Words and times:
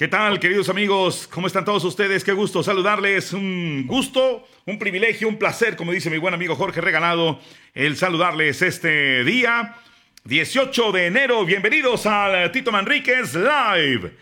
¿Qué 0.00 0.08
tal, 0.08 0.40
queridos 0.40 0.70
amigos? 0.70 1.28
¿Cómo 1.30 1.46
están 1.46 1.66
todos 1.66 1.84
ustedes? 1.84 2.24
Qué 2.24 2.32
gusto 2.32 2.62
saludarles. 2.62 3.34
Un 3.34 3.84
gusto, 3.86 4.48
un 4.64 4.78
privilegio, 4.78 5.28
un 5.28 5.36
placer, 5.36 5.76
como 5.76 5.92
dice 5.92 6.08
mi 6.08 6.16
buen 6.16 6.32
amigo 6.32 6.56
Jorge 6.56 6.80
Regalado, 6.80 7.38
el 7.74 7.98
saludarles 7.98 8.62
este 8.62 9.24
día, 9.24 9.76
18 10.24 10.92
de 10.92 11.04
enero. 11.04 11.44
Bienvenidos 11.44 12.06
al 12.06 12.50
Tito 12.50 12.72
Manríquez 12.72 13.34
Live. 13.34 14.12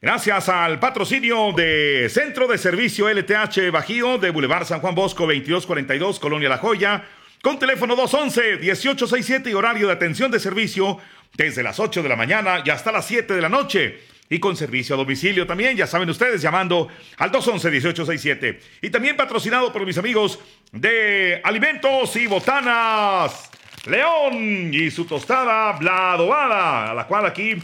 Gracias 0.00 0.48
al 0.48 0.78
patrocinio 0.78 1.52
de 1.56 2.06
Centro 2.08 2.46
de 2.46 2.56
Servicio 2.56 3.12
LTH 3.12 3.72
Bajío 3.72 4.18
de 4.18 4.30
Boulevard 4.30 4.64
San 4.64 4.78
Juan 4.78 4.94
Bosco 4.94 5.24
2242, 5.24 6.20
Colonia 6.20 6.48
La 6.48 6.58
Joya, 6.58 7.04
con 7.42 7.58
teléfono 7.58 7.96
211-1867 7.96 9.50
y 9.50 9.54
horario 9.54 9.88
de 9.88 9.92
atención 9.92 10.30
de 10.30 10.38
servicio 10.38 11.00
desde 11.34 11.64
las 11.64 11.80
8 11.80 12.04
de 12.04 12.08
la 12.08 12.14
mañana 12.14 12.62
y 12.64 12.70
hasta 12.70 12.92
las 12.92 13.08
7 13.08 13.34
de 13.34 13.42
la 13.42 13.48
noche 13.48 14.14
y 14.28 14.38
con 14.38 14.56
servicio 14.56 14.94
a 14.94 14.98
domicilio 14.98 15.46
también, 15.46 15.76
ya 15.76 15.86
saben 15.86 16.10
ustedes, 16.10 16.42
llamando 16.42 16.88
al 17.18 17.30
211-1867. 17.32 18.58
Y 18.82 18.90
también 18.90 19.16
patrocinado 19.16 19.72
por 19.72 19.86
mis 19.86 19.98
amigos 19.98 20.38
de 20.72 21.40
Alimentos 21.44 22.16
y 22.16 22.26
Botanas 22.26 23.50
León 23.86 24.74
y 24.74 24.90
su 24.90 25.04
tostada 25.04 25.78
La 25.80 26.12
Adobada, 26.12 26.90
a 26.90 26.94
la 26.94 27.06
cual 27.06 27.26
aquí 27.26 27.56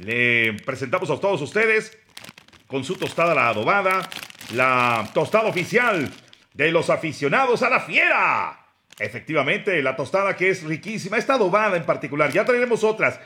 le 0.00 0.54
presentamos 0.64 1.10
a 1.10 1.18
todos 1.18 1.40
ustedes 1.40 1.98
con 2.66 2.84
su 2.84 2.96
tostada 2.96 3.34
La 3.34 3.48
Adobada, 3.48 4.08
la 4.54 5.08
tostada 5.14 5.48
oficial 5.48 6.10
de 6.52 6.70
los 6.70 6.90
aficionados 6.90 7.62
a 7.62 7.70
la 7.70 7.80
fiera. 7.80 8.58
Efectivamente, 8.98 9.82
la 9.82 9.96
tostada 9.96 10.36
que 10.36 10.50
es 10.50 10.62
riquísima, 10.62 11.16
esta 11.16 11.34
adobada 11.34 11.76
en 11.76 11.84
particular, 11.84 12.30
ya 12.30 12.44
traeremos 12.44 12.84
otras. 12.84 13.18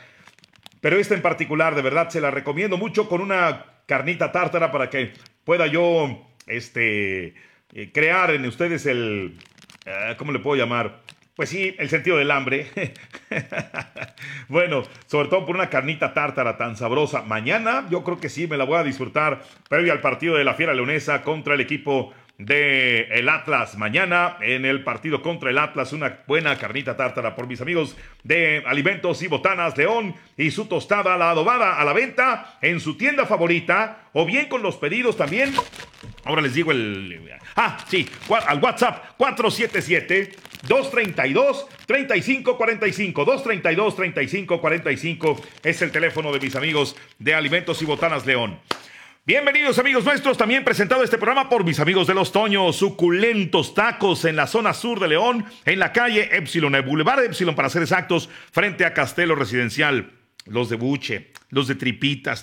Pero 0.81 0.97
esta 0.97 1.15
en 1.15 1.21
particular, 1.21 1.75
de 1.75 1.81
verdad, 1.81 2.09
se 2.09 2.21
la 2.21 2.31
recomiendo 2.31 2.77
mucho 2.77 3.07
con 3.09 3.21
una 3.21 3.65
carnita 3.85 4.31
tártara 4.31 4.71
para 4.71 4.89
que 4.89 5.13
pueda 5.43 5.67
yo 5.67 6.27
este, 6.45 7.33
eh, 7.73 7.91
crear 7.93 8.31
en 8.31 8.45
ustedes 8.45 8.85
el... 8.85 9.37
Eh, 9.85 10.15
¿Cómo 10.17 10.31
le 10.31 10.39
puedo 10.39 10.57
llamar? 10.57 11.01
Pues 11.37 11.49
sí, 11.49 11.75
el 11.77 11.87
sentido 11.87 12.17
del 12.17 12.31
hambre. 12.31 12.67
bueno, 14.49 14.83
sobre 15.05 15.29
todo 15.29 15.45
por 15.45 15.55
una 15.55 15.69
carnita 15.69 16.13
tártara 16.13 16.57
tan 16.57 16.75
sabrosa. 16.75 17.21
Mañana 17.21 17.85
yo 17.91 18.03
creo 18.03 18.19
que 18.19 18.27
sí 18.27 18.47
me 18.47 18.57
la 18.57 18.63
voy 18.63 18.77
a 18.77 18.83
disfrutar 18.83 19.43
previo 19.69 19.93
al 19.93 20.01
partido 20.01 20.35
de 20.35 20.43
la 20.43 20.55
Fiera 20.55 20.73
Leonesa 20.73 21.21
contra 21.21 21.53
el 21.53 21.61
equipo 21.61 22.11
de 22.37 23.07
el 23.11 23.29
Atlas 23.29 23.77
mañana 23.77 24.37
en 24.41 24.65
el 24.65 24.83
partido 24.83 25.21
contra 25.21 25.49
el 25.49 25.57
Atlas. 25.57 25.93
Una 25.93 26.19
buena 26.27 26.57
carnita 26.57 26.95
tártara 26.95 27.35
por 27.35 27.47
mis 27.47 27.61
amigos 27.61 27.95
de 28.23 28.63
Alimentos 28.65 29.21
y 29.21 29.27
Botanas 29.27 29.77
León 29.77 30.15
y 30.37 30.51
su 30.51 30.65
tostada 30.65 31.17
la 31.17 31.31
adobada 31.31 31.79
a 31.79 31.85
la 31.85 31.93
venta 31.93 32.57
en 32.61 32.79
su 32.79 32.97
tienda 32.97 33.25
favorita 33.25 34.09
o 34.13 34.25
bien 34.25 34.47
con 34.47 34.61
los 34.61 34.77
pedidos 34.77 35.17
también. 35.17 35.53
Ahora 36.25 36.41
les 36.41 36.53
digo 36.53 36.71
el... 36.71 37.29
Ah, 37.55 37.77
sí, 37.87 38.07
al 38.47 38.61
WhatsApp 38.61 39.15
477 39.17 40.31
232 40.67 41.67
3545 41.85 43.25
232 43.25 43.95
3545 43.95 45.41
es 45.63 45.81
el 45.81 45.91
teléfono 45.91 46.31
de 46.31 46.39
mis 46.39 46.55
amigos 46.55 46.95
de 47.17 47.33
Alimentos 47.33 47.81
y 47.81 47.85
Botanas 47.85 48.25
León. 48.25 48.59
Bienvenidos 49.27 49.77
amigos 49.77 50.05
nuestros, 50.05 50.37
también 50.37 50.63
presentado 50.63 51.03
este 51.03 51.17
programa 51.17 51.49
por 51.49 51.65
mis 51.65 51.81
amigos 51.81 52.07
de 52.07 52.13
Los 52.13 52.31
Toños, 52.31 52.77
suculentos 52.77 53.73
tacos 53.73 54.23
en 54.23 54.37
la 54.37 54.47
zona 54.47 54.73
sur 54.73 55.01
de 55.01 55.09
León, 55.09 55.43
en 55.65 55.79
la 55.79 55.91
calle 55.91 56.37
Epsilon, 56.37 56.75
el 56.75 56.83
Boulevard 56.83 57.25
Epsilon 57.25 57.53
para 57.53 57.67
ser 57.67 57.81
exactos, 57.81 58.29
frente 58.53 58.85
a 58.85 58.93
Castelo 58.93 59.35
Residencial. 59.35 60.13
Los 60.45 60.69
de 60.69 60.77
buche, 60.77 61.33
los 61.49 61.67
de 61.67 61.75
tripitas, 61.75 62.41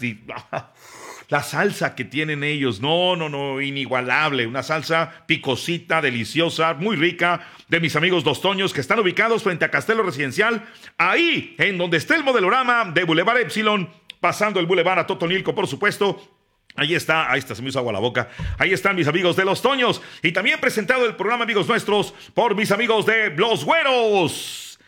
la 1.31 1.43
salsa 1.43 1.95
que 1.95 2.05
tienen 2.05 2.45
ellos, 2.45 2.83
no, 2.83 3.17
no, 3.17 3.31
no, 3.31 3.63
inigualable, 3.63 4.47
una 4.47 4.63
salsa 4.63 5.25
picosita, 5.27 6.03
deliciosa, 6.03 6.75
muy 6.75 6.97
rica, 6.97 7.49
de 7.69 7.81
mis 7.81 7.97
amigos 7.97 8.27
Los 8.27 8.43
Toños 8.43 8.75
que 8.75 8.83
están 8.83 9.01
ubicados 9.01 9.43
frente 9.43 9.65
a 9.65 9.71
Castelo 9.71 10.03
Residencial, 10.03 10.63
ahí 10.99 11.55
en 11.57 11.79
donde 11.79 11.97
está 11.97 12.15
el 12.15 12.25
modelorama 12.25 12.91
de 12.93 13.05
Boulevard 13.05 13.39
Epsilon, 13.39 13.89
pasando 14.21 14.61
el 14.61 14.67
Boulevard 14.67 14.99
a 14.99 15.07
Totonilco, 15.07 15.55
por 15.55 15.67
supuesto, 15.67 16.34
Ahí 16.77 16.95
está, 16.95 17.31
ahí 17.31 17.39
está, 17.39 17.55
se 17.55 17.63
me 17.63 17.69
hizo 17.69 17.79
agua 17.79 17.93
la 17.93 18.01
boca. 18.01 18.29
Ahí 18.59 18.73
están 18.73 18.97
mis 18.97 19.07
amigos 19.07 19.37
de 19.37 19.45
Los 19.45 19.63
Toños. 19.63 20.03
Y 20.23 20.33
también 20.33 20.59
presentado 20.61 21.07
el 21.07 21.15
programa, 21.15 21.45
amigos 21.45 21.69
nuestros, 21.69 22.13
por 22.35 22.57
mis 22.57 22.73
amigos 22.73 23.07
de 23.07 23.31
Los 23.31 23.65
Güeros. 23.65 24.79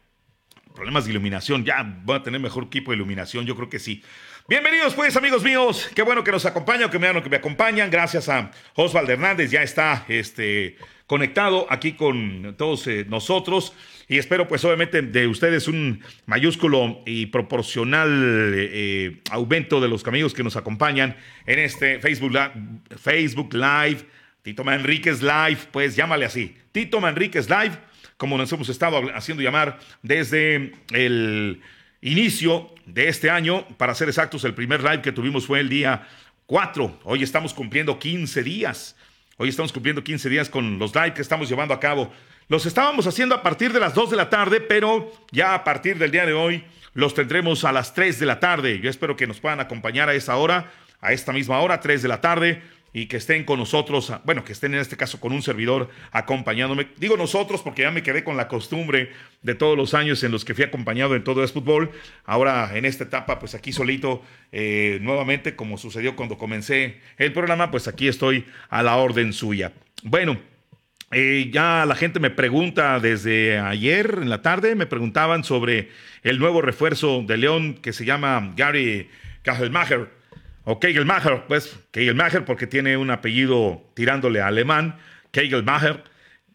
problemas 0.74 1.06
de 1.06 1.12
iluminación. 1.12 1.64
Ya 1.64 1.84
voy 2.04 2.18
a 2.18 2.24
tener 2.24 2.40
mejor 2.40 2.66
equipo 2.66 2.92
de 2.92 2.98
iluminación, 2.98 3.46
yo 3.46 3.56
creo 3.56 3.70
que 3.70 3.80
sí. 3.80 4.04
Bienvenidos 4.48 4.96
pues 4.96 5.16
amigos 5.16 5.44
míos, 5.44 5.90
qué 5.94 6.02
bueno 6.02 6.24
que 6.24 6.32
nos 6.32 6.46
acompañan, 6.46 6.90
que 6.90 7.00
me, 7.00 7.22
que 7.22 7.30
me 7.30 7.38
acompañan, 7.38 7.90
gracias 7.90 8.28
a 8.28 8.52
Osvaldo 8.76 9.12
Hernández, 9.12 9.52
ya 9.52 9.62
está 9.62 10.04
este, 10.08 10.78
conectado 11.06 11.68
aquí 11.70 11.94
con 11.94 12.56
todos 12.58 12.88
eh, 12.88 13.06
nosotros 13.08 13.74
y 14.08 14.18
espero 14.18 14.48
pues 14.48 14.66
obviamente 14.66 15.02
de 15.02 15.28
ustedes 15.28 15.68
un 15.68 16.04
mayúsculo 16.26 17.02
y 17.06 17.28
proporcional 17.28 18.54
eh, 18.56 19.22
aumento 19.30 19.80
de 19.80 19.88
los 19.88 20.06
amigos 20.08 20.34
que 20.34 20.44
nos 20.44 20.58
acompañan 20.58 21.16
en 21.46 21.60
este 21.60 22.00
Facebook, 22.00 22.34
Facebook 22.98 23.54
Live, 23.54 24.06
Tito 24.42 24.64
Manríquez 24.64 25.22
Live, 25.22 25.60
pues 25.72 25.96
llámale 25.96 26.26
así, 26.26 26.58
Tito 26.72 27.00
Manríquez 27.00 27.50
Live 27.50 27.91
como 28.22 28.38
nos 28.38 28.52
hemos 28.52 28.70
estado 28.70 29.02
haciendo 29.16 29.42
llamar 29.42 29.80
desde 30.04 30.76
el 30.92 31.60
inicio 32.02 32.72
de 32.86 33.08
este 33.08 33.32
año. 33.32 33.68
Para 33.78 33.96
ser 33.96 34.10
exactos, 34.10 34.44
el 34.44 34.54
primer 34.54 34.84
live 34.84 35.02
que 35.02 35.12
tuvimos 35.12 35.48
fue 35.48 35.60
el 35.60 35.70
día 35.70 36.08
4. 36.46 37.00
Hoy 37.04 37.24
estamos 37.24 37.52
cumpliendo 37.52 37.98
15 37.98 38.44
días. 38.44 38.96
Hoy 39.38 39.50
estamos 39.50 39.74
cumpliendo 39.74 40.04
15 40.04 40.30
días 40.30 40.52
con 40.52 40.78
los 40.78 40.94
live 40.94 41.16
que 41.16 41.24
estamos 41.24 41.50
llevando 41.50 41.74
a 41.74 41.80
cabo. 41.80 42.14
Los 42.48 42.68
estábamos 42.68 43.08
haciendo 43.08 43.34
a 43.34 43.42
partir 43.42 43.74
de 43.74 43.80
las 43.80 43.96
2 43.96 44.12
de 44.12 44.18
la 44.18 44.30
tarde, 44.30 44.62
pero 44.62 45.12
ya 45.32 45.56
a 45.56 45.64
partir 45.64 45.98
del 45.98 46.12
día 46.12 46.28
de 46.28 46.34
hoy 46.34 46.64
los 46.94 47.16
tendremos 47.16 47.64
a 47.64 47.72
las 47.72 47.96
3 47.96 48.20
de 48.20 48.26
la 48.28 48.40
tarde. 48.40 48.80
Yo 48.82 48.92
espero 48.92 49.16
que 49.16 49.26
nos 49.26 49.40
puedan 49.40 49.60
acompañar 49.60 50.10
a 50.10 50.14
esa 50.14 50.36
hora, 50.36 50.72
a 51.00 51.12
esta 51.12 51.34
misma 51.34 51.60
hora, 51.60 51.80
3 51.80 52.04
de 52.04 52.08
la 52.08 52.22
tarde 52.22 52.62
y 52.94 53.06
que 53.06 53.18
estén 53.18 53.46
con 53.46 53.60
nosotros, 53.60 54.12
bueno, 54.26 54.44
que 54.44 54.52
estén 54.52 54.74
en 54.74 54.82
este 54.82 54.98
caso 54.98 55.20
con 55.20 55.32
un 55.32 55.42
servidor 55.42 55.90
acompañándome. 56.12 56.88
Digo 56.98 57.16
nosotros 57.16 57.62
porque 57.62 57.84
ya 57.84 57.92
me 57.92 58.04
quedé 58.04 58.24
con 58.24 58.36
la 58.36 58.48
costumbre 58.48 59.12
de 59.42 59.56
todos 59.56 59.78
los 59.78 59.94
años 59.94 60.24
en 60.24 60.32
los 60.32 60.44
que 60.44 60.54
fui 60.54 60.64
acompañado 60.64 61.16
en 61.16 61.24
todo 61.24 61.42
el 61.42 61.50
fútbol. 61.50 61.92
Ahora 62.26 62.72
en 62.76 62.86
esta 62.86 63.06
etapa, 63.06 63.40
pues 63.40 63.56
aquí 63.56 63.72
solito, 63.72 64.22
eh, 64.52 65.00
nuevamente, 65.02 65.56
como 65.56 65.78
sucedió 65.78 66.16
cuando 66.16 66.38
comencé 66.38 67.00
el 67.18 67.32
programa, 67.32 67.72
pues 67.72 67.88
aquí 67.88 68.08
estoy 68.08 68.46
a 68.70 68.84
la 68.84 68.98
orden 68.98 69.32
suya. 69.32 69.72
Bueno, 70.04 70.38
eh, 71.12 71.50
ya 71.52 71.86
la 71.86 71.96
gente 71.96 72.20
me 72.20 72.30
pregunta 72.30 73.00
desde 73.00 73.60
ayer 73.60 74.20
en 74.22 74.30
la 74.30 74.42
tarde, 74.42 74.76
me 74.76 74.86
preguntaban 74.86 75.44
sobre 75.44 75.90
el 76.24 76.40
nuevo 76.40 76.62
refuerzo 76.62 77.24
de 77.26 77.38
León 77.38 77.76
que 77.76 77.94
se 77.94 78.06
llama 78.06 78.54
Gary 78.56 79.10
Kajelmacher 79.44 80.21
o 80.64 80.80
Kegelmacher, 80.80 81.44
pues 81.48 81.80
Kegelmacher 81.92 82.46
porque 82.46 82.68
tiene 82.68 82.98
un 82.98 83.12
apellido 83.12 83.84
tirándole 83.96 84.42
a 84.42 84.48
alemán, 84.48 84.98
Kegelmacher, 85.32 86.04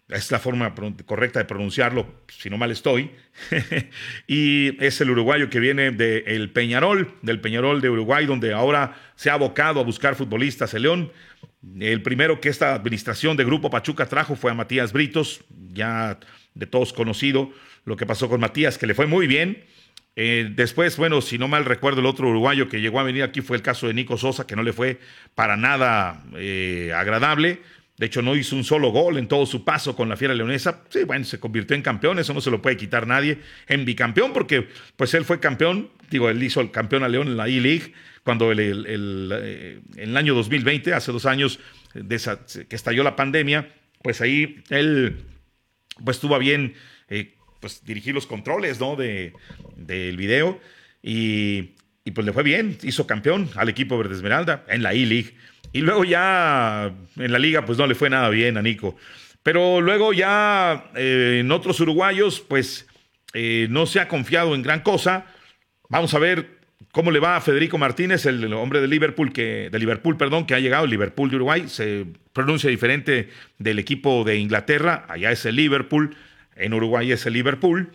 es 0.09 0.31
la 0.31 0.39
forma 0.39 0.73
correcta 1.05 1.41
de 1.41 1.47
pronunciarlo, 1.47 2.07
si 2.29 2.49
no 2.49 2.59
mal 2.59 2.71
estoy, 2.71 3.11
y 4.29 4.83
es 4.85 5.01
el 5.01 5.11
uruguayo 5.11 5.51
que 5.51 5.59
viene 5.59 5.91
del 5.91 6.51
Peñarol, 6.51 7.13
del 7.23 7.41
Peñarol 7.41 7.81
de 7.81 7.91
Uruguay, 7.91 8.25
donde 8.27 8.53
ahora 8.53 8.97
se 9.17 9.31
ha 9.31 9.35
abocado 9.35 9.81
a 9.81 9.85
buscar 9.85 10.15
futbolistas 10.15 10.75
el 10.75 10.83
León. 10.83 11.13
El 11.81 12.03
primero 12.03 12.41
que 12.41 12.49
esta 12.49 12.75
administración 12.75 13.37
de 13.37 13.45
Grupo 13.45 13.71
Pachuca 13.71 14.07
trajo 14.07 14.37
fue 14.37 14.53
a 14.53 14.55
Matías 14.55 14.93
Britos, 14.93 15.41
ya 15.73 16.21
de 16.55 16.67
todos 16.67 16.93
conocido 16.93 17.51
lo 17.85 17.97
que 17.97 18.07
pasó 18.07 18.29
con 18.29 18.41
Matías, 18.41 18.79
que 18.79 18.87
le 18.87 18.95
fue 18.95 19.07
muy 19.07 19.27
bien, 19.27 19.65
eh, 20.19 20.51
después, 20.51 20.97
bueno, 20.97 21.21
si 21.21 21.37
no 21.37 21.47
mal 21.47 21.67
recuerdo, 21.67 22.01
el 22.01 22.07
otro 22.07 22.29
uruguayo 22.29 22.71
que 22.71 22.81
llegó 22.81 22.99
a 22.99 23.03
venir 23.03 23.23
aquí 23.23 23.43
fue 23.43 23.59
el 23.59 23.63
caso 23.63 23.87
de 23.87 23.93
Nico 23.95 24.17
Sosa, 24.17 24.47
que 24.47 24.57
no 24.57 24.63
le 24.63 24.73
fue 24.73 24.99
para 25.35 25.59
nada 25.59 26.25
eh, 26.37 26.93
agradable. 26.97 27.61
De 27.99 28.07
hecho, 28.07 28.23
no 28.23 28.35
hizo 28.35 28.57
un 28.57 28.65
solo 28.65 28.91
gol 28.91 29.19
en 29.19 29.29
todo 29.29 29.47
su 29.47 29.65
paso 29.65 29.95
con 29.95 30.09
la 30.09 30.17
Fiera 30.17 30.35
Leonesa. 30.35 30.83
Sí, 30.89 31.05
bueno, 31.05 31.25
se 31.25 31.39
convirtió 31.39 31.77
en 31.77 31.83
campeón, 31.83 32.19
eso 32.19 32.33
no 32.33 32.41
se 32.41 32.51
lo 32.51 32.63
puede 32.63 32.79
quitar 32.79 33.07
nadie. 33.07 33.39
En 33.69 33.85
bicampeón, 33.85 34.33
porque 34.33 34.69
pues 34.97 35.13
él 35.15 35.25
fue 35.25 35.39
campeón, 35.39 35.91
digo, 36.11 36.31
él 36.31 36.43
hizo 36.43 36.61
el 36.63 36.71
campeón 36.71 37.05
a 37.05 37.09
León 37.09 37.29
en 37.29 37.37
la 37.37 37.49
E-League, 37.49 37.93
cuando 38.23 38.53
el, 38.53 38.61
el, 38.61 39.31
eh, 39.33 39.81
el 39.97 40.17
año 40.17 40.35
2020, 40.35 40.95
hace 40.95 41.13
dos 41.13 41.27
años 41.27 41.61
que 41.95 42.77
estalló 42.77 43.03
la 43.03 43.17
pandemia, 43.17 43.69
pues 44.03 44.21
ahí 44.21 44.63
él 44.71 45.17
pues 46.05 46.21
tuvo 46.21 46.39
bien 46.39 46.75
eh, 47.09 47.36
pues 47.61 47.85
dirigir 47.85 48.15
los 48.15 48.27
controles, 48.27 48.81
¿no? 48.81 48.97
De, 48.97 49.33
del 49.77 50.17
video 50.17 50.61
y, 51.03 51.71
y 52.05 52.11
pues 52.13 52.27
le 52.27 52.33
fue 52.33 52.43
bien, 52.43 52.79
hizo 52.83 53.07
campeón 53.07 53.51
al 53.57 53.69
equipo 53.69 53.99
Verde 53.99 54.15
Esmeralda 54.15 54.65
en 54.69 54.83
la 54.83 54.93
E-League. 54.93 55.35
Y 55.73 55.81
luego 55.81 56.05
ya 56.05 56.93
en 57.17 57.33
la 57.33 57.39
liga 57.39 57.65
pues 57.65 57.79
no 57.79 57.87
le 57.87 57.95
fue 57.95 58.09
nada 58.09 58.29
bien 58.31 58.57
a 58.57 58.63
Nico. 58.63 58.97
Pero 59.43 59.81
luego 59.81 60.13
ya 60.13 60.91
eh, 60.97 61.39
en 61.41 61.53
otros 61.53 61.79
uruguayos 61.81 62.41
pues 62.41 62.87
eh, 63.35 63.67
no 63.71 63.87
se 63.87 64.01
ha 64.01 64.09
confiado 64.09 64.55
en 64.55 64.63
gran 64.63 64.81
cosa. 64.81 65.27
Vamos 65.89 66.15
a 66.15 66.19
ver 66.19 66.57
cómo 66.91 67.11
le 67.11 67.21
va 67.21 67.37
a 67.37 67.41
Federico 67.41 67.77
Martínez, 67.77 68.25
el 68.25 68.51
hombre 68.55 68.81
de 68.81 68.89
Liverpool, 68.89 69.33
que, 69.33 69.69
de 69.71 69.79
Liverpool, 69.79 70.17
perdón, 70.17 70.47
que 70.47 70.55
ha 70.55 70.59
llegado, 70.59 70.87
Liverpool 70.87 71.29
de 71.29 71.37
Uruguay. 71.37 71.69
Se 71.69 72.07
pronuncia 72.33 72.71
diferente 72.71 73.29
del 73.59 73.79
equipo 73.79 74.25
de 74.25 74.37
Inglaterra. 74.37 75.05
Allá 75.09 75.31
es 75.31 75.45
el 75.45 75.57
Liverpool, 75.57 76.17
en 76.57 76.75
Uruguay 76.75 77.13
es 77.13 77.27
el 77.27 77.35
Liverpool, 77.35 77.93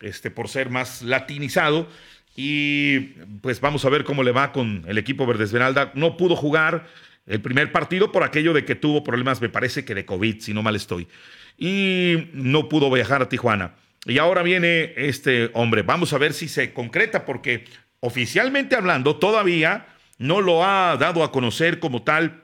este, 0.00 0.30
por 0.30 0.48
ser 0.48 0.70
más 0.70 1.02
latinizado. 1.02 1.88
Y 2.36 2.98
pues 3.42 3.60
vamos 3.60 3.84
a 3.84 3.90
ver 3.90 4.04
cómo 4.04 4.22
le 4.22 4.32
va 4.32 4.52
con 4.52 4.84
el 4.86 4.98
equipo 4.98 5.26
Verde 5.26 5.44
Esmeralda. 5.44 5.92
No 5.94 6.16
pudo 6.16 6.36
jugar 6.36 6.86
el 7.26 7.40
primer 7.40 7.72
partido 7.72 8.12
por 8.12 8.22
aquello 8.22 8.52
de 8.52 8.64
que 8.64 8.74
tuvo 8.74 9.04
problemas, 9.04 9.40
me 9.40 9.48
parece 9.48 9.84
que 9.84 9.94
de 9.94 10.04
COVID, 10.04 10.40
si 10.40 10.54
no 10.54 10.62
mal 10.62 10.76
estoy. 10.76 11.06
Y 11.58 12.28
no 12.32 12.68
pudo 12.68 12.90
viajar 12.90 13.22
a 13.22 13.28
Tijuana. 13.28 13.74
Y 14.06 14.18
ahora 14.18 14.42
viene 14.42 14.94
este 14.96 15.50
hombre. 15.54 15.82
Vamos 15.82 16.12
a 16.12 16.18
ver 16.18 16.32
si 16.32 16.48
se 16.48 16.72
concreta, 16.72 17.24
porque 17.24 17.64
oficialmente 18.00 18.74
hablando, 18.74 19.16
todavía 19.16 19.86
no 20.18 20.40
lo 20.40 20.64
ha 20.64 20.96
dado 20.96 21.22
a 21.22 21.32
conocer 21.32 21.78
como 21.78 22.02
tal 22.02 22.39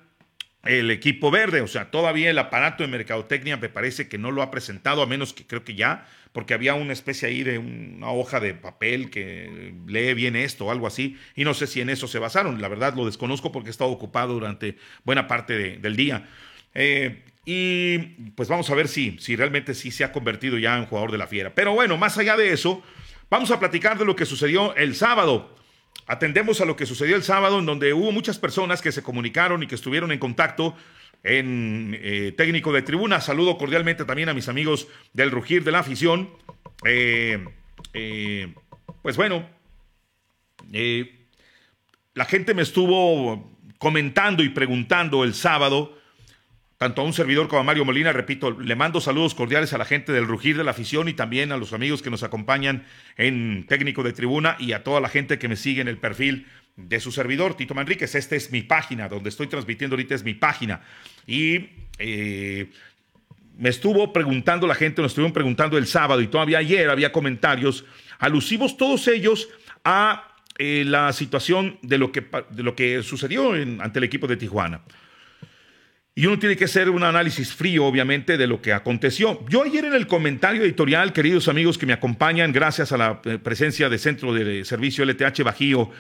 el 0.69 0.91
equipo 0.91 1.31
verde. 1.31 1.61
O 1.61 1.69
sea, 1.69 1.91
todavía 1.91 2.31
el 2.31 2.39
aparato 2.39 2.83
de 2.83 2.89
mercadotecnia 2.89 3.57
me 3.57 3.69
parece 3.69 4.09
que 4.09 4.19
no 4.19 4.31
lo 4.31 4.43
ha 4.43 4.51
presentado, 4.51 5.03
a 5.03 5.07
menos 5.07 5.33
que 5.33 5.47
creo 5.47 5.65
que 5.65 5.75
ya, 5.75 6.07
porque 6.33 6.55
había 6.55 6.75
una 6.75 6.93
especie 6.93 7.29
ahí 7.29 7.43
de 7.43 7.59
una 7.59 8.11
hoja 8.11 8.41
de 8.41 8.55
papel 8.55 9.11
que 9.11 9.75
lee 9.87 10.15
bien 10.15 10.37
esto 10.37 10.67
o 10.67 10.71
algo 10.71 10.87
así, 10.87 11.17
y 11.35 11.45
no 11.45 11.55
sé 11.55 11.67
si 11.67 11.81
en 11.81 11.91
eso 11.91 12.09
se 12.09 12.19
basaron. 12.19 12.61
La 12.61 12.69
verdad 12.69 12.95
lo 12.95 13.07
desconozco 13.07 13.53
porque 13.53 13.69
he 13.69 13.71
estado 13.71 13.91
ocupado 13.91 14.35
durante 14.35 14.77
buena 15.05 15.27
parte 15.27 15.79
del 15.79 15.97
día. 15.97 16.29
Eh, 16.75 17.23
y 17.47 17.99
pues 18.35 18.49
vamos 18.49 18.69
a 18.71 18.75
ver 18.75 18.89
si, 18.89 19.17
si 19.21 19.37
realmente 19.37 19.73
sí 19.73 19.91
se 19.91 20.03
ha 20.03 20.13
convertido 20.13 20.59
ya 20.59 20.77
en 20.77 20.87
jugador 20.87 21.13
de 21.13 21.19
la 21.19 21.29
fiera. 21.29 21.55
Pero 21.55 21.73
bueno, 21.73 21.97
más 21.97 22.19
allá 22.19 22.37
de 22.37 22.53
eso, 22.53 22.83
vamos 23.31 23.51
a 23.53 23.61
platicar 23.61 23.97
de 23.97 24.05
lo 24.05 24.17
que 24.17 24.27
sucedió 24.27 24.75
el 24.75 24.95
sábado. 24.97 25.57
Atendemos 26.07 26.61
a 26.61 26.65
lo 26.65 26.77
que 26.77 26.87
sucedió 26.87 27.17
el 27.17 27.25
sábado, 27.25 27.59
en 27.59 27.67
donde 27.67 27.93
hubo 27.93 28.13
muchas 28.13 28.39
personas 28.39 28.81
que 28.81 28.93
se 28.93 29.03
comunicaron 29.03 29.63
y 29.63 29.67
que 29.67 29.75
estuvieron 29.75 30.13
en 30.13 30.19
contacto 30.19 30.77
en 31.25 31.99
eh, 32.01 32.33
técnico 32.37 32.73
de 32.73 32.83
tribuna. 32.83 33.21
Saludo 33.21 33.59
cordialmente 33.59 34.05
también 34.05 34.29
a 34.29 34.35
mis 34.35 34.49
amigos 34.49 34.87
del 35.13 35.33
Rugir 35.33 35.65
de 35.65 35.73
la 35.73 35.81
Afición. 35.81 36.31
Eh, 36.85 37.45
eh, 37.93 38.55
pues 39.03 39.17
bueno, 39.17 39.49
la 42.15 42.25
gente 42.25 42.55
me 42.55 42.63
estuvo 42.63 43.59
comentando 43.79 44.45
y 44.45 44.51
preguntando 44.51 45.25
el 45.25 45.35
sábado, 45.35 45.96
tanto 46.79 47.01
a 47.01 47.05
un 47.05 47.13
servidor 47.13 47.49
como 47.49 47.61
a 47.61 47.65
Mario 47.65 47.85
Molina, 47.85 48.13
repito, 48.13 48.51
le 48.51 48.77
mando 48.77 49.01
saludos 49.01 49.35
cordiales 49.35 49.73
a 49.73 49.79
la 49.79 49.87
gente 49.87 50.13
del 50.13 50.27
Rugir 50.27 50.57
de 50.57 50.65
la 50.65 50.73
Afición 50.73 51.09
y 51.09 51.15
también 51.15 51.53
a 51.53 51.57
los 51.57 51.73
amigos 51.73 52.03
que 52.03 52.11
nos 52.11 52.23
acompañan 52.23 52.85
en 53.17 53.65
técnico 53.67 54.03
de 54.03 54.13
tribuna 54.13 54.57
y 54.59 54.73
a 54.73 54.85
toda 54.85 55.01
la 55.01 55.09
gente 55.09 55.39
que 55.39 55.49
me 55.49 55.57
sigue 55.57 55.81
en 55.81 55.89
el 55.89 55.97
perfil 55.97 56.47
de 56.77 57.01
su 57.01 57.13
servidor, 57.13 57.57
Tito 57.57 57.75
Manríquez. 57.75 58.15
Esta 58.15 58.37
es 58.37 58.53
mi 58.53 58.63
página, 58.63 59.09
donde 59.09 59.31
estoy 59.31 59.47
transmitiendo 59.47 59.95
ahorita 59.95 60.15
es 60.15 60.23
mi 60.23 60.35
página. 60.35 60.83
Y 61.27 61.71
eh, 61.99 62.71
me 63.57 63.71
estuvo 63.71 64.13
preguntando 64.13 64.67
la 64.67 64.75
gente, 64.75 65.01
nos 65.01 65.13
estuvieron 65.13 65.33
preguntando 65.33 65.79
el 65.79 65.87
sábado 65.87 66.21
y 66.21 66.27
todavía 66.27 66.59
ayer 66.59 66.91
había 66.91 67.11
comentarios 67.11 67.87
alusivos, 68.19 68.77
todos 68.77 69.09
ellos 69.09 69.49
a 69.83 70.37
eh, 70.59 70.85
la 70.87 71.15
situación 71.15 71.79
de 71.81 71.97
lo 71.97 72.13
que, 72.13 72.27
de 72.51 72.63
lo 72.63 72.75
que 72.75 73.03
sucedió 73.03 73.53
ante 73.53 73.99
el 73.99 74.05
equipo 74.05 74.27
de 74.27 74.37
Tijuana. 74.37 74.83
Y 76.19 76.25
uno 76.25 76.39
tiene 76.39 76.57
que 76.57 76.65
hacer 76.65 76.89
un 76.89 77.03
análisis 77.03 77.53
frío, 77.55 77.85
obviamente, 77.85 78.39
de 78.39 78.47
lo 78.47 78.63
que 78.63 78.73
aconteció. 78.73 79.47
Yo 79.51 79.63
ayer 79.63 79.85
en 79.85 79.93
el 79.93 80.07
comentario 80.07 80.63
editorial, 80.63 81.13
queridos 81.13 81.47
amigos 81.47 81.77
que 81.77 81.85
me 81.85 81.93
acompañan, 81.93 82.53
gracias 82.53 82.91
a 82.91 82.97
la 82.97 83.21
eh, 83.27 83.37
presencia 83.37 83.91
de 83.91 83.99
Centro 83.99 84.33
de 84.33 84.65
Servicio 84.65 85.05
LTH 85.05 85.43
Bajío, 85.43 85.91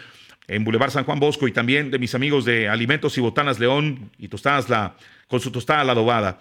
en 0.48 0.64
Boulevard 0.64 0.90
San 0.90 1.04
Juan 1.04 1.20
Bosco 1.20 1.46
y 1.46 1.52
también 1.52 1.90
de 1.90 1.98
mis 1.98 2.14
amigos 2.14 2.46
de 2.46 2.66
Alimentos 2.66 3.18
y 3.18 3.20
Botanas 3.20 3.58
León 3.58 4.10
y 4.16 4.28
Tostadas 4.28 4.70
la, 4.70 4.96
con 5.28 5.40
su 5.40 5.50
tostada 5.50 5.84
la 5.84 5.92
adobada. 5.92 6.38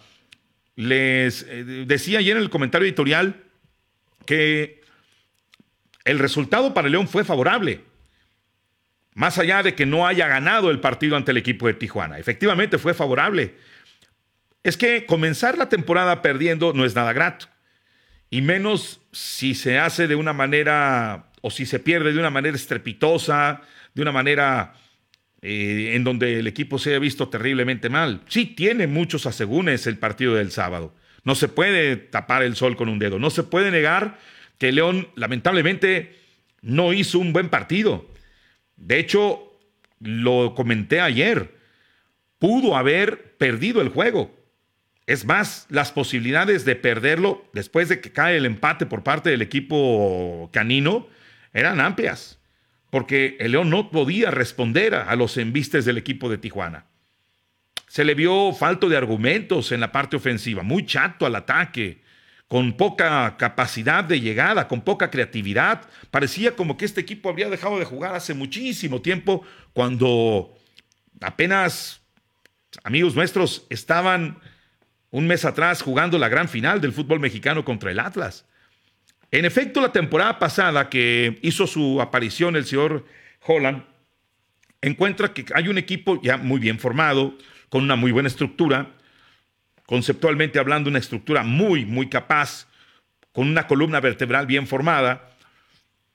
Les 0.77 1.44
eh, 1.44 1.66
decía 1.86 2.19
ayer 2.19 2.38
en 2.38 2.44
el 2.44 2.50
comentario 2.50 2.88
editorial 2.88 3.44
que 4.25 4.80
el 6.06 6.19
resultado 6.19 6.74
para 6.74 6.88
León 6.88 7.10
fue 7.10 7.25
favorable, 7.25 7.81
más 9.15 9.39
allá 9.39 9.63
de 9.63 9.73
que 9.73 9.88
no 9.88 10.06
haya 10.06 10.27
ganado 10.27 10.69
el 10.69 10.79
partido 10.79 11.15
ante 11.15 11.31
el 11.31 11.38
equipo 11.38 11.65
de 11.65 11.73
Tijuana. 11.73 12.19
Efectivamente 12.19 12.77
fue 12.77 12.94
favorable. 12.94 13.56
Es 14.62 14.77
que 14.77 15.06
comenzar 15.06 15.57
la 15.57 15.69
temporada 15.69 16.21
perdiendo 16.21 16.73
no 16.73 16.85
es 16.85 16.95
nada 16.95 17.13
grato, 17.13 17.47
y 18.29 18.41
menos 18.41 19.01
si 19.12 19.55
se 19.55 19.79
hace 19.79 20.07
de 20.07 20.15
una 20.15 20.34
manera 20.34 21.31
o 21.41 21.50
si 21.50 21.65
se 21.65 21.79
pierde 21.79 22.12
de 22.12 22.19
una 22.19 22.29
manera 22.29 22.55
estrepitosa, 22.55 23.62
de 23.93 24.01
una 24.01 24.12
manera 24.12 24.74
eh, 25.41 25.93
en 25.93 26.03
donde 26.03 26.39
el 26.39 26.48
equipo 26.48 26.77
se 26.79 26.95
ha 26.95 27.00
visto 27.00 27.29
terriblemente 27.29 27.88
mal. 27.88 28.22
Sí, 28.27 28.48
tiene 28.48 28.88
muchos 28.88 29.25
asegúnes 29.27 29.88
el 29.88 29.98
partido 29.98 30.36
del 30.36 30.51
sábado. 30.51 30.93
No 31.24 31.36
se 31.36 31.48
puede 31.48 31.95
tapar 31.95 32.43
el 32.43 32.55
sol 32.55 32.75
con 32.75 32.89
un 32.89 33.00
dedo. 33.00 33.19
No 33.19 33.29
se 33.29 33.43
puede 33.43 33.72
negar 33.72 34.19
que 34.57 34.72
León, 34.72 35.07
lamentablemente, 35.15 36.15
no 36.62 36.93
hizo 36.93 37.19
un 37.19 37.31
buen 37.31 37.50
partido. 37.50 38.10
De 38.77 39.00
hecho, 39.00 39.53
lo 40.00 40.53
comenté 40.55 41.01
ayer. 41.01 41.55
Pudo 42.39 42.75
haber 42.75 43.38
perdido 43.38 43.82
el 43.82 43.89
juego. 43.89 44.36
Es 45.05 45.25
más, 45.25 45.67
las 45.70 45.91
posibilidades 45.91 46.65
de 46.65 46.75
perderlo 46.75 47.46
después 47.53 47.89
de 47.89 48.01
que 48.01 48.12
cae 48.12 48.38
el 48.38 48.46
empate 48.46 48.86
por 48.86 49.03
parte 49.03 49.29
del 49.29 49.41
equipo 49.41 50.50
canino 50.51 51.08
eran 51.53 51.79
amplias 51.79 52.39
porque 52.96 53.36
el 53.41 53.51
León 53.51 53.70
no 53.70 53.91
podía 53.91 54.32
responder 54.32 54.96
a 54.96 55.13
los 55.17 55.36
embistes 55.36 55.84
del 55.84 55.98
equipo 55.98 56.29
de 56.29 56.38
Tijuana. 56.38 56.86
Se 57.88 58.05
le 58.05 58.13
vio 58.13 58.53
falto 58.53 58.88
de 58.88 58.96
argumentos 58.96 59.74
en 59.74 59.82
la 59.82 59.91
parte 59.91 60.15
ofensiva, 60.15 60.63
muy 60.63 60.86
chato 60.86 61.25
al 61.25 61.36
ataque, 61.36 62.01
con 62.47 62.73
poca 62.77 63.37
capacidad 63.37 64.03
de 64.03 64.21
llegada, 64.21 64.67
con 64.67 64.81
poca 64.81 65.09
creatividad. 65.09 65.89
Parecía 66.11 66.55
como 66.55 66.77
que 66.77 66.85
este 66.85 67.01
equipo 67.01 67.29
habría 67.29 67.49
dejado 67.49 67.79
de 67.79 67.85
jugar 67.85 68.15
hace 68.15 68.33
muchísimo 68.33 69.01
tiempo, 69.01 69.43
cuando 69.73 70.53
apenas 71.21 72.01
amigos 72.83 73.15
nuestros 73.15 73.65
estaban 73.69 74.39
un 75.09 75.27
mes 75.27 75.45
atrás 75.45 75.81
jugando 75.81 76.19
la 76.19 76.29
gran 76.29 76.49
final 76.49 76.81
del 76.81 76.91
fútbol 76.91 77.19
mexicano 77.19 77.63
contra 77.65 77.91
el 77.91 77.99
Atlas. 77.99 78.45
En 79.31 79.45
efecto, 79.45 79.81
la 79.81 79.91
temporada 79.91 80.39
pasada 80.39 80.89
que 80.89 81.39
hizo 81.41 81.67
su 81.67 82.01
aparición 82.01 82.55
el 82.55 82.65
señor 82.65 83.05
Holland, 83.41 83.83
encuentra 84.81 85.33
que 85.33 85.45
hay 85.53 85.67
un 85.67 85.77
equipo 85.77 86.21
ya 86.21 86.37
muy 86.37 86.59
bien 86.59 86.79
formado, 86.79 87.37
con 87.69 87.83
una 87.83 87.95
muy 87.95 88.11
buena 88.11 88.27
estructura, 88.27 88.91
conceptualmente 89.86 90.60
hablando, 90.60 90.89
una 90.89 91.00
estructura 91.00 91.44
muy, 91.44 91.86
muy 91.86 92.10
capaz, 92.10 92.68
con 93.32 93.48
una 93.48 93.68
columna 93.68 94.00
vertebral 94.00 94.48
bien 94.48 94.68
formada. 94.68 95.30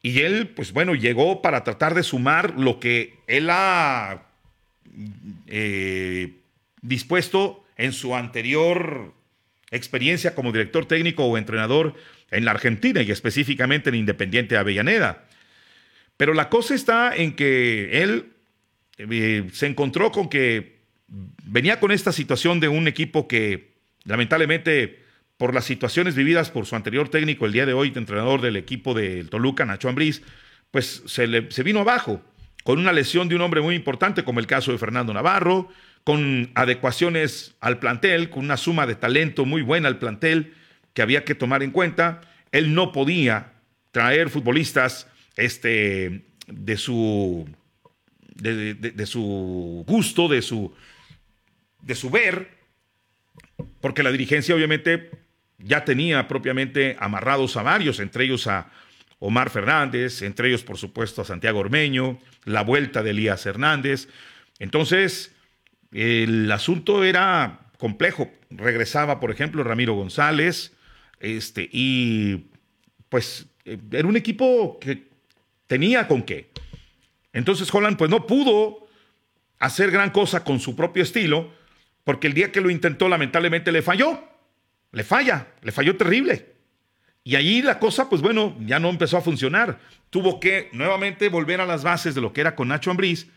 Y 0.03 0.21
él, 0.21 0.49
pues 0.49 0.73
bueno, 0.73 0.95
llegó 0.95 1.43
para 1.43 1.63
tratar 1.63 1.95
de 1.95 2.03
sumar 2.03 2.55
lo 2.59 2.81
que 2.81 3.15
él 3.27 3.49
ha 3.51 4.23
eh, 5.47 6.33
dispuesto 6.81 7.65
en 7.77 7.93
su 7.93 8.17
anterior 8.17 9.15
experiencia 9.71 10.35
como 10.35 10.53
director 10.53 10.87
técnico 10.87 11.25
o 11.25 11.39
entrenador 11.39 11.95
en 12.31 12.45
la 12.45 12.53
Argentina 12.53 13.03
y 13.03 13.11
específicamente 13.11 13.91
en 13.91 13.97
Independiente 13.97 14.57
Avellaneda. 14.57 15.25
Pero 16.17 16.35
la 16.35 16.49
cosa 16.49 16.75
está 16.75 17.15
en 17.15 17.35
que 17.35 18.03
él 18.03 18.33
eh, 18.99 19.49
se 19.53 19.67
encontró 19.67 20.11
con 20.13 20.29
que 20.29 20.80
venía 21.11 21.81
con 21.81 21.91
esta 21.91 22.13
situación 22.13 22.61
de 22.61 22.69
un 22.69 22.89
equipo 22.89 23.29
que 23.29 23.75
lamentablemente 24.05 25.03
por 25.37 25.55
las 25.55 25.65
situaciones 25.65 26.15
vividas 26.15 26.51
por 26.51 26.67
su 26.67 26.77
anterior 26.77 27.09
técnico 27.09 27.47
el 27.47 27.53
día 27.53 27.67
de 27.67 27.73
hoy, 27.73 27.93
entrenador 27.95 28.41
del 28.41 28.57
equipo 28.57 28.95
del 28.95 29.31
Toluca, 29.31 29.65
Nacho 29.65 29.89
Ambriz, 29.89 30.23
pues 30.71 31.03
se, 31.07 31.27
le, 31.27 31.51
se 31.51 31.63
vino 31.63 31.81
abajo 31.81 32.23
con 32.65 32.79
una 32.79 32.93
lesión 32.93 33.29
de 33.29 33.37
un 33.37 33.41
hombre 33.41 33.61
muy 33.61 33.75
importante 33.75 34.25
como 34.25 34.41
el 34.41 34.47
caso 34.47 34.73
de 34.73 34.79
Fernando 34.79 35.13
Navarro, 35.15 35.69
con 36.05 36.51
adecuaciones 36.55 37.55
al 37.61 37.79
plantel, 37.79 38.31
con 38.31 38.45
una 38.45 38.57
suma 38.57 38.87
de 38.87 38.95
talento 38.95 39.45
muy 39.45 39.63
buena 39.63 39.89
al 39.89 39.99
plantel 39.99 40.55
que 40.95 41.03
había 41.03 41.25
que 41.25 41.35
tomar 41.35 41.63
en 41.63 41.71
cuenta. 41.71 42.21
Él 42.53 42.75
no 42.75 42.93
podía 42.93 43.53
traer 43.93 44.29
futbolistas 44.31 45.09
este, 45.37 46.27
de, 46.47 46.77
su, 46.77 47.49
de, 48.35 49.07
su 49.07 49.85
gusto, 49.87 50.29
de 50.29 50.43
su, 50.43 50.73
de 51.83 51.95
su 51.95 52.11
ver, 52.11 52.51
porque 53.81 54.03
la 54.03 54.13
dirigencia 54.13 54.55
obviamente 54.55 55.11
ya 55.59 55.85
tenía 55.85 56.29
propiamente 56.29 56.97
amarrados 56.99 57.57
a 57.57 57.63
varios, 57.63 58.01
entre 58.01 58.25
ellos 58.25 58.47
a 58.47 58.71
Omar 59.19 59.51
Fernández, 59.51 60.23
entre 60.23 60.49
ellos 60.49 60.63
por 60.63 60.79
supuesto 60.79 61.23
a 61.23 61.25
Santiago 61.25 61.61
Ormeño, 61.61 62.19
la 62.45 62.63
vuelta 62.63 63.03
de 63.03 63.11
Elías 63.11 63.45
Hernández. 63.45 64.09
Entonces, 64.59 65.35
el 65.93 66.51
asunto 66.51 67.05
era 67.05 67.71
complejo. 67.79 68.31
Regresaba, 68.51 69.21
por 69.21 69.31
ejemplo, 69.31 69.63
Ramiro 69.63 69.95
González, 69.95 70.75
este, 71.21 71.69
y 71.71 72.47
pues 73.09 73.47
era 73.65 74.09
un 74.09 74.17
equipo 74.17 74.79
que 74.81 75.09
tenía 75.67 76.09
con 76.09 76.23
qué. 76.23 76.51
Entonces 77.33 77.73
Holland 77.73 77.97
pues 77.97 78.11
no 78.11 78.27
pudo 78.27 78.89
hacer 79.59 79.91
gran 79.91 80.11
cosa 80.11 80.43
con 80.43 80.59
su 80.59 80.75
propio 80.75 81.03
estilo, 81.03 81.53
porque 82.05 82.27
el 82.27 82.35
día 82.35 82.53
que 82.53 82.61
lo 82.61 82.71
intentó 82.71 83.09
lamentablemente 83.09 83.73
le 83.73 83.83
falló. 83.83 84.29
Le 84.93 85.05
falla, 85.05 85.47
le 85.63 85.73
falló 85.73 85.97
terrible. 85.97 86.55
Y 87.23 87.37
allí 87.37 87.63
la 87.63 87.79
cosa, 87.79 88.09
pues 88.09 88.23
bueno, 88.23 88.57
ya 88.61 88.79
no 88.79 88.89
empezó 88.89 89.17
a 89.17 89.21
funcionar. 89.21 89.79
Tuvo 90.09 90.41
que 90.41 90.69
nuevamente 90.73 91.29
volver 91.29 91.61
a 91.61 91.67
las 91.67 91.85
bases 91.85 92.15
de 92.15 92.21
lo 92.21 92.33
que 92.33 92.41
era 92.41 92.57
con 92.57 92.69
Nacho 92.69 92.91
Ambriz, 92.91 93.29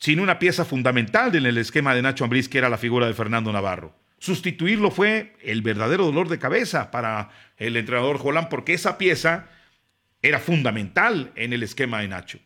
sin 0.00 0.20
una 0.20 0.38
pieza 0.38 0.64
fundamental 0.64 1.34
en 1.34 1.46
el 1.46 1.58
esquema 1.58 1.94
de 1.94 2.02
Nacho 2.02 2.24
Ambriz, 2.24 2.48
que 2.48 2.58
era 2.58 2.68
la 2.68 2.78
figura 2.78 3.06
de 3.06 3.14
Fernando 3.14 3.52
Navarro. 3.52 3.96
Sustituirlo 4.18 4.90
fue 4.90 5.36
el 5.42 5.62
verdadero 5.62 6.04
dolor 6.04 6.28
de 6.28 6.38
cabeza 6.38 6.90
para 6.90 7.30
el 7.56 7.76
entrenador 7.76 8.20
Holland, 8.22 8.48
porque 8.48 8.74
esa 8.74 8.98
pieza 8.98 9.48
era 10.20 10.38
fundamental 10.38 11.32
en 11.34 11.52
el 11.52 11.62
esquema 11.62 12.00
de 12.00 12.08
Nacho. 12.08 12.38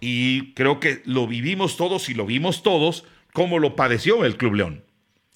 Y 0.00 0.54
creo 0.54 0.80
que 0.80 1.02
lo 1.04 1.26
vivimos 1.26 1.76
todos 1.76 2.08
y 2.08 2.14
lo 2.14 2.24
vimos 2.26 2.62
todos 2.62 3.04
como 3.32 3.58
lo 3.58 3.76
padeció 3.76 4.24
el 4.24 4.36
Club 4.36 4.54
León. 4.54 4.84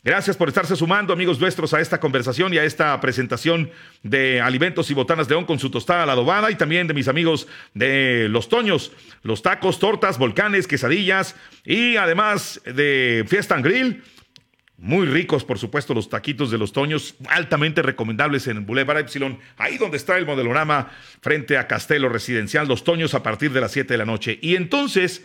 Gracias 0.05 0.37
por 0.37 0.49
estarse 0.49 0.77
sumando, 0.77 1.15
amigos 1.15 1.41
nuestros, 1.41 1.73
a 1.73 1.81
esta 1.81 1.99
conversación 1.99 2.53
y 2.53 2.59
a 2.59 2.65
esta 2.65 3.01
presentación 3.01 3.71
de 4.03 4.39
Alimentos 4.39 4.91
y 4.91 4.95
Botanas 4.95 5.31
León 5.31 5.47
con 5.47 5.59
su 5.59 5.71
tostada 5.71 6.05
la 6.05 6.13
adobada 6.13 6.51
y 6.51 6.57
también 6.57 6.87
de 6.87 6.93
mis 6.93 7.09
amigos 7.09 7.49
de 7.73 8.29
Los 8.29 8.51
Toños, 8.51 8.93
los 9.23 9.41
tacos, 9.41 9.79
tortas, 9.79 10.19
volcanes, 10.19 10.67
quesadillas 10.67 11.37
y 11.65 11.97
además 11.97 12.61
de 12.67 13.25
Fiesta 13.27 13.55
and 13.55 13.65
Grill 13.65 14.03
muy 14.77 15.07
ricos, 15.07 15.45
por 15.45 15.59
supuesto, 15.59 15.95
los 15.95 16.11
taquitos 16.11 16.51
de 16.51 16.59
los 16.59 16.73
Toños, 16.73 17.15
altamente 17.29 17.81
recomendables 17.81 18.49
en 18.49 18.67
Boulevard 18.67 18.99
Epsilon, 18.99 19.39
ahí 19.57 19.79
donde 19.79 19.97
está 19.97 20.19
el 20.19 20.27
modelorama 20.27 20.91
frente 21.23 21.57
a 21.57 21.67
Castelo 21.69 22.09
Residencial, 22.09 22.69
los 22.69 22.85
Toños 22.85 23.15
a 23.15 23.23
partir 23.23 23.53
de 23.53 23.63
las 23.63 23.73
7 23.73 23.95
de 23.95 23.99
la 23.99 24.05
noche. 24.05 24.39
Y 24.43 24.57
entonces, 24.57 25.25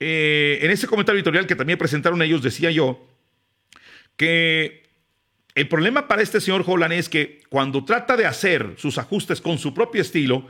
eh, 0.00 0.58
en 0.62 0.70
ese 0.70 0.86
comentario 0.86 1.18
editorial 1.18 1.46
que 1.46 1.56
también 1.56 1.78
presentaron 1.78 2.22
ellos, 2.22 2.42
decía 2.42 2.70
yo 2.70 3.06
que 4.16 4.90
el 5.54 5.68
problema 5.68 6.08
para 6.08 6.22
este 6.22 6.40
señor 6.40 6.64
Holland 6.66 6.92
es 6.92 7.08
que 7.08 7.40
cuando 7.48 7.84
trata 7.84 8.16
de 8.16 8.26
hacer 8.26 8.74
sus 8.76 8.98
ajustes 8.98 9.40
con 9.40 9.58
su 9.58 9.74
propio 9.74 10.02
estilo, 10.02 10.46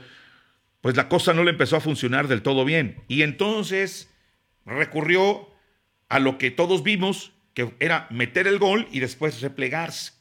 pues 0.81 0.95
la 0.95 1.07
cosa 1.09 1.33
no 1.33 1.43
le 1.43 1.51
empezó 1.51 1.75
a 1.75 1.81
funcionar 1.81 2.27
del 2.27 2.41
todo 2.41 2.65
bien. 2.65 3.03
Y 3.07 3.21
entonces 3.21 4.09
recurrió 4.65 5.49
a 6.09 6.19
lo 6.19 6.37
que 6.37 6.51
todos 6.51 6.83
vimos 6.83 7.31
que 7.53 7.73
era 7.79 8.07
meter 8.09 8.47
el 8.47 8.59
gol 8.59 8.87
y 8.91 8.99
después 8.99 9.41
replegarse, 9.41 10.13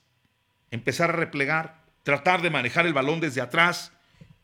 empezar 0.71 1.11
a 1.11 1.15
replegar, 1.15 1.85
tratar 2.03 2.43
de 2.43 2.51
manejar 2.51 2.87
el 2.87 2.93
balón 2.93 3.21
desde 3.21 3.41
atrás 3.41 3.93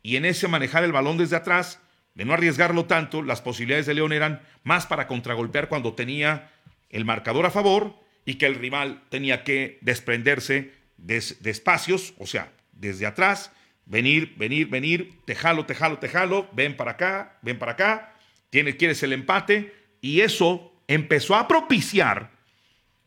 y 0.03 0.17
en 0.17 0.25
ese 0.25 0.49
manejar 0.49 0.85
el 0.85 0.93
balón 0.93 1.17
desde 1.17 1.37
atrás, 1.37 1.81
de 2.17 2.25
no 2.25 2.33
arriesgarlo 2.33 2.87
tanto, 2.87 3.23
las 3.23 3.43
posibilidades 3.43 3.85
de 3.85 3.93
León 3.93 4.13
eran 4.13 4.41
más 4.65 4.87
para 4.87 5.07
contragolpear 5.07 5.69
cuando 5.69 5.93
tenía 5.93 6.51
el 6.89 7.05
marcador 7.05 7.45
a 7.45 7.51
favor 7.51 7.95
y 8.25 8.37
que 8.37 8.47
el 8.47 8.55
rival 8.55 9.03
tenía 9.11 9.45
que 9.45 9.79
desprenderse 9.83 10.73
de, 10.97 11.19
espacios, 11.19 12.15
o 12.19 12.27
sea, 12.27 12.51
desde 12.73 13.05
atrás, 13.05 13.53
venir, 13.85 14.35
venir, 14.39 14.69
venir, 14.69 15.13
te 15.27 15.35
jalo, 15.35 15.67
te 15.67 15.75
jalo, 15.75 15.99
te 15.99 16.09
jalo, 16.09 16.49
ven 16.53 16.75
para 16.75 16.93
acá, 16.93 17.39
ven 17.43 17.59
para 17.59 17.73
acá, 17.73 18.15
tienes, 18.49 18.77
quieres 18.77 19.03
el 19.03 19.13
empate 19.13 19.75
y 20.01 20.23
eso 20.23 20.73
empezó 20.89 21.35
a 21.35 21.47
propiciar 21.47 22.31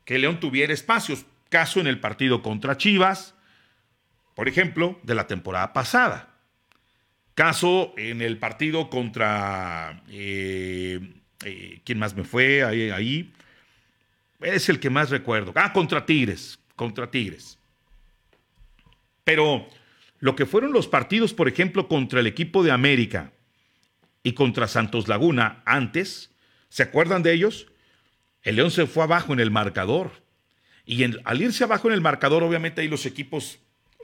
que 0.06 0.20
León 0.20 0.40
tuviera 0.40 0.72
espacios. 0.72 1.26
Caso 1.50 1.80
en 1.80 1.88
el 1.88 2.00
partido 2.00 2.44
contra 2.44 2.78
Chivas, 2.78 3.34
por 4.36 4.48
ejemplo, 4.48 5.00
de 5.02 5.16
la 5.16 5.26
temporada 5.26 5.74
pasada. 5.74 6.29
Caso 7.40 7.94
en 7.96 8.22
el 8.22 8.38
partido 8.38 8.90
contra... 8.90 10.04
Eh, 10.10 11.00
eh, 11.46 11.80
¿Quién 11.86 11.98
más 11.98 12.14
me 12.14 12.26
fue 12.26 12.66
ahí, 12.66 12.90
ahí? 12.90 13.32
Es 14.42 14.68
el 14.68 14.82
que 14.82 14.90
más 14.90 15.10
recuerdo. 15.10 15.54
Ah, 15.56 15.72
contra 15.72 16.06
Tigres. 16.06 16.60
Contra 16.76 17.10
Tigres. 17.10 17.58
Pero 19.24 19.70
lo 20.20 20.36
que 20.36 20.46
fueron 20.46 20.74
los 20.74 20.90
partidos, 20.90 21.34
por 21.34 21.48
ejemplo, 21.48 21.88
contra 21.88 22.20
el 22.20 22.28
equipo 22.28 22.62
de 22.62 22.72
América 22.72 23.32
y 24.22 24.34
contra 24.34 24.68
Santos 24.68 25.08
Laguna 25.08 25.64
antes, 25.66 26.32
¿se 26.68 26.84
acuerdan 26.84 27.24
de 27.24 27.32
ellos? 27.32 27.68
El 28.44 28.58
León 28.58 28.70
se 28.70 28.86
fue 28.86 29.04
abajo 29.04 29.32
en 29.32 29.40
el 29.40 29.50
marcador. 29.50 30.12
Y 30.86 31.06
al 31.24 31.42
irse 31.42 31.64
abajo 31.64 31.88
en 31.88 31.94
el 31.94 32.02
marcador, 32.02 32.44
obviamente 32.44 32.82
ahí 32.82 32.90
los 32.90 33.06
equipos 33.06 33.60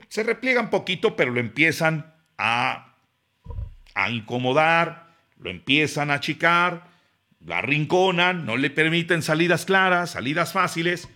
se 0.08 0.22
repliegan 0.22 0.70
poquito, 0.70 1.16
pero 1.16 1.32
lo 1.32 1.40
empiezan 1.40 2.14
a, 2.38 2.95
a 3.96 4.10
incomodar, 4.10 5.08
lo 5.40 5.50
empiezan 5.50 6.10
a 6.10 6.14
achicar, 6.14 6.90
la 7.44 7.58
arrinconan, 7.58 8.44
no 8.44 8.58
le 8.58 8.68
permiten 8.68 9.22
salidas 9.22 9.64
claras, 9.64 10.10
salidas 10.10 10.52
fáciles. 10.52 11.08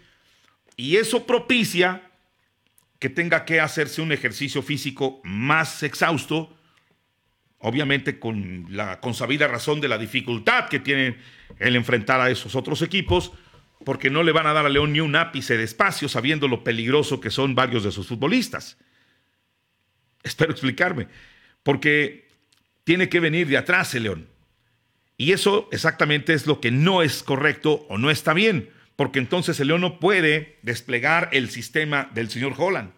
Y 0.77 0.97
eso 0.97 1.27
propicia 1.27 2.11
que 2.99 3.11
tenga 3.11 3.45
que 3.45 3.61
hacerse 3.61 4.01
un 4.01 4.13
ejercicio 4.13 4.63
físico 4.63 5.21
más 5.25 5.83
exhausto, 5.83 6.57
obviamente 7.59 8.19
con 8.19 8.67
la 8.71 8.99
consabida 9.01 9.47
razón 9.47 9.83
de 9.83 9.89
la 9.89 9.99
dificultad 9.99 10.69
que 10.71 10.81
tiene 10.81 11.19
el 11.59 11.77
enfrentar 11.77 12.21
a 12.23 12.31
esos 12.31 12.55
otros 12.55 12.81
equipos, 12.81 13.33
porque 13.85 14.09
no 14.09 14.23
le 14.23 14.33
van 14.33 14.47
a 14.47 14.55
dar 14.55 14.65
a 14.65 14.71
León 14.71 14.95
ni 14.95 15.01
un 15.01 15.17
ápice 15.17 15.59
de 15.59 15.65
espacio 15.65 16.09
sabiendo 16.09 16.49
lo 16.49 16.65
peligroso 16.65 17.21
que 17.21 17.31
son 17.31 17.55
varios 17.55 17.85
de 17.85 17.93
sus 17.93 18.07
futbolistas. 18.07 18.79
Espero 20.23 20.53
explicarme, 20.53 21.09
porque 21.63 22.30
tiene 22.85 23.09
que 23.09 23.21
venir 23.21 23.47
de 23.47 23.57
atrás 23.57 23.95
el 23.95 24.05
León. 24.05 24.29
Y 25.17 25.33
eso 25.33 25.69
exactamente 25.71 26.33
es 26.33 26.47
lo 26.47 26.61
que 26.61 26.71
no 26.71 27.03
es 27.03 27.23
correcto 27.23 27.87
o 27.89 27.99
no 27.99 28.11
está 28.11 28.33
bien, 28.33 28.71
porque 28.97 29.19
entonces 29.19 29.61
el 29.61 29.69
León 29.69 29.83
no 29.83 30.01
puede 30.01 30.59
desplegar 30.63 31.29
el 31.33 31.51
sistema 31.51 32.11
del 32.15 32.31
señor 32.31 32.55
Holland. 32.57 32.93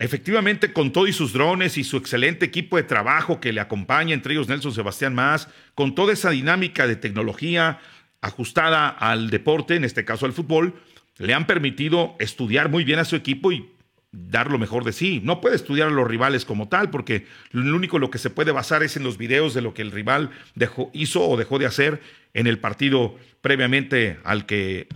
Efectivamente, 0.00 0.72
con 0.72 0.92
todo 0.92 1.06
y 1.06 1.12
sus 1.12 1.34
drones 1.34 1.76
y 1.76 1.84
su 1.84 1.98
excelente 1.98 2.46
equipo 2.46 2.78
de 2.78 2.84
trabajo 2.84 3.38
que 3.38 3.52
le 3.52 3.60
acompaña, 3.60 4.14
entre 4.14 4.32
ellos 4.32 4.48
Nelson 4.48 4.72
Sebastián 4.72 5.14
Más, 5.14 5.48
con 5.74 5.94
toda 5.94 6.14
esa 6.14 6.30
dinámica 6.30 6.86
de 6.86 6.96
tecnología 6.96 7.78
ajustada 8.22 8.88
al 8.88 9.28
deporte, 9.28 9.76
en 9.76 9.84
este 9.84 10.06
caso 10.06 10.24
al 10.24 10.32
fútbol, 10.32 10.74
le 11.18 11.34
han 11.34 11.46
permitido 11.46 12.16
estudiar 12.18 12.70
muy 12.70 12.82
bien 12.82 12.98
a 12.98 13.04
su 13.04 13.14
equipo 13.14 13.52
y 13.52 13.68
dar 14.12 14.50
lo 14.50 14.58
mejor 14.58 14.84
de 14.84 14.92
sí. 14.92 15.20
No 15.22 15.40
puede 15.40 15.56
estudiar 15.56 15.88
a 15.88 15.92
los 15.92 16.06
rivales 16.06 16.44
como 16.44 16.68
tal, 16.68 16.90
porque 16.90 17.26
lo 17.52 17.74
único 17.76 17.98
lo 17.98 18.10
que 18.10 18.18
se 18.18 18.30
puede 18.30 18.52
basar 18.52 18.82
es 18.82 18.96
en 18.96 19.04
los 19.04 19.18
videos 19.18 19.54
de 19.54 19.62
lo 19.62 19.74
que 19.74 19.82
el 19.82 19.92
rival 19.92 20.30
dejó, 20.54 20.90
hizo 20.92 21.28
o 21.28 21.36
dejó 21.36 21.58
de 21.58 21.66
hacer 21.66 22.02
en 22.34 22.46
el 22.46 22.58
partido 22.58 23.16
previamente 23.40 24.18
al 24.24 24.46
que 24.46 24.88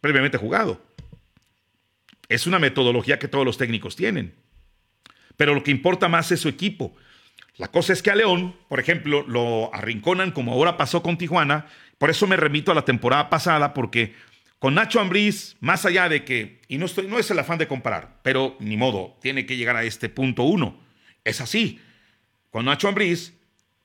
previamente 0.00 0.38
jugado. 0.38 0.82
Es 2.28 2.46
una 2.46 2.58
metodología 2.58 3.18
que 3.18 3.28
todos 3.28 3.44
los 3.44 3.58
técnicos 3.58 3.96
tienen. 3.96 4.34
Pero 5.36 5.54
lo 5.54 5.62
que 5.62 5.70
importa 5.70 6.08
más 6.08 6.30
es 6.32 6.40
su 6.40 6.48
equipo. 6.48 6.94
La 7.56 7.68
cosa 7.68 7.92
es 7.92 8.02
que 8.02 8.10
a 8.10 8.14
León, 8.14 8.54
por 8.68 8.80
ejemplo, 8.80 9.24
lo 9.26 9.74
arrinconan 9.74 10.30
como 10.30 10.52
ahora 10.52 10.76
pasó 10.76 11.02
con 11.02 11.18
Tijuana. 11.18 11.66
Por 11.98 12.10
eso 12.10 12.26
me 12.26 12.36
remito 12.36 12.72
a 12.72 12.74
la 12.74 12.84
temporada 12.84 13.28
pasada, 13.28 13.74
porque 13.74 14.14
con 14.62 14.76
Nacho 14.76 15.00
Ambriz, 15.00 15.56
más 15.58 15.84
allá 15.86 16.08
de 16.08 16.24
que, 16.24 16.60
y 16.68 16.78
no, 16.78 16.86
estoy, 16.86 17.08
no 17.08 17.18
es 17.18 17.28
el 17.32 17.38
afán 17.40 17.58
de 17.58 17.66
comparar, 17.66 18.20
pero 18.22 18.56
ni 18.60 18.76
modo, 18.76 19.18
tiene 19.20 19.44
que 19.44 19.56
llegar 19.56 19.74
a 19.74 19.82
este 19.82 20.08
punto 20.08 20.44
uno. 20.44 20.78
Es 21.24 21.40
así. 21.40 21.80
Con 22.48 22.66
Nacho 22.66 22.86
Ambriz, 22.86 23.32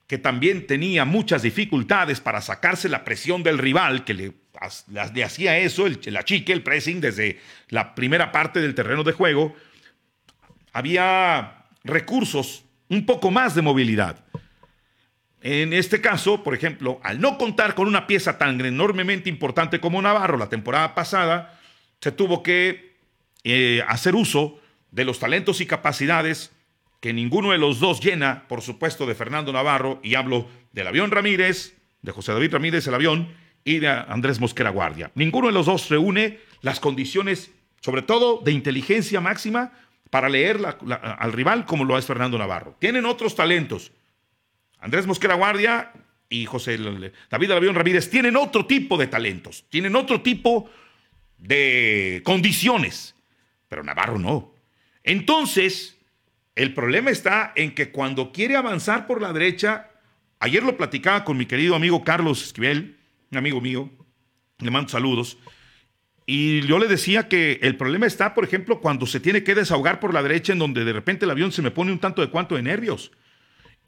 que 0.06 0.18
también 0.18 0.68
tenía 0.68 1.04
muchas 1.04 1.42
dificultades 1.42 2.20
para 2.20 2.40
sacarse 2.40 2.88
la 2.88 3.02
presión 3.04 3.42
del 3.42 3.58
rival, 3.58 4.04
que 4.04 4.14
le 4.14 4.32
hacía 5.24 5.58
eso, 5.58 5.84
el, 5.88 5.98
la 6.04 6.22
chique, 6.22 6.52
el 6.52 6.62
pressing, 6.62 7.00
desde 7.00 7.40
la 7.70 7.96
primera 7.96 8.30
parte 8.30 8.60
del 8.60 8.76
terreno 8.76 9.02
de 9.02 9.10
juego, 9.10 9.56
había 10.72 11.64
recursos, 11.82 12.64
un 12.88 13.04
poco 13.04 13.32
más 13.32 13.56
de 13.56 13.62
movilidad. 13.62 14.24
En 15.40 15.72
este 15.72 16.00
caso, 16.00 16.42
por 16.42 16.54
ejemplo, 16.54 17.00
al 17.02 17.20
no 17.20 17.38
contar 17.38 17.74
con 17.74 17.86
una 17.86 18.06
pieza 18.06 18.38
tan 18.38 18.60
enormemente 18.60 19.28
importante 19.28 19.80
como 19.80 20.02
Navarro 20.02 20.36
la 20.36 20.48
temporada 20.48 20.94
pasada, 20.94 21.58
se 22.00 22.12
tuvo 22.12 22.42
que 22.42 22.96
eh, 23.44 23.82
hacer 23.86 24.14
uso 24.14 24.60
de 24.90 25.04
los 25.04 25.18
talentos 25.18 25.60
y 25.60 25.66
capacidades 25.66 26.52
que 27.00 27.12
ninguno 27.12 27.52
de 27.52 27.58
los 27.58 27.78
dos 27.78 28.00
llena, 28.00 28.48
por 28.48 28.62
supuesto, 28.62 29.06
de 29.06 29.14
Fernando 29.14 29.52
Navarro, 29.52 30.00
y 30.02 30.16
hablo 30.16 30.48
del 30.72 30.88
avión 30.88 31.10
Ramírez, 31.10 31.76
de 32.02 32.12
José 32.12 32.32
David 32.32 32.52
Ramírez 32.52 32.86
el 32.86 32.94
avión, 32.94 33.28
y 33.64 33.78
de 33.78 33.88
Andrés 33.88 34.40
Mosquera 34.40 34.70
Guardia. 34.70 35.10
Ninguno 35.14 35.48
de 35.48 35.52
los 35.52 35.66
dos 35.66 35.88
reúne 35.88 36.40
las 36.62 36.80
condiciones, 36.80 37.52
sobre 37.80 38.02
todo 38.02 38.40
de 38.44 38.52
inteligencia 38.52 39.20
máxima, 39.20 39.72
para 40.10 40.28
leer 40.28 40.58
al 40.64 41.32
rival 41.32 41.66
como 41.66 41.84
lo 41.84 41.98
es 41.98 42.06
Fernando 42.06 42.38
Navarro. 42.38 42.76
Tienen 42.78 43.04
otros 43.04 43.36
talentos. 43.36 43.92
Andrés 44.80 45.06
Mosquera 45.06 45.34
Guardia 45.34 45.92
y 46.28 46.46
José 46.46 46.78
David 47.30 47.50
Avión 47.50 47.74
Ramírez 47.74 48.10
tienen 48.10 48.36
otro 48.36 48.66
tipo 48.66 48.96
de 48.96 49.06
talentos, 49.06 49.64
tienen 49.68 49.96
otro 49.96 50.20
tipo 50.20 50.70
de 51.38 52.22
condiciones, 52.24 53.14
pero 53.68 53.82
Navarro 53.82 54.18
no. 54.18 54.54
Entonces, 55.04 55.98
el 56.54 56.74
problema 56.74 57.10
está 57.10 57.52
en 57.56 57.74
que 57.74 57.90
cuando 57.90 58.32
quiere 58.32 58.56
avanzar 58.56 59.06
por 59.06 59.22
la 59.22 59.32
derecha, 59.32 59.90
ayer 60.40 60.62
lo 60.62 60.76
platicaba 60.76 61.24
con 61.24 61.36
mi 61.36 61.46
querido 61.46 61.74
amigo 61.74 62.04
Carlos 62.04 62.42
Esquivel, 62.42 62.98
un 63.30 63.38
amigo 63.38 63.60
mío, 63.60 63.90
le 64.58 64.70
mando 64.70 64.90
saludos, 64.90 65.38
y 66.30 66.60
yo 66.66 66.78
le 66.78 66.88
decía 66.88 67.26
que 67.26 67.58
el 67.62 67.76
problema 67.78 68.04
está, 68.04 68.34
por 68.34 68.44
ejemplo, 68.44 68.82
cuando 68.82 69.06
se 69.06 69.18
tiene 69.18 69.42
que 69.42 69.54
desahogar 69.54 69.98
por 69.98 70.12
la 70.12 70.22
derecha, 70.22 70.52
en 70.52 70.58
donde 70.58 70.84
de 70.84 70.92
repente 70.92 71.24
el 71.24 71.30
avión 71.30 71.52
se 71.52 71.62
me 71.62 71.70
pone 71.70 71.90
un 71.90 72.00
tanto 72.00 72.20
de 72.20 72.28
cuanto 72.28 72.54
de 72.54 72.62
nervios. 72.62 73.12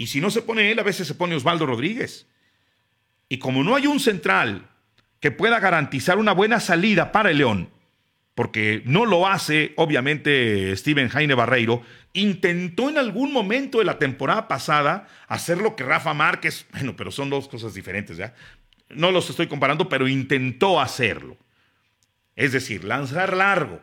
Y 0.01 0.07
si 0.07 0.19
no 0.19 0.31
se 0.31 0.41
pone 0.41 0.73
él, 0.73 0.79
a 0.79 0.83
veces 0.83 1.07
se 1.07 1.15
pone 1.15 1.35
Osvaldo 1.35 1.67
Rodríguez. 1.67 2.27
Y 3.29 3.37
como 3.37 3.63
no 3.63 3.77
hay 3.77 3.87
un 3.87 4.01
central 4.01 4.67
que 5.21 5.31
pueda 5.31 5.61
garantizar 5.61 6.17
una 6.17 6.33
buena 6.33 6.59
salida 6.59 7.13
para 7.13 7.31
el 7.31 7.37
León, 7.37 7.69
porque 8.35 8.81
no 8.87 9.05
lo 9.05 9.29
hace, 9.29 9.75
obviamente, 9.77 10.75
Steven 10.75 11.11
Jaime 11.11 11.35
Barreiro, 11.35 11.83
intentó 12.15 12.89
en 12.89 12.97
algún 12.97 13.31
momento 13.31 13.81
de 13.81 13.85
la 13.85 13.99
temporada 13.99 14.49
pasada 14.49 15.07
hacer 15.29 15.59
lo 15.59 15.77
que 15.77 15.85
Rafa 15.85 16.15
Márquez, 16.15 16.65
bueno, 16.73 16.97
pero 16.97 17.11
son 17.11 17.29
dos 17.29 17.47
cosas 17.47 17.75
diferentes, 17.75 18.17
¿ya? 18.17 18.35
No 18.89 19.11
los 19.11 19.29
estoy 19.29 19.49
comparando, 19.49 19.91
pero 19.91 20.09
intentó 20.09 20.81
hacerlo. 20.81 21.37
Es 22.37 22.53
decir, 22.53 22.85
lanzar 22.85 23.37
largo. 23.37 23.83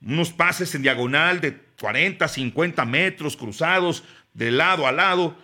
Unos 0.00 0.32
pases 0.32 0.74
en 0.74 0.80
diagonal 0.80 1.42
de 1.42 1.60
40, 1.78 2.28
50 2.28 2.84
metros 2.84 3.36
cruzados 3.36 4.04
de 4.34 4.50
lado 4.50 4.86
a 4.86 4.92
lado. 4.92 5.36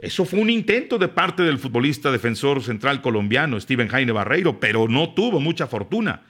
Eso 0.00 0.24
fue 0.24 0.40
un 0.40 0.50
intento 0.50 0.98
de 0.98 1.08
parte 1.08 1.42
del 1.42 1.58
futbolista 1.58 2.10
defensor 2.10 2.62
central 2.62 3.00
colombiano, 3.00 3.60
Steven 3.60 3.88
Jaime 3.88 4.12
Barreiro, 4.12 4.60
pero 4.60 4.88
no 4.88 5.14
tuvo 5.14 5.40
mucha 5.40 5.66
fortuna. 5.66 6.22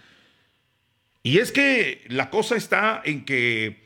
Y 1.22 1.38
es 1.38 1.52
que 1.52 2.04
la 2.08 2.28
cosa 2.28 2.54
está 2.56 3.00
en 3.04 3.24
que, 3.24 3.82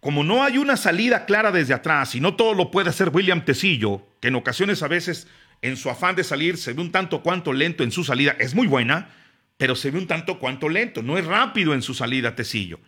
como 0.00 0.22
no 0.22 0.44
hay 0.44 0.58
una 0.58 0.76
salida 0.76 1.26
clara 1.26 1.50
desde 1.50 1.74
atrás 1.74 2.14
y 2.14 2.20
no 2.20 2.36
todo 2.36 2.54
lo 2.54 2.70
puede 2.70 2.90
hacer 2.90 3.10
William 3.12 3.44
Tecillo, 3.44 4.06
que 4.20 4.28
en 4.28 4.36
ocasiones 4.36 4.82
a 4.82 4.88
veces 4.88 5.26
en 5.62 5.76
su 5.76 5.90
afán 5.90 6.14
de 6.14 6.24
salir, 6.24 6.56
se 6.56 6.72
ve 6.72 6.80
un 6.82 6.92
tanto 6.92 7.22
cuanto 7.22 7.52
lento 7.52 7.82
en 7.82 7.90
su 7.90 8.04
salida. 8.04 8.36
Es 8.38 8.54
muy 8.54 8.66
buena, 8.66 9.10
pero 9.56 9.74
se 9.74 9.90
ve 9.90 9.98
un 9.98 10.06
tanto 10.06 10.38
cuanto 10.38 10.68
lento. 10.68 11.02
No 11.02 11.18
es 11.18 11.24
rápido 11.24 11.74
en 11.74 11.82
su 11.82 11.94
salida, 11.94 12.36
Tecillo. 12.36 12.78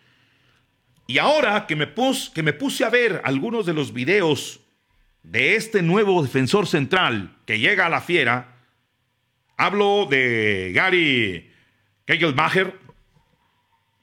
Y 1.10 1.16
ahora 1.16 1.66
que 1.66 1.74
me, 1.74 1.86
puse 1.86 2.84
a 2.84 2.90
ver 2.90 3.22
algunos 3.24 3.64
de 3.64 3.72
los 3.72 3.94
videos 3.94 4.60
de 5.22 5.56
este 5.56 5.80
nuevo 5.80 6.22
defensor 6.22 6.66
central 6.66 7.34
que 7.46 7.58
llega 7.58 7.86
a 7.86 7.88
la 7.88 8.02
fiera, 8.02 8.58
hablo 9.56 10.06
de 10.08 10.70
Gary 10.74 11.50
Kegelmacher, 12.04 12.78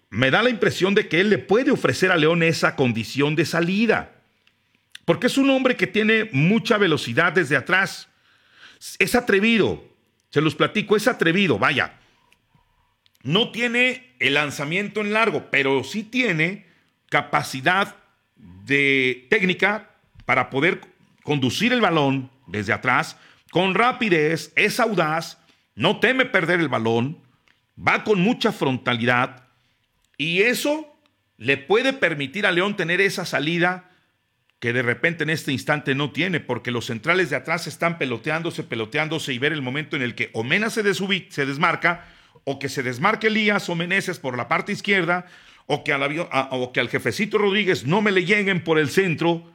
me 0.09 0.31
da 0.31 0.41
la 0.41 0.49
impresión 0.49 0.95
de 0.95 1.07
que 1.07 1.21
él 1.21 1.29
le 1.29 1.37
puede 1.37 1.69
ofrecer 1.69 2.11
a 2.11 2.17
León 2.17 2.41
esa 2.41 2.75
condición 2.75 3.35
de 3.35 3.45
salida. 3.45 4.23
Porque 5.05 5.27
es 5.27 5.37
un 5.37 5.51
hombre 5.51 5.75
que 5.75 5.85
tiene 5.85 6.27
mucha 6.31 6.79
velocidad 6.79 7.33
desde 7.33 7.55
atrás 7.55 8.09
es 8.97 9.13
atrevido, 9.13 9.83
se 10.31 10.41
los 10.41 10.55
platico, 10.55 10.95
es 10.95 11.07
atrevido, 11.07 11.59
vaya. 11.59 11.99
No 13.21 13.51
tiene 13.51 14.15
el 14.17 14.33
lanzamiento 14.33 15.01
en 15.01 15.13
largo, 15.13 15.49
pero 15.51 15.83
sí 15.83 16.03
tiene 16.03 16.64
capacidad 17.09 17.95
de 18.35 19.27
técnica 19.29 19.91
para 20.25 20.49
poder 20.49 20.81
conducir 21.23 21.73
el 21.73 21.81
balón 21.81 22.29
desde 22.47 22.73
atrás 22.73 23.17
con 23.51 23.73
rapidez, 23.73 24.51
es 24.55 24.79
audaz, 24.79 25.37
no 25.75 25.99
teme 25.99 26.25
perder 26.25 26.59
el 26.59 26.67
balón, 26.67 27.19
va 27.79 28.03
con 28.03 28.19
mucha 28.19 28.51
frontalidad 28.51 29.47
y 30.17 30.41
eso 30.41 30.93
le 31.37 31.57
puede 31.57 31.93
permitir 31.93 32.45
a 32.45 32.51
León 32.51 32.75
tener 32.75 33.01
esa 33.01 33.25
salida 33.25 33.91
que 34.59 34.73
de 34.73 34.81
repente 34.81 35.23
en 35.23 35.29
este 35.29 35.51
instante 35.51 35.95
no 35.95 36.11
tiene, 36.11 36.39
porque 36.39 36.71
los 36.71 36.85
centrales 36.85 37.29
de 37.29 37.35
atrás 37.35 37.67
están 37.67 37.97
peloteándose, 37.97 38.63
peloteándose 38.63 39.33
y 39.33 39.39
ver 39.39 39.53
el 39.53 39.61
momento 39.61 39.95
en 39.95 40.01
el 40.01 40.15
que 40.15 40.31
o 40.33 40.43
Mena 40.43 40.69
se, 40.69 40.81
se 40.93 41.45
desmarca, 41.45 42.05
o 42.45 42.59
que 42.59 42.69
se 42.69 42.83
desmarque 42.83 43.27
Elías 43.27 43.69
o 43.69 43.75
Meneses 43.75 44.19
por 44.19 44.37
la 44.37 44.47
parte 44.47 44.71
izquierda, 44.71 45.25
o 45.67 45.83
que, 45.83 45.93
al 45.93 46.27
o 46.51 46.71
que 46.71 46.79
al 46.79 46.89
jefecito 46.89 47.37
Rodríguez 47.37 47.85
no 47.85 48.01
me 48.01 48.11
le 48.11 48.25
lleguen 48.25 48.63
por 48.63 48.77
el 48.77 48.89
centro, 48.89 49.51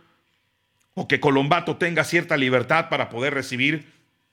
o 0.95 1.07
que 1.09 1.21
Colombato 1.21 1.77
tenga 1.77 2.05
cierta 2.05 2.37
libertad 2.37 2.89
para 2.89 3.09
poder 3.09 3.35
recibir, 3.35 3.87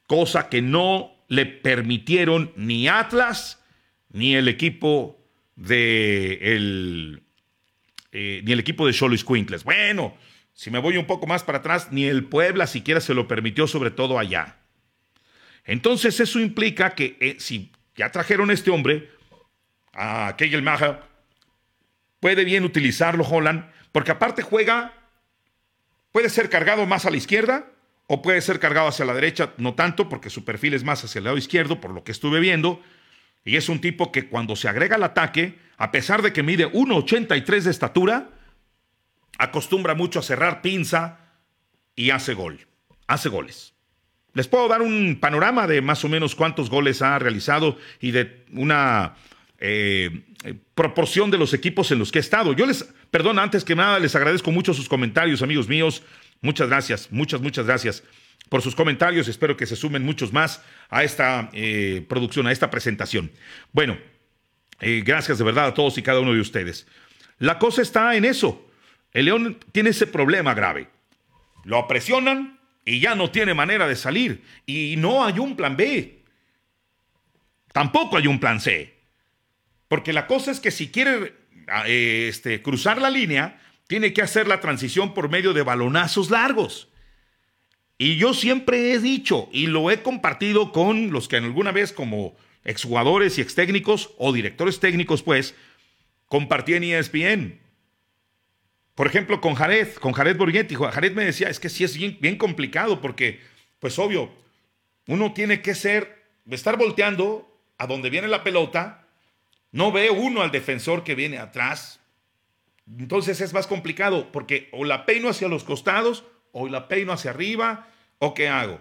cosa 0.07 0.49
que 0.49 0.61
no 0.61 1.11
le 1.27 1.45
permitieron 1.45 2.51
ni 2.55 2.87
Atlas 2.87 3.63
ni 4.11 4.35
el 4.35 4.47
equipo 4.47 5.19
de 5.55 6.39
el, 6.55 7.23
eh, 8.11 8.41
ni 8.43 8.51
el 8.53 8.59
equipo 8.59 8.87
de 8.87 8.93
Cholis 8.93 9.23
Quinkles. 9.23 9.63
Bueno, 9.63 10.17
si 10.53 10.71
me 10.71 10.79
voy 10.79 10.97
un 10.97 11.05
poco 11.05 11.27
más 11.27 11.43
para 11.43 11.59
atrás, 11.59 11.89
ni 11.91 12.05
el 12.05 12.25
Puebla 12.25 12.65
siquiera 12.65 13.01
se 13.01 13.13
lo 13.13 13.27
permitió, 13.27 13.67
sobre 13.67 13.91
todo 13.91 14.17
allá. 14.17 14.57
Entonces 15.65 16.19
eso 16.19 16.39
implica 16.39 16.95
que 16.95 17.17
eh, 17.19 17.35
si 17.39 17.71
ya 17.95 18.11
trajeron 18.11 18.49
a 18.49 18.53
este 18.53 18.71
hombre, 18.71 19.09
a 19.93 20.35
Kegel 20.37 20.61
Maja, 20.61 21.07
puede 22.19 22.43
bien 22.43 22.63
utilizarlo 22.63 23.23
Holland, 23.23 23.69
porque 23.91 24.11
aparte 24.11 24.41
juega, 24.41 24.93
puede 26.11 26.29
ser 26.29 26.49
cargado 26.49 26.85
más 26.85 27.05
a 27.05 27.11
la 27.11 27.17
izquierda 27.17 27.71
o 28.07 28.21
puede 28.21 28.41
ser 28.41 28.59
cargado 28.59 28.87
hacia 28.87 29.05
la 29.05 29.13
derecha, 29.13 29.53
no 29.57 29.75
tanto 29.75 30.07
porque 30.09 30.29
su 30.29 30.45
perfil 30.45 30.73
es 30.73 30.83
más 30.83 31.03
hacia 31.03 31.19
el 31.19 31.25
lado 31.25 31.37
izquierdo, 31.37 31.81
por 31.81 31.91
lo 31.91 32.03
que 32.03 32.11
estuve 32.13 32.39
viendo, 32.39 32.81
y 33.43 33.57
es 33.57 33.69
un 33.69 33.81
tipo 33.81 34.11
que 34.11 34.27
cuando 34.27 34.55
se 34.55 34.69
agrega 34.69 34.95
al 34.95 35.03
ataque, 35.03 35.59
a 35.77 35.91
pesar 35.91 36.21
de 36.21 36.33
que 36.33 36.43
mide 36.43 36.71
1,83 36.71 37.61
de 37.61 37.71
estatura, 37.71 38.29
acostumbra 39.37 39.93
mucho 39.93 40.19
a 40.19 40.23
cerrar 40.23 40.61
pinza 40.61 41.19
y 41.95 42.11
hace 42.11 42.33
gol. 42.33 42.67
Hace 43.07 43.29
goles. 43.29 43.73
Les 44.33 44.47
puedo 44.47 44.67
dar 44.67 44.81
un 44.81 45.17
panorama 45.19 45.65
de 45.65 45.81
más 45.81 46.03
o 46.03 46.09
menos 46.09 46.35
cuántos 46.35 46.69
goles 46.69 47.01
ha 47.01 47.17
realizado 47.19 47.77
y 47.99 48.11
de 48.11 48.45
una 48.51 49.15
eh, 49.59 50.26
proporción 50.75 51.31
de 51.31 51.37
los 51.37 51.53
equipos 51.53 51.91
en 51.91 51.99
los 51.99 52.11
que 52.11 52.19
ha 52.19 52.21
estado. 52.21 52.53
Yo 52.53 52.65
les, 52.65 52.83
perdón, 53.11 53.39
antes 53.39 53.63
que 53.63 53.75
nada, 53.75 53.99
les 53.99 54.15
agradezco 54.15 54.51
mucho 54.51 54.73
sus 54.73 54.87
comentarios, 54.87 55.41
amigos 55.41 55.67
míos. 55.67 56.03
Muchas 56.41 56.67
gracias, 56.67 57.11
muchas, 57.11 57.41
muchas 57.41 57.65
gracias 57.65 58.03
por 58.49 58.61
sus 58.61 58.75
comentarios. 58.75 59.27
Espero 59.27 59.57
que 59.57 59.65
se 59.65 59.75
sumen 59.75 60.03
muchos 60.03 60.31
más 60.33 60.63
a 60.89 61.03
esta 61.03 61.49
eh, 61.53 62.05
producción, 62.07 62.47
a 62.47 62.51
esta 62.51 62.69
presentación. 62.69 63.31
Bueno, 63.71 63.97
eh, 64.79 65.01
gracias 65.05 65.37
de 65.37 65.43
verdad 65.43 65.67
a 65.67 65.73
todos 65.73 65.97
y 65.97 66.03
cada 66.03 66.19
uno 66.19 66.33
de 66.33 66.41
ustedes. 66.41 66.87
La 67.39 67.59
cosa 67.59 67.81
está 67.81 68.15
en 68.15 68.25
eso. 68.25 68.69
El 69.13 69.25
León 69.25 69.57
tiene 69.71 69.89
ese 69.89 70.07
problema 70.07 70.53
grave. 70.53 70.89
Lo 71.63 71.87
presionan 71.87 72.59
y 72.85 72.99
ya 72.99 73.15
no 73.15 73.31
tiene 73.31 73.53
manera 73.53 73.87
de 73.87 73.95
salir. 73.95 74.43
Y 74.65 74.95
no 74.97 75.25
hay 75.25 75.39
un 75.39 75.55
plan 75.55 75.75
B. 75.75 76.23
Tampoco 77.73 78.17
hay 78.17 78.27
un 78.27 78.39
plan 78.39 78.59
C. 78.59 78.96
Porque 79.87 80.13
la 80.13 80.27
cosa 80.27 80.51
es 80.51 80.59
que 80.59 80.71
si 80.71 80.89
quiere 80.89 81.33
ah, 81.67 81.83
este, 81.87 82.61
cruzar 82.61 83.01
la 83.01 83.09
línea, 83.09 83.61
tiene 83.87 84.13
que 84.13 84.21
hacer 84.21 84.47
la 84.47 84.59
transición 84.59 85.13
por 85.13 85.29
medio 85.29 85.53
de 85.53 85.63
balonazos 85.63 86.29
largos. 86.29 86.89
Y 87.97 88.17
yo 88.17 88.33
siempre 88.33 88.91
he 88.91 88.99
dicho, 88.99 89.49
y 89.51 89.67
lo 89.67 89.89
he 89.89 90.03
compartido 90.03 90.71
con 90.71 91.11
los 91.11 91.27
que 91.27 91.37
alguna 91.37 91.71
vez 91.71 91.93
como 91.93 92.35
exjugadores 92.63 93.37
y 93.37 93.41
extécnicos 93.41 94.11
o 94.17 94.33
directores 94.33 94.79
técnicos, 94.79 95.23
pues, 95.23 95.55
compartí 96.27 96.73
en 96.73 96.83
ESPN. 96.83 97.59
Por 98.93 99.07
ejemplo, 99.07 99.41
con 99.41 99.55
Jared, 99.55 99.93
con 99.95 100.11
Jared 100.13 100.37
Borghetti, 100.37 100.75
Jared 100.75 101.13
me 101.13 101.25
decía, 101.25 101.49
es 101.49 101.59
que 101.59 101.69
sí 101.69 101.83
es 101.83 101.97
bien, 101.97 102.35
complicado 102.37 102.99
porque, 102.99 103.39
pues 103.79 103.97
obvio, 103.99 104.31
uno 105.07 105.33
tiene 105.33 105.61
que 105.61 105.75
ser, 105.75 106.25
estar 106.49 106.77
volteando 106.77 107.47
a 107.77 107.87
donde 107.87 108.09
viene 108.09 108.27
la 108.27 108.43
pelota, 108.43 109.06
no 109.71 109.91
ve 109.91 110.09
uno 110.09 110.41
al 110.41 110.51
defensor 110.51 111.03
que 111.03 111.15
viene 111.15 111.37
atrás, 111.37 111.99
entonces 112.97 113.41
es 113.41 113.53
más 113.53 113.67
complicado 113.67 114.31
porque 114.31 114.69
o 114.71 114.85
la 114.85 115.05
peino 115.05 115.29
hacia 115.29 115.47
los 115.47 115.63
costados 115.63 116.23
o 116.51 116.67
la 116.67 116.87
peino 116.87 117.11
hacia 117.11 117.31
arriba 117.31 117.87
o 118.19 118.33
qué 118.33 118.47
hago. 118.47 118.79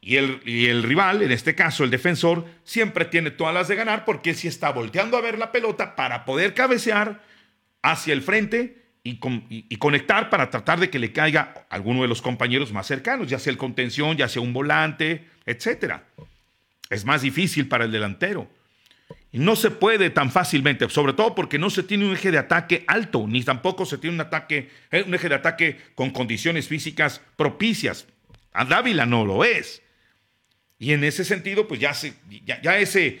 Y 0.00 0.16
el, 0.16 0.42
y 0.44 0.66
el, 0.66 0.82
rival, 0.82 1.22
en 1.22 1.32
este 1.32 1.54
caso 1.54 1.82
el 1.82 1.90
defensor, 1.90 2.44
siempre 2.62 3.06
tiene 3.06 3.30
todas 3.30 3.54
las 3.54 3.68
de 3.68 3.76
ganar 3.76 4.04
porque 4.04 4.34
sí 4.34 4.48
está 4.48 4.70
volteando 4.70 5.16
a 5.16 5.22
ver 5.22 5.38
la 5.38 5.50
pelota 5.50 5.96
para 5.96 6.26
poder 6.26 6.52
cabecear 6.52 7.22
hacia 7.80 8.12
el 8.12 8.20
frente 8.20 8.82
y, 9.02 9.18
y, 9.48 9.76
conectar 9.76 10.28
para 10.28 10.50
tratar 10.50 10.80
de 10.80 10.90
que 10.90 10.98
le 10.98 11.12
caiga 11.12 11.66
alguno 11.70 12.02
de 12.02 12.08
los 12.08 12.20
compañeros 12.20 12.72
más 12.72 12.86
cercanos, 12.86 13.28
ya 13.28 13.38
sea 13.38 13.50
el 13.50 13.56
contención, 13.56 14.16
ya 14.16 14.28
sea 14.28 14.42
un 14.42 14.52
volante, 14.52 15.26
etc. 15.46 16.00
Es 16.90 17.04
más 17.04 17.22
difícil 17.22 17.68
para 17.68 17.84
el 17.84 17.92
delantero. 17.92 18.50
No 19.34 19.56
se 19.56 19.72
puede 19.72 20.10
tan 20.10 20.30
fácilmente, 20.30 20.88
sobre 20.88 21.12
todo 21.12 21.34
porque 21.34 21.58
no 21.58 21.68
se 21.68 21.82
tiene 21.82 22.06
un 22.06 22.12
eje 22.12 22.30
de 22.30 22.38
ataque 22.38 22.84
alto, 22.86 23.26
ni 23.26 23.42
tampoco 23.42 23.84
se 23.84 23.98
tiene 23.98 24.14
un, 24.14 24.20
ataque, 24.20 24.70
eh, 24.92 25.02
un 25.04 25.12
eje 25.12 25.28
de 25.28 25.34
ataque 25.34 25.80
con 25.96 26.10
condiciones 26.10 26.68
físicas 26.68 27.20
propicias. 27.34 28.06
A 28.52 28.64
Dávila 28.64 29.06
no 29.06 29.24
lo 29.24 29.44
es. 29.44 29.82
Y 30.78 30.92
en 30.92 31.02
ese 31.02 31.24
sentido, 31.24 31.66
pues 31.66 31.80
ya, 31.80 31.94
se, 31.94 32.14
ya, 32.44 32.78
ese 32.78 33.18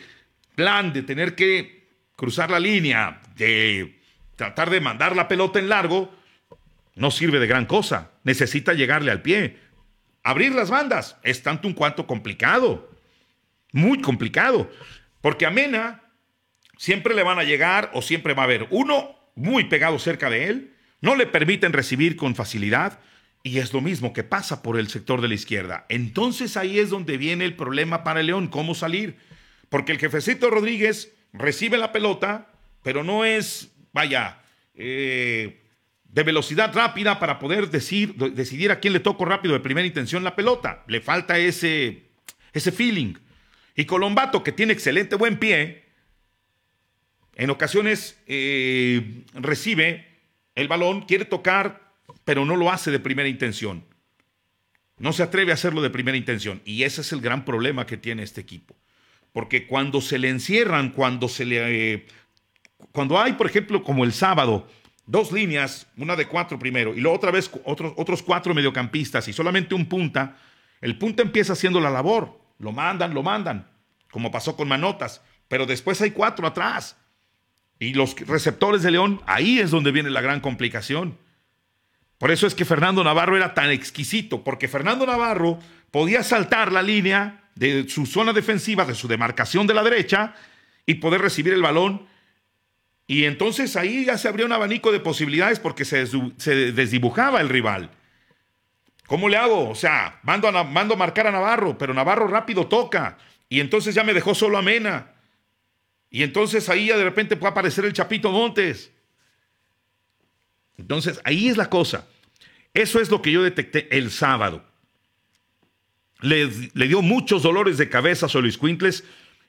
plan 0.54 0.92
de 0.92 1.02
tener 1.02 1.34
que 1.34 1.88
cruzar 2.14 2.48
la 2.48 2.60
línea, 2.60 3.20
de 3.34 3.98
tratar 4.36 4.70
de 4.70 4.80
mandar 4.80 5.16
la 5.16 5.26
pelota 5.26 5.58
en 5.58 5.68
largo, 5.68 6.14
no 6.94 7.10
sirve 7.10 7.40
de 7.40 7.48
gran 7.48 7.66
cosa. 7.66 8.12
Necesita 8.22 8.72
llegarle 8.72 9.10
al 9.10 9.22
pie. 9.22 9.58
Abrir 10.22 10.54
las 10.54 10.70
bandas 10.70 11.16
es 11.24 11.42
tanto 11.42 11.66
un 11.66 11.74
cuanto 11.74 12.06
complicado. 12.06 12.88
Muy 13.72 14.00
complicado. 14.00 14.70
Porque 15.20 15.46
a 15.46 15.50
Mena 15.50 16.03
siempre 16.76 17.14
le 17.14 17.22
van 17.22 17.38
a 17.38 17.44
llegar 17.44 17.90
o 17.94 18.02
siempre 18.02 18.34
va 18.34 18.42
a 18.42 18.46
haber 18.46 18.66
uno 18.70 19.16
muy 19.34 19.64
pegado 19.64 19.98
cerca 19.98 20.30
de 20.30 20.48
él. 20.48 20.74
No 21.00 21.16
le 21.16 21.26
permiten 21.26 21.72
recibir 21.72 22.16
con 22.16 22.34
facilidad. 22.34 23.00
Y 23.42 23.58
es 23.58 23.74
lo 23.74 23.82
mismo 23.82 24.14
que 24.14 24.24
pasa 24.24 24.62
por 24.62 24.78
el 24.78 24.88
sector 24.88 25.20
de 25.20 25.28
la 25.28 25.34
izquierda. 25.34 25.84
Entonces 25.90 26.56
ahí 26.56 26.78
es 26.78 26.88
donde 26.88 27.18
viene 27.18 27.44
el 27.44 27.54
problema 27.54 28.02
para 28.02 28.20
el 28.20 28.26
León, 28.26 28.48
cómo 28.48 28.74
salir. 28.74 29.16
Porque 29.68 29.92
el 29.92 29.98
jefecito 29.98 30.48
Rodríguez 30.48 31.12
recibe 31.34 31.76
la 31.76 31.92
pelota, 31.92 32.52
pero 32.82 33.04
no 33.04 33.26
es, 33.26 33.70
vaya, 33.92 34.40
eh, 34.74 35.60
de 36.04 36.22
velocidad 36.22 36.72
rápida 36.72 37.18
para 37.18 37.38
poder 37.38 37.70
decir, 37.70 38.14
decidir 38.14 38.70
a 38.70 38.80
quién 38.80 38.94
le 38.94 39.00
toco 39.00 39.26
rápido 39.26 39.52
de 39.52 39.60
primera 39.60 39.86
intención 39.86 40.24
la 40.24 40.36
pelota. 40.36 40.82
Le 40.86 41.02
falta 41.02 41.36
ese, 41.38 42.04
ese 42.54 42.72
feeling. 42.72 43.14
Y 43.76 43.84
Colombato, 43.84 44.42
que 44.42 44.52
tiene 44.52 44.72
excelente 44.72 45.16
buen 45.16 45.38
pie, 45.38 45.83
en 47.36 47.50
ocasiones 47.50 48.22
eh, 48.26 49.24
recibe 49.34 50.06
el 50.54 50.68
balón, 50.68 51.02
quiere 51.02 51.24
tocar 51.24 51.84
pero 52.24 52.44
no 52.44 52.56
lo 52.56 52.70
hace 52.70 52.90
de 52.90 53.00
primera 53.00 53.28
intención. 53.28 53.84
No 54.98 55.12
se 55.12 55.22
atreve 55.22 55.50
a 55.50 55.54
hacerlo 55.54 55.82
de 55.82 55.90
primera 55.90 56.16
intención. 56.16 56.62
Y 56.64 56.84
ese 56.84 57.02
es 57.02 57.12
el 57.12 57.20
gran 57.20 57.44
problema 57.44 57.86
que 57.86 57.96
tiene 57.96 58.22
este 58.22 58.40
equipo. 58.40 58.76
Porque 59.32 59.66
cuando 59.66 60.00
se 60.00 60.18
le 60.18 60.28
encierran, 60.28 60.90
cuando 60.90 61.28
se 61.28 61.44
le... 61.44 61.94
Eh, 61.94 62.06
cuando 62.92 63.20
hay, 63.20 63.32
por 63.32 63.46
ejemplo, 63.46 63.82
como 63.82 64.04
el 64.04 64.12
sábado, 64.12 64.68
dos 65.06 65.32
líneas, 65.32 65.88
una 65.96 66.16
de 66.16 66.26
cuatro 66.26 66.58
primero, 66.58 66.94
y 66.94 67.00
luego 67.00 67.16
otra 67.16 67.30
vez 67.30 67.50
otros, 67.64 67.92
otros 67.96 68.22
cuatro 68.22 68.54
mediocampistas 68.54 69.26
y 69.26 69.32
solamente 69.32 69.74
un 69.74 69.86
punta, 69.86 70.36
el 70.80 70.96
punta 70.98 71.22
empieza 71.22 71.54
haciendo 71.54 71.80
la 71.80 71.90
labor. 71.90 72.40
Lo 72.58 72.72
mandan, 72.72 73.12
lo 73.14 73.22
mandan, 73.22 73.68
como 74.10 74.30
pasó 74.30 74.56
con 74.56 74.68
Manotas. 74.68 75.22
Pero 75.48 75.66
después 75.66 76.00
hay 76.00 76.12
cuatro 76.12 76.46
atrás. 76.46 76.96
Y 77.84 77.92
los 77.92 78.16
receptores 78.20 78.82
de 78.82 78.90
León, 78.90 79.20
ahí 79.26 79.60
es 79.60 79.70
donde 79.70 79.92
viene 79.92 80.08
la 80.08 80.22
gran 80.22 80.40
complicación. 80.40 81.18
Por 82.16 82.30
eso 82.30 82.46
es 82.46 82.54
que 82.54 82.64
Fernando 82.64 83.04
Navarro 83.04 83.36
era 83.36 83.52
tan 83.52 83.70
exquisito, 83.70 84.42
porque 84.42 84.68
Fernando 84.68 85.04
Navarro 85.04 85.58
podía 85.90 86.22
saltar 86.22 86.72
la 86.72 86.80
línea 86.80 87.42
de 87.54 87.86
su 87.88 88.06
zona 88.06 88.32
defensiva, 88.32 88.86
de 88.86 88.94
su 88.94 89.06
demarcación 89.06 89.66
de 89.66 89.74
la 89.74 89.82
derecha, 89.82 90.34
y 90.86 90.94
poder 90.94 91.20
recibir 91.20 91.52
el 91.52 91.60
balón. 91.60 92.06
Y 93.06 93.24
entonces 93.24 93.76
ahí 93.76 94.06
ya 94.06 94.16
se 94.16 94.28
abrió 94.28 94.46
un 94.46 94.52
abanico 94.52 94.90
de 94.90 95.00
posibilidades 95.00 95.60
porque 95.60 95.84
se, 95.84 96.06
desdibujaba 96.72 97.42
el 97.42 97.50
rival. 97.50 97.90
¿Cómo 99.06 99.28
le 99.28 99.36
hago? 99.36 99.68
O 99.68 99.74
sea, 99.74 100.20
mando 100.22 100.48
a, 100.48 100.64
mando 100.64 100.94
a 100.94 100.96
marcar 100.96 101.26
a 101.26 101.30
Navarro, 101.30 101.76
pero 101.76 101.92
Navarro 101.92 102.28
rápido 102.28 102.66
toca. 102.66 103.18
Y 103.50 103.60
entonces 103.60 103.94
ya 103.94 104.04
me 104.04 104.14
dejó 104.14 104.34
solo 104.34 104.56
a 104.56 104.62
Mena. 104.62 105.13
Y 106.14 106.22
entonces 106.22 106.68
ahí 106.68 106.86
ya 106.86 106.96
de 106.96 107.02
repente 107.02 107.34
puede 107.34 107.50
aparecer 107.50 107.84
el 107.84 107.92
Chapito 107.92 108.30
Montes. 108.30 108.92
Entonces, 110.78 111.20
ahí 111.24 111.48
es 111.48 111.56
la 111.56 111.68
cosa. 111.68 112.06
Eso 112.72 113.00
es 113.00 113.10
lo 113.10 113.20
que 113.20 113.32
yo 113.32 113.42
detecté 113.42 113.88
el 113.98 114.12
sábado. 114.12 114.64
Le, 116.20 116.46
dio 116.86 117.02
muchos 117.02 117.42
dolores 117.42 117.78
de 117.78 117.88
cabeza 117.88 118.26
a 118.26 118.28
Solís 118.28 118.58
Quintles 118.58 119.02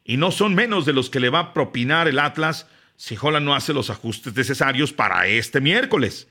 y 0.04 0.18
no 0.18 0.32
son 0.32 0.56
menos 0.56 0.88
de 0.88 0.94
los 0.94 1.12
que 1.12 1.20
le 1.20 1.30
va 1.30 1.40
a 1.40 1.54
propinar 1.54 2.08
el 2.08 2.18
Atlas 2.18 2.66
si 2.96 3.16
Holland 3.16 3.46
no 3.46 3.54
hace 3.54 3.72
los 3.72 3.92
ajustes 3.92 4.36
necesarios 4.36 4.92
para 4.92 5.28
este 5.28 5.62
miércoles. 5.62 6.28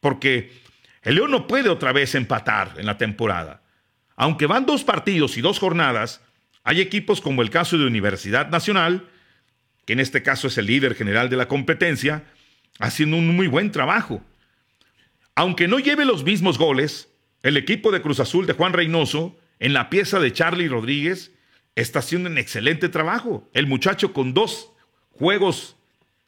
Porque 0.00 0.52
el 1.00 1.14
León 1.14 1.30
no 1.30 1.46
puede 1.46 1.70
otra 1.70 1.92
vez 1.92 2.14
empatar 2.14 2.74
en 2.76 2.84
la 2.84 2.98
temporada. 2.98 3.62
Aunque 4.16 4.44
van 4.44 4.66
dos 4.66 4.84
partidos 4.84 5.38
y 5.38 5.40
dos 5.40 5.58
jornadas, 5.58 6.20
hay 6.62 6.82
equipos 6.82 7.22
como 7.22 7.40
el 7.40 7.48
caso 7.48 7.78
de 7.78 7.86
Universidad 7.86 8.50
Nacional, 8.50 9.08
que 9.88 9.94
en 9.94 10.00
este 10.00 10.22
caso 10.22 10.48
es 10.48 10.58
el 10.58 10.66
líder 10.66 10.94
general 10.94 11.30
de 11.30 11.38
la 11.38 11.48
competencia, 11.48 12.24
haciendo 12.78 13.16
un 13.16 13.34
muy 13.34 13.46
buen 13.46 13.72
trabajo. 13.72 14.22
Aunque 15.34 15.66
no 15.66 15.78
lleve 15.78 16.04
los 16.04 16.24
mismos 16.24 16.58
goles, 16.58 17.08
el 17.42 17.56
equipo 17.56 17.90
de 17.90 18.02
Cruz 18.02 18.20
Azul 18.20 18.46
de 18.46 18.52
Juan 18.52 18.74
Reynoso, 18.74 19.38
en 19.58 19.72
la 19.72 19.88
pieza 19.88 20.20
de 20.20 20.30
Charlie 20.30 20.68
Rodríguez, 20.68 21.32
está 21.74 22.00
haciendo 22.00 22.28
un 22.28 22.36
excelente 22.36 22.90
trabajo. 22.90 23.48
El 23.54 23.66
muchacho 23.66 24.12
con 24.12 24.34
dos 24.34 24.72
juegos 25.12 25.76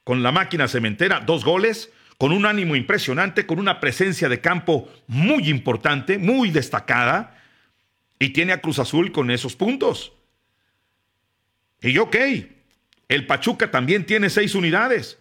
con 0.04 0.22
la 0.22 0.32
máquina 0.32 0.66
cementera, 0.66 1.20
dos 1.20 1.44
goles, 1.44 1.92
con 2.16 2.32
un 2.32 2.46
ánimo 2.46 2.76
impresionante, 2.76 3.44
con 3.44 3.58
una 3.58 3.78
presencia 3.78 4.30
de 4.30 4.40
campo 4.40 4.90
muy 5.06 5.50
importante, 5.50 6.16
muy 6.16 6.50
destacada, 6.50 7.38
y 8.18 8.30
tiene 8.30 8.54
a 8.54 8.62
Cruz 8.62 8.78
Azul 8.78 9.12
con 9.12 9.30
esos 9.30 9.54
puntos. 9.54 10.14
Y 11.82 11.98
ok, 11.98 12.16
el 13.10 13.26
Pachuca 13.26 13.72
también 13.72 14.06
tiene 14.06 14.30
seis 14.30 14.54
unidades. 14.54 15.18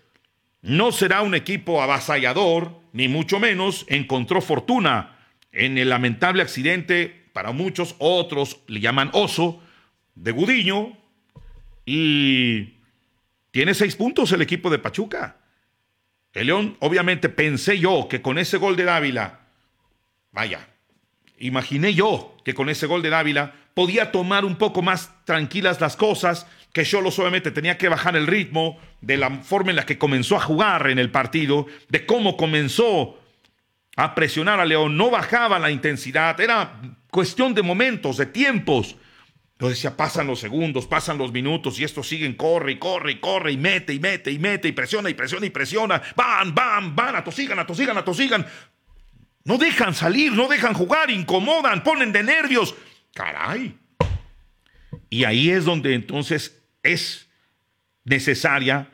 No 0.61 0.91
será 0.91 1.23
un 1.23 1.33
equipo 1.33 1.81
avasallador, 1.81 2.79
ni 2.93 3.07
mucho 3.07 3.39
menos 3.39 3.83
encontró 3.89 4.41
fortuna 4.41 5.17
en 5.51 5.79
el 5.79 5.89
lamentable 5.89 6.43
accidente, 6.43 7.25
para 7.33 7.51
muchos 7.51 7.95
otros 7.97 8.59
le 8.67 8.79
llaman 8.79 9.09
oso, 9.13 9.63
de 10.13 10.31
Gudiño, 10.31 10.99
y 11.83 12.75
tiene 13.49 13.73
seis 13.73 13.95
puntos 13.95 14.31
el 14.33 14.43
equipo 14.43 14.69
de 14.69 14.77
Pachuca. 14.77 15.37
El 16.33 16.45
León, 16.45 16.77
obviamente 16.81 17.27
pensé 17.27 17.79
yo 17.79 18.07
que 18.07 18.21
con 18.21 18.37
ese 18.37 18.57
gol 18.57 18.75
de 18.75 18.83
Dávila, 18.83 19.47
vaya, 20.31 20.69
imaginé 21.39 21.95
yo 21.95 22.37
que 22.45 22.53
con 22.53 22.69
ese 22.69 22.85
gol 22.85 23.01
de 23.01 23.09
Dávila 23.09 23.55
podía 23.79 24.11
tomar 24.11 24.43
un 24.43 24.57
poco 24.57 24.81
más 24.81 25.09
tranquilas 25.23 25.79
las 25.79 25.95
cosas, 25.95 26.45
que 26.73 26.83
Cholos 26.83 27.17
obviamente 27.17 27.49
tenía 27.49 27.77
que 27.77 27.87
bajar 27.87 28.17
el 28.17 28.27
ritmo 28.27 28.77
de 28.99 29.15
la 29.15 29.29
forma 29.37 29.69
en 29.69 29.77
la 29.77 29.85
que 29.85 29.97
comenzó 29.97 30.35
a 30.35 30.41
jugar 30.41 30.89
en 30.89 30.99
el 30.99 31.11
partido, 31.11 31.65
de 31.87 32.05
cómo 32.05 32.35
comenzó 32.35 33.17
a 33.95 34.15
presionar 34.15 34.59
a 34.59 34.65
León, 34.65 34.97
no 34.97 35.09
bajaba 35.09 35.59
la 35.59 35.71
intensidad, 35.71 36.37
era 36.41 36.81
cuestión 37.09 37.53
de 37.53 37.61
momentos, 37.61 38.17
de 38.17 38.25
tiempos. 38.25 38.97
Yo 39.57 39.69
decía, 39.69 39.95
pasan 39.95 40.27
los 40.27 40.41
segundos, 40.41 40.85
pasan 40.85 41.17
los 41.17 41.31
minutos 41.31 41.79
y 41.79 41.85
estos 41.85 42.05
siguen, 42.05 42.33
corre 42.33 42.73
y 42.73 42.79
corre 42.79 43.13
y 43.13 43.19
corre 43.21 43.53
y 43.53 43.57
mete 43.57 43.93
y 43.93 43.99
mete 44.01 44.29
y 44.29 44.39
mete 44.39 44.67
y 44.67 44.73
presiona 44.73 45.09
y 45.09 45.13
presiona 45.13 45.45
y 45.45 45.51
presiona. 45.51 46.01
Van, 46.17 46.53
van, 46.53 46.97
van, 46.97 47.15
atosigan, 47.15 47.57
atosigan, 47.59 47.97
atosigan. 47.97 48.45
No 49.45 49.57
dejan 49.57 49.95
salir, 49.95 50.33
no 50.33 50.49
dejan 50.49 50.73
jugar, 50.73 51.09
incomodan, 51.09 51.81
ponen 51.81 52.11
de 52.11 52.23
nervios. 52.23 52.75
Caray. 53.13 53.77
Y 55.09 55.23
ahí 55.23 55.49
es 55.49 55.65
donde 55.65 55.93
entonces 55.93 56.61
es 56.83 57.29
necesaria 58.03 58.89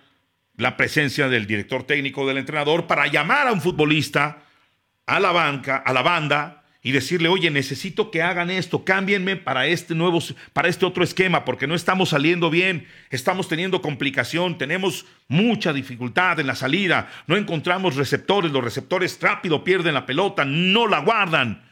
la 0.58 0.78
presencia 0.78 1.28
del 1.28 1.48
director 1.48 1.84
técnico, 1.84 2.28
del 2.28 2.38
entrenador, 2.38 2.88
para 2.88 3.08
llamar 3.08 3.48
a 3.48 3.52
un 3.52 3.62
futbolista 3.62 4.44
a 5.06 5.20
la 5.20 5.32
banca, 5.32 5.78
a 5.78 5.94
la 5.94 6.02
banda, 6.02 6.64
y 6.86 6.92
decirle, 6.92 7.30
oye, 7.30 7.50
necesito 7.50 8.12
que 8.12 8.22
hagan 8.22 8.52
esto, 8.52 8.86
cámbienme 8.86 9.38
para 9.38 9.66
este 9.66 9.96
nuevo, 9.96 10.20
para 10.54 10.68
este 10.68 10.86
otro 10.86 11.04
esquema, 11.04 11.44
porque 11.44 11.66
no 11.66 11.74
estamos 11.74 12.10
saliendo 12.10 12.52
bien, 12.52 12.88
estamos 13.10 13.48
teniendo 13.48 13.82
complicación, 13.82 14.60
tenemos 14.60 15.08
mucha 15.28 15.74
dificultad 15.74 16.40
en 16.40 16.46
la 16.46 16.54
salida, 16.54 17.10
no 17.26 17.38
encontramos 17.38 17.96
receptores, 17.96 18.52
los 18.52 18.64
receptores 18.64 19.18
rápido 19.20 19.64
pierden 19.64 19.96
la 19.96 20.06
pelota, 20.06 20.46
no 20.46 20.86
la 20.86 21.00
guardan. 21.00 21.64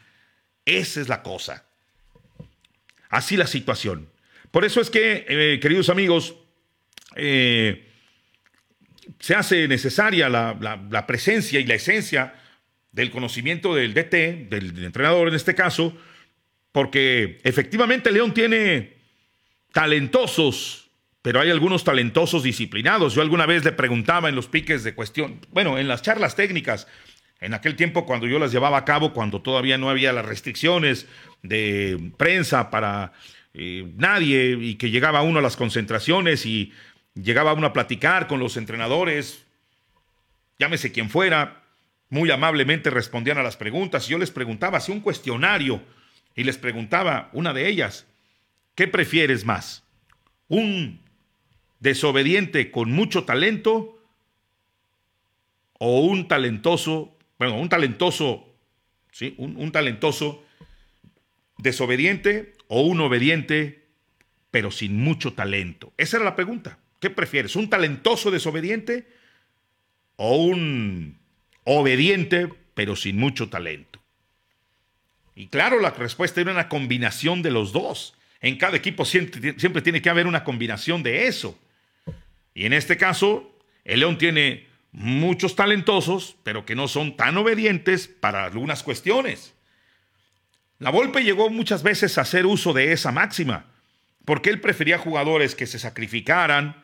Esa 0.65 1.01
es 1.01 1.08
la 1.08 1.21
cosa. 1.21 1.63
Así 3.13 3.38
la 3.38 3.45
situación. 3.45 4.10
Por 4.49 4.65
eso 4.65 4.82
es 4.82 4.89
que, 4.89 5.26
eh, 5.30 5.60
queridos 5.62 5.89
amigos, 5.89 6.34
eh, 7.15 7.88
se 9.19 9.36
hace 9.36 9.67
necesaria 9.67 10.30
la, 10.30 11.06
presencia 11.06 11.60
y 11.60 11.65
la 11.65 11.76
esencia 11.76 12.34
del 12.91 13.12
conocimiento 13.12 13.76
del 13.76 13.93
DT, 13.93 14.47
del 14.49 14.84
entrenador 14.84 15.28
en 15.28 15.36
este 15.36 15.54
caso, 15.54 15.95
porque 16.71 17.39
efectivamente 17.43 18.12
León 18.12 18.34
tiene 18.34 18.95
talentosos, 19.71 20.89
pero 21.21 21.39
hay 21.39 21.52
algunos 21.52 21.84
talentosos 21.84 22.41
disciplinados. 22.41 23.13
Yo 23.13 23.21
alguna 23.21 23.45
vez 23.45 23.63
le 23.63 23.73
preguntaba 23.73 24.28
en 24.28 24.34
los 24.34 24.47
piques 24.47 24.84
de 24.84 24.95
cuestión, 24.95 25.39
bueno, 25.52 25.78
en 25.78 25.88
las 25.88 26.02
charlas 26.02 26.36
técnicas, 26.36 26.88
en 27.43 27.53
aquel 27.53 27.75
tiempo 27.75 28.06
cuando 28.06 28.25
yo 28.25 28.39
las 28.39 28.53
llevaba 28.53 28.77
a 28.77 28.86
cabo, 28.86 29.13
cuando 29.13 29.41
todavía 29.41 29.77
no 29.77 29.89
había 29.89 30.13
las 30.13 30.25
restricciones 30.25 31.08
de 31.41 32.12
prensa 32.17 32.69
para 32.69 33.12
eh, 33.53 33.86
nadie 33.97 34.58
y 34.60 34.75
que 34.75 34.89
llegaba 34.89 35.23
uno 35.23 35.39
a 35.39 35.41
las 35.41 35.58
concentraciones 35.58 36.45
y 36.45 36.71
llegaba 37.15 37.53
uno 37.53 37.67
a 37.67 37.73
platicar 37.73 38.27
con 38.27 38.39
los 38.39 38.56
entrenadores, 38.56 39.45
llámese 40.58 40.93
quien 40.93 41.10
fuera, 41.10 41.63
muy 42.10 42.32
amablemente 42.32 42.89
respondían 42.89 43.38
a 43.38 43.43
las 43.43 43.58
preguntas. 43.58 44.08
Yo 44.08 44.17
les 44.17 44.32
preguntaba, 44.32 44.77
hacía 44.77 44.95
un 44.95 45.01
cuestionario 45.01 45.82
y 46.36 46.45
les 46.45 46.58
preguntaba, 46.58 47.29
una 47.34 47.51
de 47.51 47.67
ellas, 47.67 48.08
¿qué 48.73 48.88
prefieres 48.88 49.43
más? 49.43 49.84
¿Un 50.47 51.01
desobediente 51.82 52.71
con 52.71 52.89
mucho 52.91 53.25
talento 53.25 53.99
o 55.77 55.99
un 55.99 56.29
talentoso, 56.29 57.17
bueno, 57.43 57.62
un 57.62 57.69
talentoso, 57.69 58.56
¿sí? 59.12 59.36
Un, 59.38 59.58
un 59.58 59.71
talentoso 59.71 60.43
desobediente 61.58 62.53
o 62.67 62.82
un 62.82 63.01
obediente 63.01 63.84
pero 64.51 64.69
sin 64.69 64.99
mucho 64.99 65.34
talento? 65.34 65.93
Esa 65.97 66.17
era 66.17 66.25
la 66.25 66.36
pregunta. 66.36 66.77
¿Qué 66.99 67.10
prefieres? 67.10 67.56
¿Un 67.56 67.69
talentoso 67.69 68.29
desobediente 68.29 69.08
o 70.15 70.38
un 70.38 71.17
obediente 71.63 72.49
pero 72.75 72.95
sin 72.95 73.17
mucho 73.17 73.49
talento? 73.49 73.99
Y 75.36 75.47
claro, 75.47 75.79
la 75.79 75.89
respuesta 75.89 76.39
era 76.39 76.51
una 76.51 76.69
combinación 76.69 77.41
de 77.41 77.49
los 77.49 77.71
dos. 77.71 78.13
En 78.41 78.58
cada 78.58 78.77
equipo 78.77 79.06
siempre, 79.06 79.56
siempre, 79.58 79.82
tiene 79.82 80.01
que 80.01 80.10
haber 80.10 80.27
una 80.27 80.43
combinación 80.43 81.01
de 81.01 81.27
eso. 81.27 81.60
Y 82.53 82.65
en 82.65 82.73
este 82.73 82.95
caso, 82.95 83.58
el 83.84 84.01
León 84.01 84.17
tiene 84.17 84.67
muchos 84.93 85.56
talentosos, 85.56 86.38
pero 86.43 86.65
que 86.65 86.75
no 86.75 86.88
son 86.88 87.17
tan 87.17 87.36
obedientes 87.38 88.08
para 88.08 88.45
algunas 88.45 88.84
cuestiones. 88.84 89.53
La 90.79 90.91
Volpe 90.91 91.23
llegó 91.23 91.49
muchas 91.49 91.84
veces 91.84 92.17
a 92.17 92.21
hacer 92.21 92.45
uso 92.45 92.73
de 92.73 92.93
esa 92.93 93.12
máxima, 93.12 93.65
porque 94.23 94.49
él 94.49 94.62
prefería 94.62 94.97
jugadores 94.97 95.56
que 95.56 95.67
se 95.67 95.79
sacrificaran, 95.79 96.84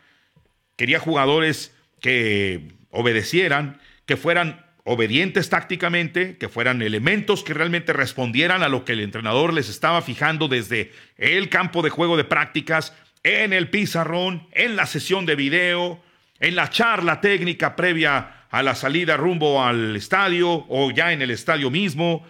quería 0.76 1.00
jugadores 1.00 1.76
que 2.02 2.74
obedecieran, 2.90 3.80
que 4.06 4.18
fueran 4.18 4.66
obedientes 4.86 5.50
tácticamente, 5.50 6.38
que 6.38 6.50
fueran 6.50 6.82
elementos 6.82 7.44
que 7.44 7.54
realmente 7.54 7.94
respondieran 7.94 8.64
a 8.64 8.70
lo 8.70 8.86
que 8.86 8.94
el 8.94 9.02
entrenador 9.02 9.54
les 9.54 9.70
estaba 9.70 10.02
fijando 10.02 10.48
desde 10.48 10.92
el 11.18 11.50
campo 11.50 11.84
de 11.84 11.92
juego 11.92 12.18
de 12.18 12.24
prácticas, 12.24 12.94
en 13.22 13.54
el 13.54 13.70
pizarrón, 13.70 14.48
en 14.54 14.76
la 14.76 14.88
sesión 14.88 15.26
de 15.26 15.36
video, 15.36 16.02
en 16.40 16.56
la 16.56 16.70
charla 16.70 17.22
técnica 17.22 17.76
previa 17.76 18.46
a 18.50 18.64
la 18.64 18.76
salida 18.76 19.18
rumbo 19.18 19.64
al 19.64 19.96
estadio 19.96 20.66
o 20.70 20.92
ya 20.92 21.12
en 21.12 21.22
el 21.22 21.32
estadio 21.32 21.70
mismo. 21.70 22.26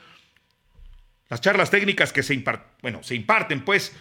Las 1.29 1.41
charlas 1.41 1.69
técnicas 1.69 2.11
que 2.11 2.23
se, 2.23 2.43
bueno, 2.81 3.03
se 3.03 3.15
imparten 3.15 3.63
pues 3.63 3.95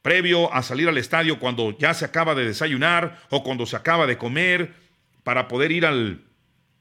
previo 0.00 0.52
a 0.52 0.62
salir 0.62 0.88
al 0.88 0.98
estadio 0.98 1.38
cuando 1.38 1.76
ya 1.78 1.94
se 1.94 2.04
acaba 2.04 2.34
de 2.34 2.46
desayunar 2.46 3.20
o 3.30 3.42
cuando 3.44 3.66
se 3.66 3.76
acaba 3.76 4.06
de 4.06 4.18
comer 4.18 4.74
para 5.22 5.46
poder 5.48 5.70
ir 5.70 5.86
al, 5.86 6.24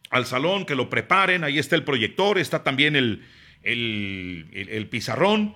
al 0.10 0.26
salón, 0.26 0.66
que 0.66 0.76
lo 0.76 0.90
preparen, 0.90 1.44
ahí 1.44 1.60
está 1.60 1.76
el 1.76 1.84
proyector, 1.84 2.40
está 2.40 2.64
también 2.64 2.96
el, 2.96 3.24
el, 3.62 4.88
pizarrón, 4.90 5.56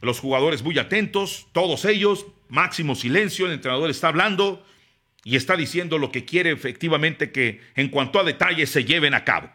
los 0.00 0.20
jugadores 0.20 0.62
muy 0.62 0.78
atentos, 0.78 1.48
todos 1.52 1.84
ellos, 1.84 2.26
máximo 2.48 2.94
silencio, 2.94 3.46
el 3.46 3.52
entrenador 3.52 3.90
está 3.90 4.08
hablando 4.08 4.64
y 5.24 5.36
está 5.36 5.56
diciendo 5.56 5.98
lo 5.98 6.12
que 6.12 6.24
quiere 6.24 6.50
efectivamente 6.50 7.32
que 7.32 7.60
en 7.74 7.88
cuanto 7.88 8.20
a 8.20 8.24
detalles 8.24 8.70
se 8.70 8.84
lleven 8.84 9.14
a 9.14 9.24
cabo. 9.24 9.50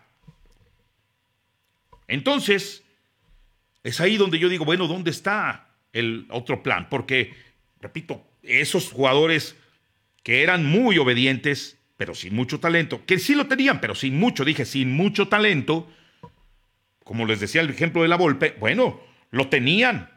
Entonces, 2.08 2.84
es 3.84 4.02
ahí 4.02 4.18
donde 4.18 4.40
yo 4.40 4.50
digo, 4.50 4.66
bueno, 4.66 4.88
¿dónde 4.88 5.12
está 5.12 5.70
el 5.94 6.26
otro 6.32 6.64
plan? 6.64 6.90
Porque, 6.90 7.34
repito, 7.80 8.26
esos 8.42 8.92
jugadores 8.92 9.56
que 10.24 10.42
eran 10.42 10.66
muy 10.66 10.98
obedientes, 10.98 11.78
pero 11.98 12.16
sin 12.16 12.36
mucho 12.36 12.60
talento, 12.60 13.06
que 13.06 13.20
sí 13.20 13.36
lo 13.36 13.48
tenían, 13.48 13.80
pero 13.80 13.94
sin 13.94 14.20
mucho, 14.20 14.44
dije, 14.44 14.66
sin 14.66 14.92
mucho 14.92 15.28
talento, 15.28 15.88
como 17.04 17.26
les 17.28 17.40
decía 17.40 17.62
el 17.62 17.70
ejemplo 17.70 18.02
de 18.02 18.08
la 18.08 18.18
Volpe, 18.18 18.56
bueno, 18.60 19.00
lo 19.30 19.48
tenían. 19.48 20.10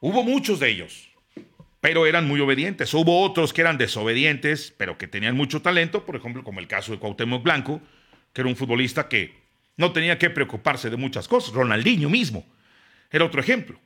Hubo 0.00 0.22
muchos 0.22 0.60
de 0.60 0.70
ellos, 0.70 1.10
pero 1.86 2.04
eran 2.04 2.26
muy 2.26 2.40
obedientes. 2.40 2.92
Hubo 2.94 3.22
otros 3.22 3.52
que 3.52 3.60
eran 3.60 3.78
desobedientes, 3.78 4.74
pero 4.76 4.98
que 4.98 5.06
tenían 5.06 5.36
mucho 5.36 5.62
talento, 5.62 6.04
por 6.04 6.16
ejemplo, 6.16 6.42
como 6.42 6.58
el 6.58 6.66
caso 6.66 6.90
de 6.90 6.98
Cuauhtémoc 6.98 7.44
Blanco, 7.44 7.80
que 8.32 8.40
era 8.40 8.50
un 8.50 8.56
futbolista 8.56 9.06
que 9.08 9.38
no 9.76 9.92
tenía 9.92 10.18
que 10.18 10.28
preocuparse 10.28 10.90
de 10.90 10.96
muchas 10.96 11.28
cosas. 11.28 11.54
Ronaldinho 11.54 12.10
mismo 12.10 12.44
era 13.08 13.24
otro 13.24 13.40
ejemplo. 13.40 13.78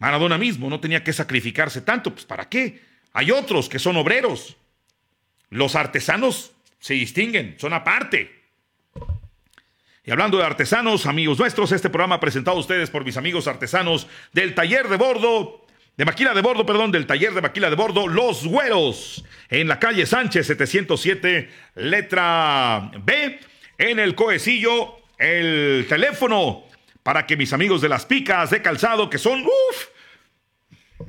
Maradona 0.00 0.36
mismo 0.36 0.68
no 0.68 0.80
tenía 0.80 1.04
que 1.04 1.12
sacrificarse 1.12 1.80
tanto, 1.82 2.12
pues 2.12 2.24
¿para 2.24 2.48
qué? 2.48 2.82
Hay 3.12 3.30
otros 3.30 3.68
que 3.68 3.78
son 3.78 3.96
obreros. 3.96 4.56
Los 5.50 5.76
artesanos 5.76 6.54
se 6.80 6.94
distinguen, 6.94 7.54
son 7.56 7.72
aparte. 7.72 8.46
Y 10.04 10.10
hablando 10.10 10.38
de 10.38 10.44
artesanos, 10.44 11.06
amigos 11.06 11.38
nuestros, 11.38 11.70
este 11.70 11.88
programa 11.88 12.18
presentado 12.18 12.56
a 12.56 12.60
ustedes 12.60 12.90
por 12.90 13.04
mis 13.04 13.16
amigos 13.16 13.46
artesanos 13.46 14.08
del 14.32 14.56
taller 14.56 14.88
de 14.88 14.96
bordo, 14.96 15.63
de 15.96 16.04
maquila 16.04 16.34
de 16.34 16.42
bordo, 16.42 16.66
perdón, 16.66 16.90
del 16.90 17.06
taller 17.06 17.32
de 17.32 17.40
maquila 17.40 17.70
de 17.70 17.76
bordo, 17.76 18.08
Los 18.08 18.46
Güeros, 18.46 19.24
en 19.48 19.68
la 19.68 19.78
calle 19.78 20.06
Sánchez 20.06 20.46
707, 20.46 21.50
letra 21.76 22.90
B, 23.04 23.38
en 23.78 23.98
el 23.98 24.14
Coecillo, 24.14 24.96
el 25.18 25.86
teléfono 25.88 26.64
para 27.02 27.26
que 27.26 27.36
mis 27.36 27.52
amigos 27.52 27.80
de 27.80 27.88
las 27.88 28.06
picas 28.06 28.50
de 28.50 28.62
calzado, 28.62 29.08
que 29.08 29.18
son, 29.18 29.44
uff, 29.44 31.08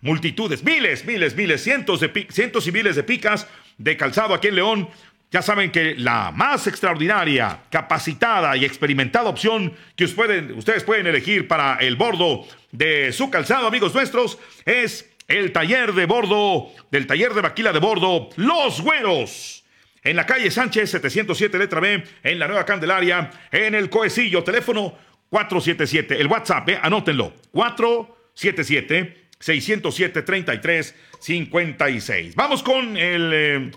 multitudes, 0.00 0.64
miles, 0.64 1.04
miles, 1.04 1.36
miles, 1.36 1.62
cientos, 1.62 2.00
de 2.00 2.26
cientos 2.30 2.66
y 2.66 2.72
miles 2.72 2.96
de 2.96 3.02
picas 3.02 3.46
de 3.78 3.96
calzado 3.96 4.34
aquí 4.34 4.48
en 4.48 4.56
León. 4.56 4.88
Ya 5.30 5.42
saben 5.42 5.72
que 5.72 5.96
la 5.96 6.30
más 6.30 6.66
extraordinaria, 6.66 7.60
capacitada 7.68 8.56
y 8.56 8.64
experimentada 8.64 9.28
opción 9.28 9.72
que 9.96 10.04
ustedes 10.04 10.84
pueden 10.84 11.06
elegir 11.06 11.48
para 11.48 11.76
el 11.76 11.96
bordo 11.96 12.46
de 12.70 13.12
su 13.12 13.28
calzado, 13.28 13.66
amigos 13.66 13.92
nuestros, 13.92 14.38
es 14.64 15.10
el 15.28 15.52
taller 15.52 15.92
de 15.92 16.06
bordo 16.06 16.70
del 16.90 17.06
taller 17.06 17.34
de 17.34 17.40
vaquila 17.40 17.72
de 17.72 17.80
bordo 17.80 18.30
Los 18.36 18.80
Güeros. 18.80 19.64
En 20.04 20.14
la 20.14 20.24
calle 20.24 20.52
Sánchez 20.52 20.90
707 20.90 21.58
letra 21.58 21.80
B, 21.80 22.04
en 22.22 22.38
la 22.38 22.46
Nueva 22.46 22.64
Candelaria, 22.64 23.28
en 23.50 23.74
el 23.74 23.90
Coecillo, 23.90 24.44
teléfono 24.44 24.96
477. 25.30 26.20
El 26.20 26.28
WhatsApp, 26.28 26.68
anótenlo, 26.80 27.34
477 27.50 29.26
607 29.40 30.22
33 30.22 30.94
56. 31.18 32.34
Vamos 32.36 32.62
con 32.62 32.96
el, 32.96 33.30
eh, 33.34 33.70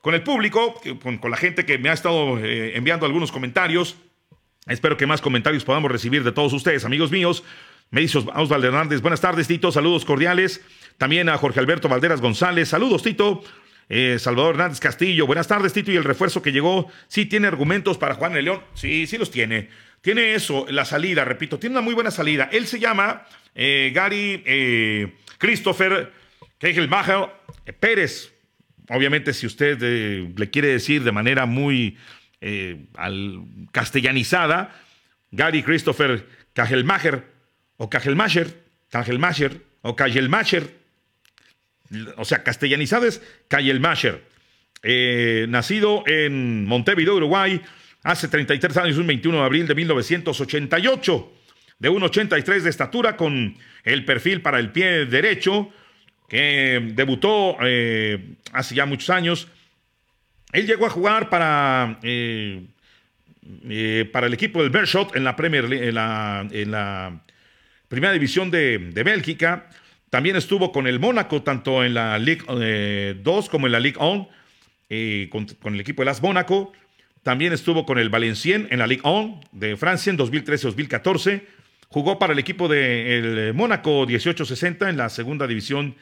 con 0.00 0.14
el 0.14 0.22
público, 0.22 0.80
con, 1.02 1.30
la 1.30 1.36
gente 1.36 1.64
que 1.66 1.78
me 1.78 1.90
ha 1.90 1.92
estado 1.92 2.38
eh, 2.38 2.76
enviando 2.76 3.06
algunos 3.06 3.32
comentarios. 3.32 3.96
Espero 4.66 4.96
que 4.96 5.06
más 5.06 5.20
comentarios 5.20 5.64
podamos 5.64 5.90
recibir 5.90 6.24
de 6.24 6.32
todos 6.32 6.52
ustedes, 6.52 6.84
amigos 6.84 7.10
míos. 7.10 7.44
Me 7.90 8.00
dice 8.00 8.18
Osvaldo 8.18 8.66
Hernández, 8.66 9.00
buenas 9.00 9.20
tardes, 9.20 9.48
Tito, 9.48 9.72
saludos 9.72 10.04
cordiales. 10.04 10.64
También 10.96 11.28
a 11.28 11.36
Jorge 11.38 11.60
Alberto 11.60 11.88
Valderas 11.88 12.20
González, 12.20 12.68
saludos, 12.68 13.02
Tito. 13.02 13.42
Eh, 13.88 14.18
Salvador 14.20 14.54
Hernández 14.54 14.78
Castillo, 14.78 15.26
buenas 15.26 15.48
tardes, 15.48 15.72
Tito. 15.72 15.90
Y 15.90 15.96
el 15.96 16.04
refuerzo 16.04 16.40
que 16.40 16.52
llegó, 16.52 16.90
sí 17.08 17.26
tiene 17.26 17.48
argumentos 17.48 17.98
para 17.98 18.14
Juan 18.14 18.36
el 18.36 18.44
León. 18.44 18.62
Sí, 18.74 19.06
sí 19.06 19.18
los 19.18 19.30
tiene. 19.30 19.68
Tiene 20.00 20.34
eso, 20.34 20.66
la 20.70 20.84
salida, 20.84 21.24
repito, 21.24 21.58
tiene 21.58 21.74
una 21.74 21.82
muy 21.82 21.94
buena 21.94 22.10
salida. 22.10 22.48
Él 22.52 22.66
se 22.66 22.78
llama 22.78 23.26
eh, 23.54 23.90
Gary 23.92 24.42
eh, 24.46 25.14
Christopher 25.38 26.12
Kegelmacher 26.58 27.28
Pérez. 27.80 28.29
Obviamente, 28.92 29.32
si 29.32 29.46
usted 29.46 29.80
le 29.80 30.50
quiere 30.50 30.68
decir 30.68 31.04
de 31.04 31.12
manera 31.12 31.46
muy 31.46 31.96
al, 32.96 33.44
castellanizada, 33.70 34.74
Gary 35.30 35.62
Christopher 35.62 36.26
Kajelmacher 36.52 37.24
o 37.76 37.88
Kajelmacher, 37.88 38.52
Kajelmacher 38.90 39.62
o 39.82 39.94
Kajelmacher, 39.94 40.74
o 42.16 42.24
sea, 42.24 42.42
castellanizado 42.42 43.06
es 43.06 43.22
Kajelmacher, 43.46 44.24
nacido 45.48 46.02
en 46.06 46.64
Montevideo, 46.64 47.14
Uruguay, 47.14 47.60
hace 48.02 48.26
33 48.26 48.76
años, 48.76 48.98
un 48.98 49.06
21 49.06 49.38
de 49.38 49.44
abril 49.44 49.66
de 49.68 49.74
1988 49.76 51.32
de 51.78 51.90
1,83 51.90 52.60
de 52.60 52.70
estatura 52.70 53.16
con 53.16 53.56
el 53.84 54.04
perfil 54.04 54.42
para 54.42 54.58
el 54.58 54.72
pie 54.72 55.06
derecho, 55.06 55.70
que 56.30 56.80
debutó 56.94 57.56
eh, 57.60 58.36
hace 58.52 58.76
ya 58.76 58.86
muchos 58.86 59.10
años 59.10 59.48
Él 60.52 60.64
llegó 60.64 60.86
a 60.86 60.90
jugar 60.90 61.28
para, 61.28 61.98
eh, 62.04 62.62
eh, 63.68 64.08
para 64.12 64.28
el 64.28 64.34
equipo 64.34 64.62
del 64.62 64.70
Bershot 64.70 65.16
en 65.16 65.24
la 65.24 65.34
Premier 65.34 65.64
en 65.64 65.94
la, 65.94 67.20
primera 67.88 68.12
división 68.12 68.50
de, 68.50 68.78
de, 68.78 69.02
Bélgica. 69.02 69.68
También 70.08 70.36
estuvo 70.36 70.70
con 70.70 70.86
el 70.86 71.00
Mónaco, 71.00 71.42
tanto 71.42 71.84
en 71.84 71.94
la 71.94 72.18
Ligue 72.18 72.44
2 72.46 72.56
eh, 72.60 73.48
como 73.50 73.66
en 73.66 73.72
la 73.72 73.80
Ligue 73.80 73.98
1, 73.98 74.28
con, 75.30 75.74
el 75.74 75.80
equipo 75.80 76.02
de 76.02 76.06
las 76.06 76.22
Mónaco. 76.22 76.72
También 77.24 77.52
estuvo 77.52 77.84
con 77.84 77.98
el 77.98 78.08
Valenciennes 78.08 78.70
en 78.70 78.78
la 78.78 78.86
Ligue 78.86 79.02
1 79.04 79.40
de 79.50 79.76
Francia 79.76 80.10
en 80.10 80.18
2013-2014. 80.18 81.42
Jugó 81.88 82.20
para 82.20 82.32
el 82.32 82.38
equipo 82.38 82.68
del 82.68 83.52
Mónaco 83.52 84.06
1860 84.06 84.90
en 84.90 84.96
la 84.96 85.08
segunda 85.08 85.48
división 85.48 85.96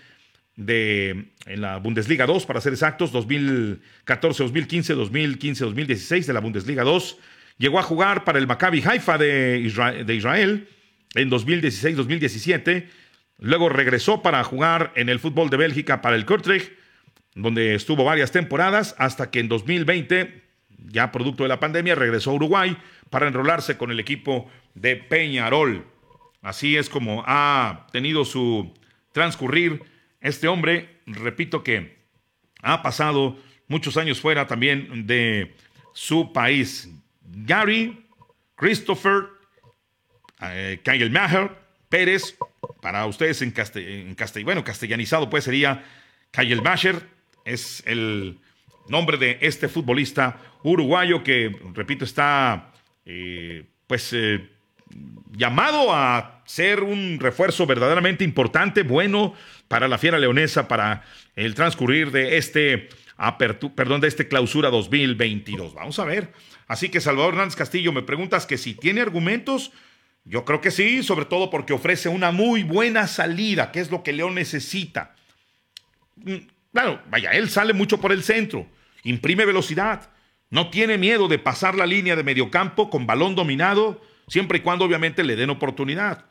de 0.59 1.31
en 1.47 1.61
la 1.61 1.79
Bundesliga 1.79 2.27
2, 2.27 2.45
para 2.45 2.61
ser 2.61 2.73
exactos, 2.73 3.13
2014, 3.13 4.43
2015, 4.43 4.95
2015, 4.95 5.65
2016 5.65 6.27
de 6.27 6.33
la 6.33 6.41
Bundesliga 6.41 6.83
2. 6.83 7.17
Llegó 7.59 7.79
a 7.79 7.83
jugar 7.83 8.25
para 8.25 8.39
el 8.39 8.47
Maccabi 8.47 8.83
Haifa 8.85 9.17
de 9.17 9.63
Israel, 9.65 10.69
en 11.15 11.31
2016, 11.31 11.97
2017. 11.97 12.89
Luego 13.39 13.69
regresó 13.69 14.21
para 14.21 14.43
jugar 14.45 14.93
en 14.97 15.09
el 15.09 15.21
fútbol 15.21 15.49
de 15.49 15.57
Bélgica 15.57 16.03
para 16.03 16.17
el 16.17 16.27
Kortrijk, 16.27 16.73
donde 17.35 17.77
estuvo 17.77 18.05
varias 18.05 18.33
temporadas, 18.33 18.97
hasta 18.99 19.31
que 19.31 19.39
en 19.39 19.49
2020, 19.49 20.43
ya 20.89 21.13
producto 21.13 21.45
de 21.45 21.49
la 21.49 21.61
pandemia, 21.61 21.95
regresó 21.95 22.33
a 22.33 22.35
Uruguay 22.35 22.77
para 23.11 23.29
enrolarse 23.29 23.77
con 23.77 23.93
el 23.93 24.01
equipo 24.01 24.51
de 24.75 24.97
Peñarol. 24.97 25.87
Así 26.43 26.77
es 26.77 26.89
como 26.89 27.23
ha 27.27 27.87
tenido 27.93 28.25
su 28.25 28.75
transcurrir 29.13 29.83
este 30.21 30.49
hombre, 30.49 31.01
repito 31.07 31.63
que 31.63 31.99
ha 32.63 32.83
pasado 32.83 33.39
muchos 33.69 33.97
años 33.97 34.21
fuera 34.21 34.47
también 34.47 35.07
de 35.07 35.55
su 35.93 36.33
país. 36.33 36.89
Gary, 37.23 38.07
Christopher, 38.57 39.29
eh, 40.43 40.81
Kyle 40.83 41.11
Pérez, 41.89 42.37
para 42.81 43.07
ustedes 43.07 43.43
en, 43.43 43.51
castellano, 43.53 44.45
bueno, 44.45 44.65
castellanizado 44.65 45.31
pues 45.31 45.45
sería 45.45 45.85
Kyle 46.31 46.63
es 47.45 47.83
el 47.87 48.39
nombre 48.89 49.17
de 49.17 49.39
este 49.41 49.69
futbolista 49.69 50.39
uruguayo 50.63 51.23
que, 51.23 51.55
repito, 51.75 52.05
está 52.05 52.73
eh, 53.05 53.65
pues 53.87 54.13
eh, 54.13 54.49
llamado 55.33 55.95
a 55.95 56.43
ser 56.45 56.83
un 56.83 57.19
refuerzo 57.21 57.67
verdaderamente 57.67 58.25
importante, 58.25 58.83
bueno 58.83 59.35
para 59.69 59.87
la 59.87 59.99
Fiera 59.99 60.19
Leonesa 60.19 60.67
para 60.67 61.05
el 61.37 61.55
transcurrir 61.55 62.11
de 62.11 62.39
este 62.39 62.89
perdón, 63.75 64.01
de 64.01 64.09
este 64.09 64.29
clausura 64.29 64.71
2022. 64.71 65.75
Vamos 65.75 65.99
a 65.99 66.05
ver. 66.05 66.33
Así 66.67 66.89
que 66.89 67.01
Salvador 67.01 67.35
Hernández 67.35 67.57
Castillo, 67.57 67.93
me 67.93 68.03
preguntas 68.03 68.47
que 68.47 68.59
si 68.59 68.75
tiene 68.75 69.01
argumentos. 69.01 69.73
Yo 70.25 70.45
creo 70.45 70.61
que 70.61 70.71
sí, 70.71 71.03
sobre 71.03 71.25
todo 71.25 71.49
porque 71.49 71.73
ofrece 71.73 72.09
una 72.09 72.33
muy 72.33 72.63
buena 72.63 73.07
salida, 73.07 73.73
que 73.73 73.81
es 73.81 73.91
lo 73.91 74.03
que 74.03 74.13
León 74.13 74.35
necesita. 74.35 75.15
Mm, 76.17 76.35
claro, 76.73 77.01
vaya, 77.11 77.31
él 77.31 77.49
sale 77.49 77.73
mucho 77.73 77.99
por 77.99 78.13
el 78.13 78.23
centro, 78.23 78.67
imprime 79.05 79.47
velocidad, 79.47 80.11
no 80.51 80.69
tiene 80.69 80.99
miedo 80.99 81.29
de 81.29 81.39
pasar 81.39 81.75
la 81.77 81.87
línea 81.87 82.15
de 82.15 82.25
mediocampo 82.25 82.91
con 82.91 83.07
balón 83.07 83.37
dominado 83.37 84.03
siempre 84.29 84.59
y 84.59 84.61
cuando 84.61 84.85
obviamente 84.85 85.25
le 85.25 85.37
den 85.37 85.51
oportunidad. 85.51 86.27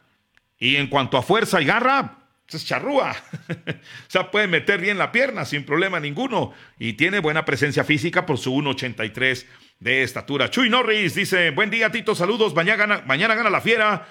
Y 0.60 0.78
en 0.78 0.88
cuanto 0.88 1.18
a 1.18 1.22
fuerza 1.24 1.62
y 1.62 1.66
garra, 1.66 2.20
pues, 2.46 2.64
es 2.64 2.68
charrúa. 2.68 3.16
o 3.50 4.10
sea, 4.10 4.32
puede 4.32 4.48
meter 4.48 4.80
bien 4.80 4.98
la 4.98 5.12
pierna 5.12 5.46
sin 5.46 5.64
problema 5.64 6.00
ninguno. 6.00 6.54
Y 6.80 6.94
tiene 6.94 7.20
buena 7.20 7.46
presencia 7.46 7.84
física 7.84 8.26
por 8.26 8.38
su 8.38 8.56
1,83 8.56 9.46
de 9.80 10.04
estatura. 10.04 10.50
Chuy 10.50 10.70
Norris 10.70 11.16
dice, 11.16 11.52
buen 11.52 11.70
día 11.70 11.92
Tito, 11.92 12.16
saludos, 12.16 12.56
mañana 12.56 12.78
gana, 12.78 13.04
mañana 13.06 13.36
gana 13.36 13.50
la 13.50 13.62
fiera. 13.62 14.08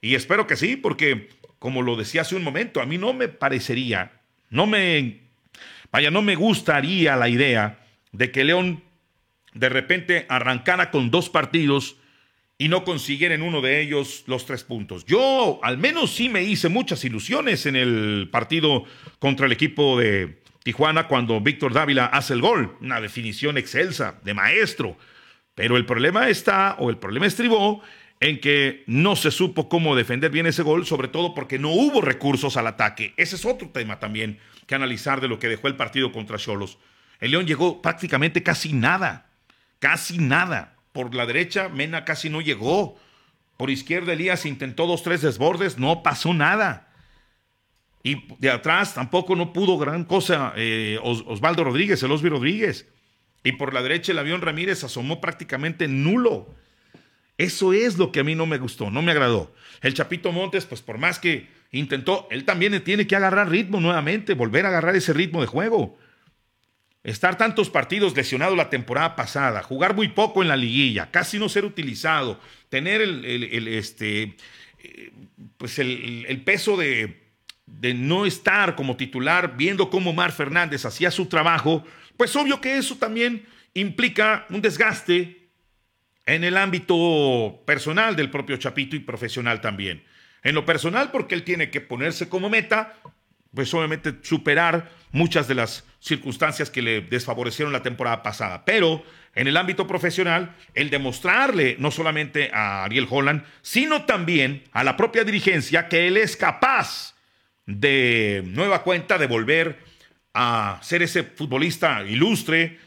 Y 0.00 0.14
espero 0.14 0.46
que 0.46 0.56
sí, 0.56 0.76
porque 0.76 1.28
como 1.60 1.82
lo 1.82 1.94
decía 1.94 2.22
hace 2.22 2.34
un 2.36 2.42
momento, 2.42 2.80
a 2.80 2.86
mí 2.86 2.96
no 2.96 3.12
me 3.12 3.28
parecería, 3.28 4.12
no 4.48 4.66
me, 4.66 5.20
vaya, 5.92 6.10
no 6.10 6.22
me 6.22 6.34
gustaría 6.34 7.16
la 7.16 7.28
idea 7.28 7.80
de 8.12 8.32
que 8.32 8.44
León 8.44 8.82
de 9.52 9.68
repente 9.68 10.26
arrancara 10.28 10.90
con 10.90 11.10
dos 11.10 11.28
partidos 11.28 11.96
y 12.60 12.68
no 12.68 12.84
consiguieran 12.84 13.40
en 13.40 13.48
uno 13.48 13.62
de 13.62 13.80
ellos 13.80 14.22
los 14.26 14.44
tres 14.44 14.64
puntos. 14.64 15.06
Yo 15.06 15.60
al 15.62 15.78
menos 15.78 16.10
sí 16.10 16.28
me 16.28 16.42
hice 16.42 16.68
muchas 16.68 17.02
ilusiones 17.06 17.64
en 17.64 17.74
el 17.74 18.28
partido 18.30 18.84
contra 19.18 19.46
el 19.46 19.52
equipo 19.52 19.98
de 19.98 20.42
Tijuana 20.62 21.08
cuando 21.08 21.40
Víctor 21.40 21.72
Dávila 21.72 22.04
hace 22.04 22.34
el 22.34 22.42
gol, 22.42 22.76
una 22.82 23.00
definición 23.00 23.56
excelsa 23.56 24.20
de 24.24 24.34
maestro. 24.34 24.98
Pero 25.54 25.78
el 25.78 25.86
problema 25.86 26.28
está, 26.28 26.76
o 26.78 26.90
el 26.90 26.98
problema 26.98 27.24
estribó, 27.24 27.80
en 28.20 28.40
que 28.40 28.84
no 28.86 29.16
se 29.16 29.30
supo 29.30 29.70
cómo 29.70 29.96
defender 29.96 30.30
bien 30.30 30.44
ese 30.44 30.62
gol, 30.62 30.84
sobre 30.84 31.08
todo 31.08 31.32
porque 31.32 31.58
no 31.58 31.70
hubo 31.70 32.02
recursos 32.02 32.58
al 32.58 32.66
ataque. 32.66 33.14
Ese 33.16 33.36
es 33.36 33.46
otro 33.46 33.70
tema 33.70 34.00
también 34.00 34.38
que 34.66 34.74
analizar 34.74 35.22
de 35.22 35.28
lo 35.28 35.38
que 35.38 35.48
dejó 35.48 35.66
el 35.68 35.76
partido 35.76 36.12
contra 36.12 36.36
Cholos. 36.36 36.76
El 37.20 37.30
León 37.30 37.46
llegó 37.46 37.80
prácticamente 37.80 38.42
casi 38.42 38.74
nada, 38.74 39.30
casi 39.78 40.18
nada. 40.18 40.76
Por 40.92 41.14
la 41.14 41.26
derecha, 41.26 41.68
Mena 41.68 42.04
casi 42.04 42.28
no 42.30 42.40
llegó. 42.40 42.98
Por 43.56 43.70
izquierda, 43.70 44.12
Elías 44.12 44.46
intentó 44.46 44.86
dos, 44.86 45.02
tres 45.02 45.22
desbordes, 45.22 45.78
no 45.78 46.02
pasó 46.02 46.34
nada. 46.34 46.88
Y 48.02 48.24
de 48.38 48.50
atrás 48.50 48.94
tampoco 48.94 49.36
no 49.36 49.52
pudo 49.52 49.76
gran 49.76 50.04
cosa 50.04 50.54
eh, 50.56 50.98
Osvaldo 51.02 51.64
Rodríguez, 51.64 52.02
el 52.02 52.12
Osvi 52.12 52.30
Rodríguez. 52.30 52.88
Y 53.44 53.52
por 53.52 53.74
la 53.74 53.82
derecha 53.82 54.12
el 54.12 54.18
avión 54.18 54.40
Ramírez 54.40 54.84
asomó 54.84 55.20
prácticamente 55.20 55.88
nulo. 55.88 56.54
Eso 57.36 57.72
es 57.72 57.96
lo 57.96 58.12
que 58.12 58.20
a 58.20 58.24
mí 58.24 58.34
no 58.34 58.46
me 58.46 58.58
gustó, 58.58 58.90
no 58.90 59.00
me 59.02 59.12
agradó. 59.12 59.54
El 59.80 59.94
Chapito 59.94 60.32
Montes, 60.32 60.66
pues 60.66 60.82
por 60.82 60.98
más 60.98 61.18
que 61.18 61.48
intentó, 61.72 62.28
él 62.30 62.44
también 62.44 62.82
tiene 62.84 63.06
que 63.06 63.16
agarrar 63.16 63.48
ritmo 63.48 63.80
nuevamente, 63.80 64.34
volver 64.34 64.66
a 64.66 64.68
agarrar 64.68 64.94
ese 64.96 65.12
ritmo 65.12 65.40
de 65.40 65.46
juego. 65.46 65.98
Estar 67.02 67.38
tantos 67.38 67.70
partidos 67.70 68.14
lesionado 68.14 68.54
la 68.54 68.68
temporada 68.68 69.16
pasada, 69.16 69.62
jugar 69.62 69.94
muy 69.94 70.08
poco 70.08 70.42
en 70.42 70.48
la 70.48 70.56
liguilla, 70.56 71.10
casi 71.10 71.38
no 71.38 71.48
ser 71.48 71.64
utilizado, 71.64 72.38
tener 72.68 73.00
el, 73.00 73.68
este, 73.68 74.36
eh, 74.82 75.10
pues 75.56 75.78
el, 75.78 76.42
peso 76.44 76.76
de, 76.76 77.22
de, 77.64 77.94
no 77.94 78.26
estar 78.26 78.74
como 78.76 78.98
titular, 78.98 79.56
viendo 79.56 79.88
cómo 79.88 80.12
Mar 80.12 80.32
Fernández 80.32 80.84
hacía 80.84 81.10
su 81.10 81.24
trabajo, 81.24 81.84
pues 82.18 82.36
obvio 82.36 82.60
que 82.60 82.76
eso 82.76 82.96
también 82.96 83.46
implica 83.72 84.44
un 84.50 84.60
desgaste 84.60 85.48
en 86.26 86.44
el 86.44 86.58
ámbito 86.58 87.62
personal 87.64 88.14
del 88.14 88.30
propio 88.30 88.58
Chapito 88.58 88.94
y 88.94 89.00
profesional 89.00 89.62
también. 89.62 90.04
En 90.42 90.54
lo 90.54 90.66
personal, 90.66 91.10
porque 91.10 91.34
él 91.34 91.44
tiene 91.44 91.70
que 91.70 91.80
ponerse 91.80 92.28
como 92.28 92.50
meta 92.50 92.94
pues 93.54 93.72
obviamente 93.74 94.14
superar 94.22 94.90
muchas 95.12 95.48
de 95.48 95.54
las 95.54 95.84
circunstancias 95.98 96.70
que 96.70 96.82
le 96.82 97.00
desfavorecieron 97.00 97.72
la 97.72 97.82
temporada 97.82 98.22
pasada. 98.22 98.64
Pero 98.64 99.02
en 99.34 99.46
el 99.46 99.56
ámbito 99.56 99.86
profesional, 99.86 100.56
el 100.74 100.90
demostrarle 100.90 101.76
no 101.78 101.90
solamente 101.90 102.50
a 102.52 102.84
Ariel 102.84 103.06
Holland, 103.08 103.44
sino 103.62 104.04
también 104.04 104.64
a 104.72 104.84
la 104.84 104.96
propia 104.96 105.24
dirigencia 105.24 105.88
que 105.88 106.08
él 106.08 106.16
es 106.16 106.36
capaz 106.36 107.14
de 107.66 108.42
nueva 108.46 108.82
cuenta 108.82 109.18
de 109.18 109.26
volver 109.26 109.78
a 110.34 110.78
ser 110.82 111.02
ese 111.02 111.22
futbolista 111.22 112.02
ilustre 112.04 112.78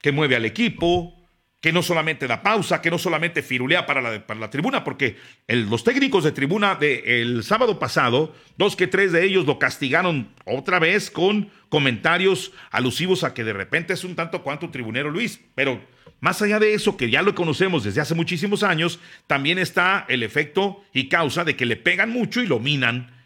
que 0.00 0.12
mueve 0.12 0.36
al 0.36 0.44
equipo, 0.44 1.17
que 1.60 1.72
no 1.72 1.82
solamente 1.82 2.28
da 2.28 2.42
pausa, 2.42 2.80
que 2.80 2.90
no 2.90 2.98
solamente 2.98 3.42
firulea 3.42 3.84
para 3.84 4.00
la, 4.00 4.26
para 4.26 4.38
la 4.38 4.50
tribuna, 4.50 4.84
porque 4.84 5.16
los 5.48 5.82
técnicos 5.82 6.22
de 6.22 6.32
tribuna 6.32 6.76
del 6.76 7.42
sábado 7.42 7.80
pasado, 7.80 8.34
dos 8.56 8.76
que 8.76 8.86
tres 8.86 9.10
de 9.10 9.24
ellos 9.24 9.44
lo 9.44 9.58
castigaron 9.58 10.30
otra 10.44 10.78
vez 10.78 11.10
con 11.10 11.50
comentarios 11.68 12.52
alusivos 12.70 13.24
a 13.24 13.34
que 13.34 13.42
de 13.42 13.52
repente 13.52 13.92
es 13.92 14.04
un 14.04 14.14
tanto 14.14 14.42
cuanto 14.42 14.70
tribunero 14.70 15.10
Luis. 15.10 15.40
Pero 15.56 15.80
más 16.20 16.40
allá 16.42 16.60
de 16.60 16.74
eso, 16.74 16.96
que 16.96 17.10
ya 17.10 17.22
lo 17.22 17.34
conocemos 17.34 17.82
desde 17.82 18.00
hace 18.00 18.14
muchísimos 18.14 18.62
años, 18.62 19.00
también 19.26 19.58
está 19.58 20.06
el 20.08 20.22
efecto 20.22 20.84
y 20.92 21.08
causa 21.08 21.44
de 21.44 21.56
que 21.56 21.66
le 21.66 21.76
pegan 21.76 22.10
mucho 22.10 22.40
y 22.40 22.46
lo 22.46 22.60
minan. 22.60 23.16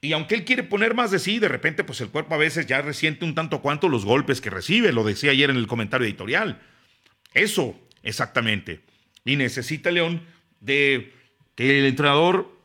Y 0.00 0.12
aunque 0.12 0.36
él 0.36 0.44
quiere 0.44 0.62
poner 0.62 0.94
más 0.94 1.10
de 1.10 1.18
sí, 1.18 1.40
de 1.40 1.48
repente 1.48 1.82
pues 1.82 2.00
el 2.00 2.08
cuerpo 2.08 2.34
a 2.34 2.38
veces 2.38 2.66
ya 2.66 2.80
resiente 2.82 3.24
un 3.24 3.34
tanto 3.34 3.60
cuanto 3.60 3.88
los 3.88 4.04
golpes 4.04 4.40
que 4.40 4.48
recibe, 4.48 4.92
lo 4.92 5.02
decía 5.02 5.32
ayer 5.32 5.50
en 5.50 5.56
el 5.56 5.66
comentario 5.66 6.06
editorial. 6.06 6.60
Eso, 7.34 7.78
exactamente. 8.02 8.80
Y 9.24 9.36
necesita 9.36 9.90
León 9.90 10.22
de 10.60 11.12
que 11.54 11.78
el 11.78 11.86
entrenador 11.86 12.58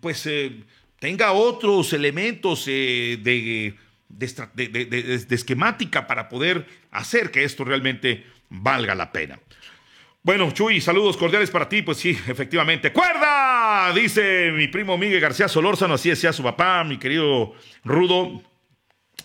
pues 0.00 0.26
eh, 0.26 0.62
tenga 0.98 1.32
otros 1.32 1.92
elementos 1.92 2.64
eh, 2.66 3.18
de, 3.22 3.74
de, 4.08 5.34
esquemática 5.34 6.06
para 6.06 6.28
poder 6.28 6.66
hacer 6.90 7.30
que 7.30 7.44
esto 7.44 7.64
realmente 7.64 8.24
valga 8.48 8.94
la 8.94 9.12
pena. 9.12 9.38
Bueno, 10.22 10.50
Chuy, 10.52 10.80
saludos 10.80 11.18
cordiales 11.18 11.50
para 11.50 11.68
ti. 11.68 11.82
Pues 11.82 11.98
sí, 11.98 12.10
efectivamente. 12.28 12.92
¡Cuerda! 12.92 13.92
Dice 13.94 14.52
mi 14.52 14.68
primo 14.68 14.96
Miguel 14.96 15.20
García 15.20 15.48
Solórzano, 15.48 15.94
así 15.94 16.08
decía 16.08 16.32
su 16.32 16.42
papá, 16.42 16.82
mi 16.84 16.98
querido 16.98 17.52
Rudo. 17.84 18.42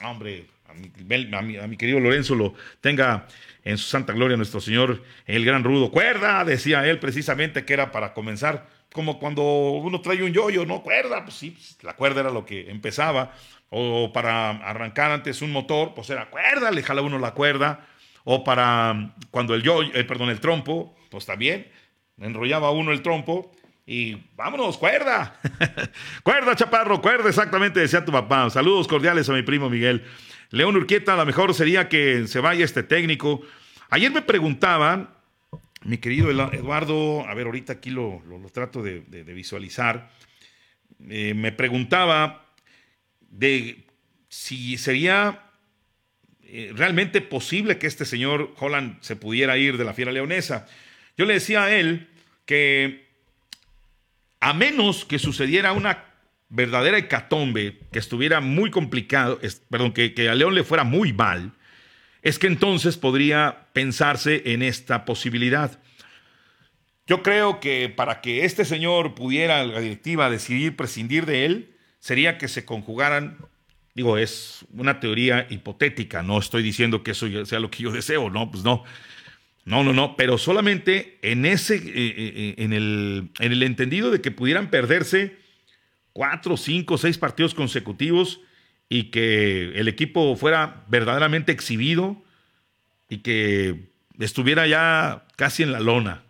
Hombre, 0.04 0.48
a 0.70 1.42
mi, 1.68 1.78
querido 1.78 2.00
Lorenzo 2.00 2.36
lo 2.36 2.54
tenga 2.82 3.28
en 3.64 3.78
su 3.78 3.90
santa 3.90 4.14
gloria 4.14 4.38
nuestro 4.38 4.62
Señor, 4.62 5.04
el 5.26 5.46
gran 5.46 5.64
rudo. 5.64 5.92
Cuerda, 5.92 6.44
decía 6.46 6.88
él 6.88 7.00
precisamente 7.00 7.66
que 7.66 7.74
era 7.74 7.92
para 7.92 8.14
comenzar, 8.14 8.68
como 8.92 9.20
cuando 9.20 9.44
uno 9.44 10.02
trae 10.02 10.24
un 10.24 10.34
yoyo, 10.34 10.66
¿no? 10.66 10.82
Cuerda, 10.82 11.24
pues 11.24 11.36
sí, 11.36 11.52
pues, 11.52 11.78
la 11.84 11.96
cuerda 11.96 12.22
era 12.22 12.32
lo 12.32 12.46
que 12.46 12.70
empezaba. 12.70 13.34
O 13.70 14.12
para 14.14 14.50
arrancar 14.50 15.12
antes 15.12 15.42
un 15.42 15.52
motor, 15.52 15.94
pues 15.94 16.10
era 16.10 16.30
cuerda, 16.30 16.72
le 16.72 16.82
jala 16.82 17.02
uno 17.02 17.20
la 17.20 17.34
cuerda. 17.34 17.88
O 18.24 18.44
para 18.44 19.14
cuando 19.32 19.54
el 19.54 19.62
yoyo, 19.62 19.92
eh, 19.94 20.04
perdón, 20.04 20.30
el 20.30 20.40
trompo, 20.40 20.96
pues 21.10 21.26
también 21.26 21.68
enrollaba 22.20 22.72
uno 22.72 22.92
el 22.92 23.02
trompo 23.02 23.52
y 23.86 24.18
vámonos, 24.36 24.78
cuerda. 24.78 25.36
cuerda, 26.24 26.56
chaparro, 26.56 27.02
cuerda, 27.02 27.28
exactamente, 27.28 27.80
decía 27.80 28.06
tu 28.06 28.12
papá. 28.12 28.48
Saludos 28.52 28.88
cordiales 28.88 29.28
a 29.30 29.34
mi 29.34 29.42
primo 29.42 29.68
Miguel. 29.68 30.06
León 30.52 30.76
Urquieta, 30.76 31.14
a 31.14 31.18
lo 31.18 31.26
mejor 31.26 31.54
sería 31.54 31.90
que 31.90 32.28
se 32.28 32.40
vaya 32.40 32.66
este 32.66 32.82
técnico. 32.82 33.42
Ayer 33.90 34.12
me 34.12 34.24
preguntaban, 34.24 35.10
mi 35.84 36.00
querido 36.00 36.32
Eduardo, 36.32 37.28
a 37.28 37.34
ver, 37.36 37.46
ahorita 37.46 37.74
aquí 37.74 37.92
lo, 37.92 38.24
trato 38.52 38.82
de, 38.82 39.02
visualizar, 39.34 40.12
eh, 41.08 41.34
me 41.36 41.52
preguntaba 41.52 42.46
de 43.22 43.86
si 44.28 44.78
sería 44.78 45.52
eh, 46.44 46.72
realmente 46.76 47.22
posible 47.22 47.78
que 47.78 47.86
este 47.86 48.06
señor 48.06 48.56
Holland 48.58 48.98
se 49.02 49.16
pudiera 49.16 49.56
ir 49.58 49.78
de 49.78 49.86
la 49.86 49.94
fiera 49.94 50.12
leonesa. 50.12 50.68
Yo 51.16 51.26
le 51.26 51.36
decía 51.36 51.66
a 51.66 51.76
él 51.76 52.10
que 52.46 53.08
a 54.40 54.54
menos 54.54 55.06
que 55.06 55.20
sucediera 55.20 55.74
una 55.74 56.09
verdadera 56.50 56.98
hecatombe, 56.98 57.80
que 57.92 58.00
estuviera 58.00 58.42
muy 58.42 58.72
complicado, 58.72 59.40
perdón, 59.70 59.94
que, 59.94 60.14
que 60.14 60.30
a 60.30 60.36
León 60.36 60.56
le 60.56 60.64
fuera 60.64 60.84
muy 60.84 61.14
mal, 61.14 61.54
es 62.22 62.40
que 62.40 62.48
entonces 62.48 62.98
podría 62.98 63.68
pensarse 63.74 64.42
en 64.46 64.62
esta 64.62 65.06
posibilidad. 65.06 65.80
Yo 67.08 67.24
creo 67.24 67.60
que 67.60 67.90
para 67.90 68.22
que 68.22 68.46
este 68.46 68.66
señor 68.66 69.16
pudiera, 69.16 69.64
la 69.64 69.80
directiva, 69.80 70.30
decidir 70.30 70.76
prescindir 70.76 71.26
de 71.26 71.46
él, 71.46 71.76
sería 72.00 72.38
que 72.38 72.48
se 72.48 72.66
conjugaran, 72.66 73.38
digo, 73.96 74.18
es 74.18 74.66
una 74.74 75.00
teoría 75.00 75.48
hipotética, 75.50 76.22
no 76.24 76.40
estoy 76.40 76.62
diciendo 76.62 77.02
que 77.02 77.12
eso 77.12 77.28
sea 77.46 77.60
lo 77.60 77.72
que 77.72 77.84
yo 77.84 77.92
deseo, 77.92 78.30
no, 78.30 78.52
pues 78.52 78.64
no. 78.64 78.84
No, 79.66 79.84
no, 79.84 79.94
no, 79.94 80.16
pero 80.16 80.38
solamente 80.38 81.20
en 81.22 81.46
ese, 81.46 81.76
eh, 81.76 81.82
eh, 81.86 82.14
eh, 82.36 82.56
en, 82.58 82.74
el, 82.74 83.30
en 83.40 83.52
el 83.52 83.62
entendido 83.62 84.10
de 84.10 84.20
que 84.20 84.32
pudieran 84.32 84.72
perderse 84.72 85.38
cuatro, 86.14 86.58
cinco, 86.58 86.98
seis 86.98 87.18
partidos 87.18 87.54
consecutivos 87.54 88.42
y 88.90 89.06
que 89.06 89.80
el 89.80 89.88
equipo 89.88 90.36
fuera 90.36 90.84
verdaderamente 90.88 91.52
exhibido 91.52 92.22
y 93.10 93.18
que 93.20 93.90
estuviera 94.20 94.68
ya 94.68 95.26
casi 95.36 95.64
en 95.64 95.72
la 95.72 95.80
lona, 95.80 96.24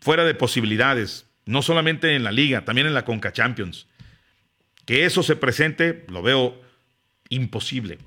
fuera 0.00 0.24
de 0.24 0.34
posibilidades, 0.34 1.26
no 1.44 1.62
solamente 1.62 2.14
en 2.14 2.24
la 2.24 2.32
liga, 2.32 2.64
también 2.64 2.86
en 2.86 2.94
la 2.94 3.04
Conca 3.04 3.32
Champions. 3.32 3.86
Que 4.84 5.04
eso 5.04 5.22
se 5.22 5.36
presente, 5.36 6.04
lo 6.08 6.22
veo 6.22 6.60
imposible. 7.28 7.98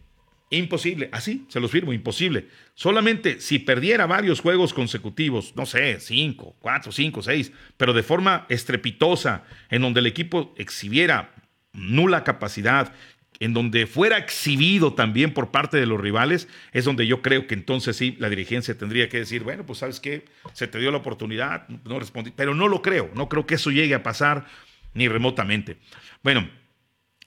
Imposible, 0.51 1.09
así 1.11 1.45
se 1.49 1.59
los 1.59 1.71
firmo, 1.71 1.91
imposible. 1.91 2.47
Solamente 2.75 3.41
si 3.41 3.57
perdiera 3.57 4.05
varios 4.05 4.41
juegos 4.41 4.73
consecutivos, 4.73 5.53
no 5.55 5.65
sé, 5.65 5.99
cinco, 5.99 6.55
cuatro, 6.59 6.91
cinco, 6.91 7.23
seis, 7.23 7.51
pero 7.77 7.93
de 7.93 8.03
forma 8.03 8.45
estrepitosa, 8.49 9.43
en 9.69 9.81
donde 9.81 10.01
el 10.01 10.05
equipo 10.05 10.53
exhibiera 10.57 11.33
nula 11.73 12.23
capacidad, 12.23 12.93
en 13.39 13.53
donde 13.53 13.87
fuera 13.87 14.17
exhibido 14.17 14.93
también 14.93 15.33
por 15.33 15.51
parte 15.51 15.77
de 15.77 15.85
los 15.85 15.99
rivales, 15.99 16.47
es 16.71 16.85
donde 16.85 17.07
yo 17.07 17.21
creo 17.21 17.47
que 17.47 17.55
entonces 17.55 17.97
sí 17.97 18.15
la 18.19 18.29
dirigencia 18.29 18.77
tendría 18.77 19.09
que 19.09 19.17
decir, 19.17 19.43
bueno, 19.43 19.65
pues 19.65 19.79
sabes 19.79 19.99
qué, 19.99 20.25
se 20.53 20.67
te 20.67 20.79
dio 20.79 20.91
la 20.91 20.97
oportunidad, 20.97 21.67
no 21.83 21.99
respondí, 21.99 22.31
pero 22.35 22.55
no 22.55 22.67
lo 22.67 22.81
creo, 22.81 23.09
no 23.15 23.29
creo 23.29 23.45
que 23.45 23.55
eso 23.55 23.71
llegue 23.71 23.95
a 23.95 24.03
pasar 24.03 24.45
ni 24.93 25.07
remotamente. 25.07 25.77
Bueno, 26.23 26.49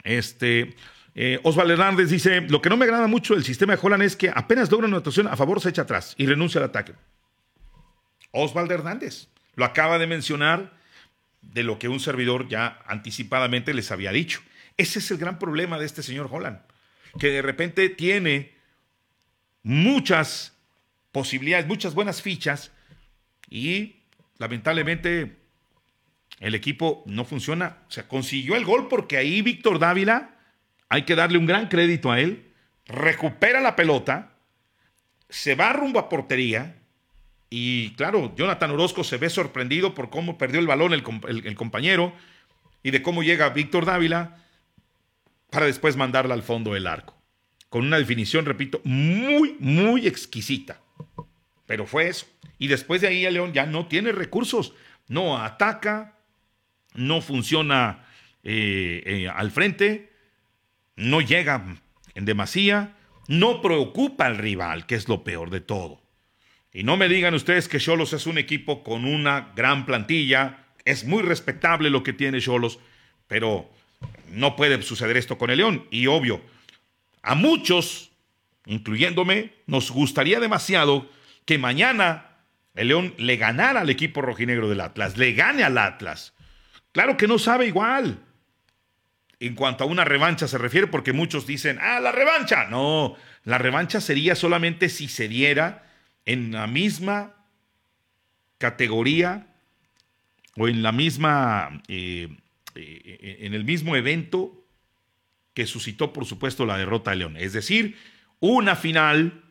este, 0.04 0.74
eh, 1.20 1.40
Osvaldo 1.42 1.72
Hernández 1.72 2.10
dice, 2.10 2.42
lo 2.42 2.62
que 2.62 2.68
no 2.68 2.76
me 2.76 2.84
agrada 2.84 3.08
mucho 3.08 3.34
del 3.34 3.42
sistema 3.42 3.74
de 3.74 3.80
Holland 3.82 4.04
es 4.04 4.14
que 4.14 4.30
apenas 4.32 4.70
logra 4.70 4.86
una 4.86 4.98
anotación 4.98 5.26
a 5.26 5.36
favor 5.36 5.60
se 5.60 5.70
echa 5.70 5.82
atrás 5.82 6.14
y 6.16 6.26
renuncia 6.26 6.60
al 6.60 6.68
ataque. 6.68 6.92
Osvaldo 8.30 8.72
Hernández 8.72 9.26
lo 9.56 9.64
acaba 9.64 9.98
de 9.98 10.06
mencionar 10.06 10.78
de 11.42 11.64
lo 11.64 11.80
que 11.80 11.88
un 11.88 11.98
servidor 11.98 12.46
ya 12.46 12.78
anticipadamente 12.86 13.74
les 13.74 13.90
había 13.90 14.12
dicho. 14.12 14.42
Ese 14.76 15.00
es 15.00 15.10
el 15.10 15.18
gran 15.18 15.40
problema 15.40 15.76
de 15.76 15.86
este 15.86 16.04
señor 16.04 16.28
Holland, 16.30 16.60
que 17.18 17.32
de 17.32 17.42
repente 17.42 17.88
tiene 17.88 18.54
muchas 19.64 20.56
posibilidades, 21.10 21.66
muchas 21.66 21.94
buenas 21.94 22.22
fichas 22.22 22.70
y 23.50 23.96
lamentablemente 24.36 25.36
el 26.38 26.54
equipo 26.54 27.02
no 27.06 27.24
funciona. 27.24 27.78
O 27.88 27.90
sea, 27.90 28.06
consiguió 28.06 28.54
el 28.54 28.64
gol 28.64 28.86
porque 28.86 29.16
ahí 29.16 29.42
Víctor 29.42 29.80
Dávila 29.80 30.37
hay 30.88 31.02
que 31.02 31.14
darle 31.14 31.38
un 31.38 31.46
gran 31.46 31.68
crédito 31.68 32.10
a 32.10 32.20
él, 32.20 32.52
recupera 32.86 33.60
la 33.60 33.76
pelota, 33.76 34.32
se 35.28 35.54
va 35.54 35.72
rumbo 35.72 35.98
a 35.98 36.08
portería 36.08 36.76
y 37.50 37.90
claro, 37.94 38.34
Jonathan 38.36 38.70
Orozco 38.70 39.04
se 39.04 39.16
ve 39.16 39.30
sorprendido 39.30 39.94
por 39.94 40.10
cómo 40.10 40.38
perdió 40.38 40.60
el 40.60 40.66
balón 40.66 40.92
el, 40.92 41.54
compañero 41.54 42.12
y 42.82 42.90
de 42.90 43.02
cómo 43.02 43.22
llega 43.22 43.48
Víctor 43.50 43.86
Dávila 43.86 44.36
para 45.50 45.66
después 45.66 45.96
mandarla 45.96 46.34
al 46.34 46.42
fondo 46.42 46.74
del 46.74 46.86
arco. 46.86 47.16
Con 47.70 47.86
una 47.86 47.98
definición, 47.98 48.44
repito, 48.44 48.80
muy, 48.84 49.56
muy 49.60 50.06
exquisita. 50.06 50.80
Pero 51.66 51.86
fue 51.86 52.08
eso. 52.08 52.26
Y 52.58 52.68
después 52.68 53.00
de 53.00 53.08
ahí 53.08 53.24
el 53.24 53.34
León 53.34 53.52
ya 53.52 53.66
no 53.66 53.86
tiene 53.86 54.12
recursos. 54.12 54.74
No 55.06 55.38
ataca, 55.38 56.18
no 56.94 57.20
funciona 57.20 58.06
eh, 58.42 59.02
eh, 59.04 59.28
al 59.28 59.50
frente 59.50 60.10
no 60.98 61.20
llega 61.20 61.64
en 62.14 62.24
demasía, 62.24 62.96
no 63.28 63.62
preocupa 63.62 64.26
al 64.26 64.36
rival, 64.36 64.84
que 64.86 64.96
es 64.96 65.08
lo 65.08 65.22
peor 65.22 65.50
de 65.50 65.60
todo. 65.60 66.02
Y 66.72 66.82
no 66.82 66.96
me 66.96 67.08
digan 67.08 67.34
ustedes 67.34 67.68
que 67.68 67.78
Cholos 67.78 68.12
es 68.12 68.26
un 68.26 68.36
equipo 68.36 68.82
con 68.82 69.04
una 69.04 69.52
gran 69.54 69.86
plantilla, 69.86 70.66
es 70.84 71.04
muy 71.04 71.22
respetable 71.22 71.88
lo 71.88 72.02
que 72.02 72.12
tiene 72.12 72.40
Cholos, 72.40 72.80
pero 73.28 73.70
no 74.32 74.56
puede 74.56 74.82
suceder 74.82 75.16
esto 75.16 75.38
con 75.38 75.50
el 75.50 75.58
León. 75.58 75.86
Y 75.90 76.08
obvio, 76.08 76.42
a 77.22 77.34
muchos, 77.36 78.10
incluyéndome, 78.66 79.52
nos 79.66 79.92
gustaría 79.92 80.40
demasiado 80.40 81.08
que 81.44 81.58
mañana 81.58 82.38
el 82.74 82.88
León 82.88 83.14
le 83.18 83.36
ganara 83.36 83.80
al 83.82 83.90
equipo 83.90 84.20
rojinegro 84.20 84.68
del 84.68 84.80
Atlas, 84.80 85.16
le 85.16 85.32
gane 85.32 85.62
al 85.62 85.78
Atlas. 85.78 86.34
Claro 86.90 87.16
que 87.16 87.28
no 87.28 87.38
sabe 87.38 87.66
igual 87.66 88.18
en 89.40 89.54
cuanto 89.54 89.84
a 89.84 89.86
una 89.86 90.04
revancha 90.04 90.48
se 90.48 90.58
refiere, 90.58 90.86
porque 90.86 91.12
muchos 91.12 91.46
dicen, 91.46 91.78
ah, 91.80 92.00
la 92.00 92.12
revancha. 92.12 92.66
No, 92.66 93.16
la 93.44 93.58
revancha 93.58 94.00
sería 94.00 94.34
solamente 94.34 94.88
si 94.88 95.08
se 95.08 95.28
diera 95.28 95.86
en 96.24 96.52
la 96.52 96.66
misma 96.66 97.34
categoría 98.58 99.46
o 100.56 100.68
en 100.68 100.82
la 100.82 100.92
misma, 100.92 101.82
eh, 101.88 102.28
eh, 102.74 103.38
en 103.40 103.54
el 103.54 103.64
mismo 103.64 103.94
evento 103.94 104.64
que 105.54 105.66
suscitó, 105.66 106.12
por 106.12 106.24
supuesto, 106.24 106.66
la 106.66 106.76
derrota 106.76 107.10
de 107.10 107.16
León. 107.16 107.36
Es 107.36 107.52
decir, 107.52 107.96
una 108.40 108.76
final 108.76 109.44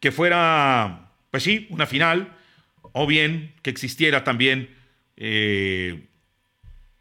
que 0.00 0.12
fuera, 0.12 1.12
pues 1.30 1.42
sí, 1.42 1.66
una 1.70 1.86
final, 1.86 2.36
o 2.92 3.06
bien 3.06 3.54
que 3.62 3.70
existiera 3.70 4.24
también 4.24 4.74
eh, 5.16 6.06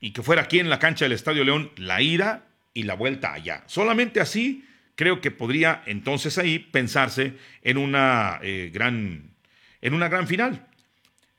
y 0.01 0.11
que 0.11 0.23
fuera 0.23 0.41
aquí 0.41 0.59
en 0.59 0.69
la 0.69 0.79
cancha 0.79 1.05
del 1.05 1.13
Estadio 1.13 1.45
León 1.45 1.71
la 1.77 2.01
ida 2.01 2.47
y 2.73 2.83
la 2.83 2.95
vuelta 2.95 3.31
allá. 3.31 3.63
Solamente 3.67 4.19
así 4.19 4.65
creo 4.95 5.21
que 5.21 5.31
podría 5.31 5.83
entonces 5.85 6.37
ahí 6.37 6.59
pensarse 6.59 7.35
en 7.61 7.77
una, 7.77 8.39
eh, 8.41 8.71
gran, 8.73 9.31
en 9.79 9.93
una 9.93 10.09
gran 10.09 10.27
final. 10.27 10.67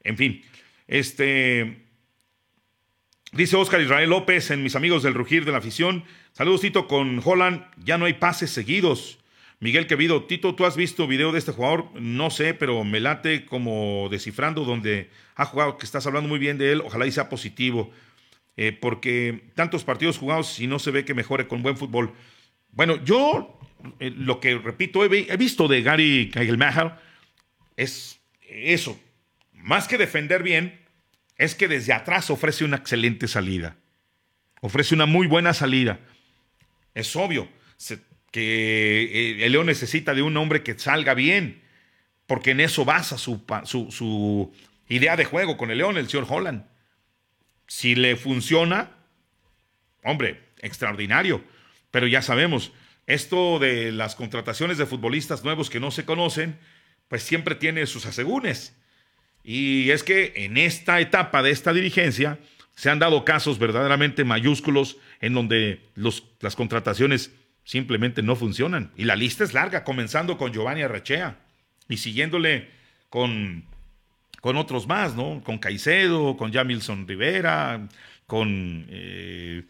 En 0.02 0.16
fin, 0.16 0.42
este... 0.86 1.80
Dice 3.32 3.56
Oscar 3.56 3.80
Israel 3.80 4.10
López 4.10 4.50
en 4.50 4.62
mis 4.62 4.76
amigos 4.76 5.02
del 5.02 5.14
Rugir 5.14 5.46
de 5.46 5.52
la 5.52 5.58
afición. 5.58 6.04
Saludos, 6.32 6.60
Tito, 6.60 6.86
con 6.86 7.18
Holland. 7.24 7.64
Ya 7.82 7.96
no 7.96 8.04
hay 8.04 8.12
pases 8.12 8.50
seguidos. 8.50 9.18
Miguel 9.58 9.86
Quevido, 9.86 10.24
Tito, 10.24 10.54
¿tú 10.54 10.66
has 10.66 10.76
visto 10.76 11.06
video 11.06 11.32
de 11.32 11.38
este 11.38 11.52
jugador? 11.52 11.88
No 11.94 12.28
sé, 12.28 12.52
pero 12.52 12.84
me 12.84 13.00
late 13.00 13.46
como 13.46 14.08
descifrando 14.10 14.64
donde 14.64 15.08
ha 15.34 15.46
jugado, 15.46 15.78
que 15.78 15.86
estás 15.86 16.06
hablando 16.06 16.28
muy 16.28 16.38
bien 16.38 16.58
de 16.58 16.72
él. 16.72 16.82
Ojalá 16.84 17.10
sea 17.10 17.30
positivo. 17.30 17.90
Eh, 18.56 18.72
porque 18.72 19.50
tantos 19.54 19.82
partidos 19.82 20.18
jugados 20.18 20.60
y 20.60 20.66
no 20.66 20.78
se 20.78 20.90
ve 20.90 21.06
que 21.06 21.14
mejore 21.14 21.48
con 21.48 21.62
buen 21.62 21.76
fútbol. 21.76 22.12
Bueno, 22.70 23.02
yo 23.02 23.58
eh, 23.98 24.12
lo 24.14 24.40
que 24.40 24.58
repito, 24.58 25.04
he, 25.04 25.36
visto 25.36 25.68
de 25.68 25.82
Gary 25.82 26.30
Kagelmacher 26.32 26.92
es 27.76 28.20
eso. 28.42 29.00
Más 29.54 29.88
que 29.88 29.96
defender 29.96 30.42
bien, 30.42 30.80
es 31.36 31.54
que 31.54 31.68
desde 31.68 31.94
atrás 31.94 32.30
ofrece 32.30 32.64
una 32.64 32.76
excelente 32.76 33.26
salida. 33.26 33.76
Ofrece 34.60 34.94
una 34.94 35.06
muy 35.06 35.26
buena 35.26 35.54
salida. 35.54 36.00
Es 36.94 37.16
obvio, 37.16 37.48
que 38.30 39.02
eh, 39.02 39.46
el 39.46 39.52
León 39.52 39.66
necesita 39.66 40.14
de 40.14 40.22
un 40.22 40.36
hombre 40.36 40.62
que 40.62 40.78
salga 40.78 41.14
bien, 41.14 41.62
porque 42.26 42.50
en 42.50 42.60
eso 42.60 42.84
basa 42.84 43.16
su, 43.16 43.42
su 43.64 44.52
idea 44.88 45.16
de 45.16 45.24
juego 45.24 45.56
con 45.56 45.70
el 45.70 45.78
León, 45.78 45.96
el 45.96 46.08
señor 46.08 46.26
Holland. 46.28 46.71
Si 47.72 47.94
le 47.94 48.16
funciona, 48.16 48.90
hombre, 50.04 50.42
extraordinario. 50.58 51.42
Pero 51.90 52.06
ya 52.06 52.20
sabemos, 52.20 52.70
esto 53.06 53.58
de 53.58 53.92
las 53.92 54.14
contrataciones 54.14 54.76
de 54.76 54.84
futbolistas 54.84 55.42
nuevos 55.42 55.70
que 55.70 55.80
no 55.80 55.90
se 55.90 56.04
conocen, 56.04 56.58
pues 57.08 57.22
siempre 57.22 57.54
tiene 57.54 57.86
sus 57.86 58.04
asegúnes. 58.04 58.76
Y 59.42 59.88
es 59.88 60.02
que 60.02 60.34
en 60.36 60.58
esta 60.58 61.00
etapa 61.00 61.42
de 61.42 61.50
esta 61.50 61.72
dirigencia 61.72 62.38
se 62.76 62.90
han 62.90 62.98
dado 62.98 63.24
casos 63.24 63.58
verdaderamente 63.58 64.22
mayúsculos 64.22 64.98
en 65.22 65.32
donde 65.32 65.80
las 66.40 66.54
contrataciones 66.54 67.32
simplemente 67.64 68.22
no 68.22 68.36
funcionan. 68.36 68.92
Y 68.98 69.06
la 69.06 69.16
lista 69.16 69.44
es 69.44 69.54
larga, 69.54 69.82
comenzando 69.82 70.36
con 70.36 70.52
Giovanni 70.52 70.82
Arrechea 70.82 71.38
y 71.88 71.96
siguiéndole 71.96 72.68
con, 73.08 73.64
con 74.42 74.56
otros 74.58 74.86
más, 74.86 75.14
¿no? 75.14 75.40
Con 75.42 75.56
Caicedo, 75.56 76.36
con 76.36 76.52
Jamilson 76.52 77.08
Rivera, 77.08 77.88
con... 78.26 78.86
Eh, 78.90 79.64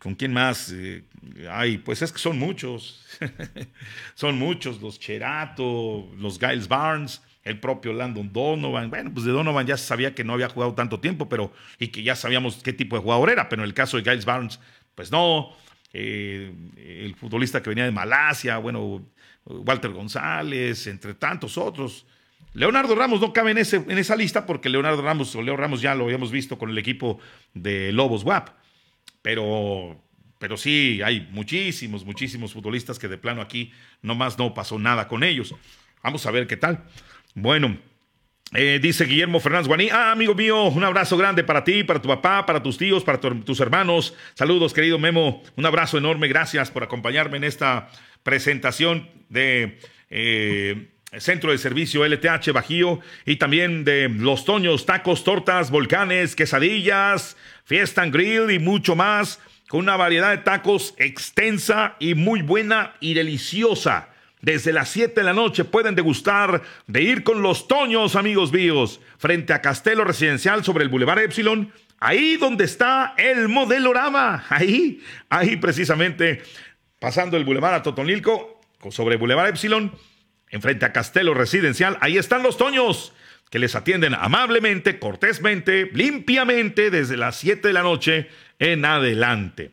¿Con 0.00 0.16
quién 0.16 0.32
más? 0.32 0.72
Eh, 0.72 1.04
ay, 1.48 1.78
pues 1.78 2.02
es 2.02 2.10
que 2.10 2.18
son 2.18 2.36
muchos. 2.36 3.06
son 4.14 4.36
muchos, 4.36 4.82
los 4.82 4.98
Cherato, 4.98 6.10
los 6.18 6.38
Giles 6.40 6.66
Barnes 6.66 7.22
el 7.44 7.58
propio 7.58 7.92
Landon 7.92 8.32
Donovan. 8.32 8.90
Bueno, 8.90 9.10
pues 9.12 9.26
de 9.26 9.32
Donovan 9.32 9.66
ya 9.66 9.76
sabía 9.76 10.14
que 10.14 10.24
no 10.24 10.34
había 10.34 10.48
jugado 10.48 10.74
tanto 10.74 11.00
tiempo, 11.00 11.28
pero 11.28 11.52
y 11.78 11.88
que 11.88 12.02
ya 12.02 12.14
sabíamos 12.14 12.62
qué 12.62 12.72
tipo 12.72 12.96
de 12.96 13.02
jugador 13.02 13.30
era, 13.30 13.48
pero 13.48 13.62
en 13.62 13.68
el 13.68 13.74
caso 13.74 13.96
de 13.96 14.04
Giles 14.04 14.24
Barnes, 14.24 14.60
pues 14.94 15.10
no. 15.10 15.50
Eh, 15.92 16.54
el 16.76 17.14
futbolista 17.16 17.62
que 17.62 17.68
venía 17.70 17.84
de 17.84 17.90
Malasia, 17.90 18.58
bueno, 18.58 19.04
Walter 19.44 19.90
González, 19.90 20.86
entre 20.86 21.14
tantos 21.14 21.58
otros. 21.58 22.06
Leonardo 22.54 22.94
Ramos 22.94 23.20
no 23.20 23.32
cabe 23.32 23.52
en, 23.52 23.58
ese, 23.58 23.76
en 23.76 23.98
esa 23.98 24.16
lista 24.16 24.44
porque 24.44 24.68
Leonardo 24.68 25.02
Ramos 25.02 25.34
o 25.34 25.42
Leo 25.42 25.56
Ramos 25.56 25.80
ya 25.80 25.94
lo 25.94 26.04
habíamos 26.04 26.30
visto 26.30 26.58
con 26.58 26.70
el 26.70 26.78
equipo 26.78 27.18
de 27.54 27.92
Lobos 27.92 28.24
WAP. 28.24 28.50
Pero, 29.22 30.02
pero 30.38 30.56
sí, 30.56 31.00
hay 31.02 31.28
muchísimos, 31.30 32.04
muchísimos 32.04 32.52
futbolistas 32.52 32.98
que 32.98 33.08
de 33.08 33.16
plano 33.16 33.40
aquí 33.40 33.72
nomás 34.02 34.38
no 34.38 34.52
pasó 34.52 34.78
nada 34.78 35.08
con 35.08 35.22
ellos. 35.22 35.54
Vamos 36.02 36.26
a 36.26 36.30
ver 36.30 36.46
qué 36.46 36.56
tal. 36.56 36.84
Bueno, 37.34 37.78
eh, 38.54 38.78
dice 38.82 39.06
Guillermo 39.06 39.40
Fernández 39.40 39.68
Guaní. 39.68 39.88
Ah, 39.90 40.12
amigo 40.12 40.34
mío, 40.34 40.64
un 40.64 40.84
abrazo 40.84 41.16
grande 41.16 41.42
para 41.44 41.64
ti, 41.64 41.84
para 41.84 42.02
tu 42.02 42.08
papá, 42.08 42.44
para 42.44 42.62
tus 42.62 42.76
tíos, 42.76 43.02
para 43.02 43.18
tus 43.18 43.60
hermanos. 43.60 44.14
Saludos, 44.34 44.74
querido 44.74 44.98
Memo. 44.98 45.42
Un 45.56 45.64
abrazo 45.64 45.96
enorme. 45.96 46.28
Gracias 46.28 46.70
por 46.70 46.82
acompañarme 46.82 47.38
en 47.38 47.44
esta 47.44 47.88
presentación 48.22 49.08
de 49.30 49.78
eh, 50.10 50.90
Centro 51.20 51.52
de 51.52 51.58
Servicio 51.58 52.06
LTH 52.06 52.52
Bajío 52.52 53.00
y 53.26 53.36
también 53.36 53.84
de 53.84 54.08
Los 54.08 54.46
Toños, 54.46 54.86
tacos, 54.86 55.24
tortas, 55.24 55.70
volcanes, 55.70 56.34
quesadillas, 56.34 57.36
fiesta 57.64 58.02
and 58.02 58.14
grill 58.14 58.50
y 58.50 58.58
mucho 58.58 58.96
más. 58.96 59.38
Con 59.68 59.80
una 59.80 59.96
variedad 59.96 60.30
de 60.30 60.38
tacos 60.38 60.94
extensa 60.98 61.96
y 61.98 62.14
muy 62.14 62.42
buena 62.42 62.94
y 63.00 63.14
deliciosa. 63.14 64.08
Desde 64.40 64.72
las 64.72 64.88
7 64.88 65.14
de 65.14 65.24
la 65.24 65.32
noche 65.32 65.64
pueden 65.64 65.94
degustar 65.94 66.62
de 66.86 67.02
ir 67.02 67.22
con 67.22 67.42
los 67.42 67.68
Toños, 67.68 68.16
amigos 68.16 68.52
míos, 68.52 69.00
frente 69.18 69.52
a 69.52 69.60
Castelo 69.60 70.04
Residencial 70.04 70.64
sobre 70.64 70.82
el 70.82 70.90
Boulevard 70.90 71.20
Epsilon, 71.20 71.72
ahí 72.00 72.36
donde 72.38 72.64
está 72.64 73.14
el 73.16 73.48
modelorama, 73.48 74.44
ahí, 74.50 75.02
ahí 75.28 75.56
precisamente, 75.56 76.42
pasando 76.98 77.36
el 77.36 77.44
Boulevard 77.44 77.74
a 77.74 77.82
Totonilco, 77.82 78.60
sobre 78.90 79.16
Boulevard 79.16 79.50
Epsilon, 79.50 79.92
enfrente 80.52 80.84
a 80.86 80.92
Castelo 80.92 81.34
Residencial, 81.34 81.98
ahí 82.00 82.18
están 82.18 82.44
los 82.44 82.56
Toños, 82.56 83.12
que 83.50 83.58
les 83.58 83.74
atienden 83.74 84.14
amablemente, 84.14 84.98
cortésmente, 84.98 85.90
limpiamente, 85.92 86.90
desde 86.90 87.16
las 87.16 87.36
7 87.36 87.66
de 87.66 87.74
la 87.74 87.82
noche 87.82 88.28
en 88.58 88.84
adelante. 88.84 89.72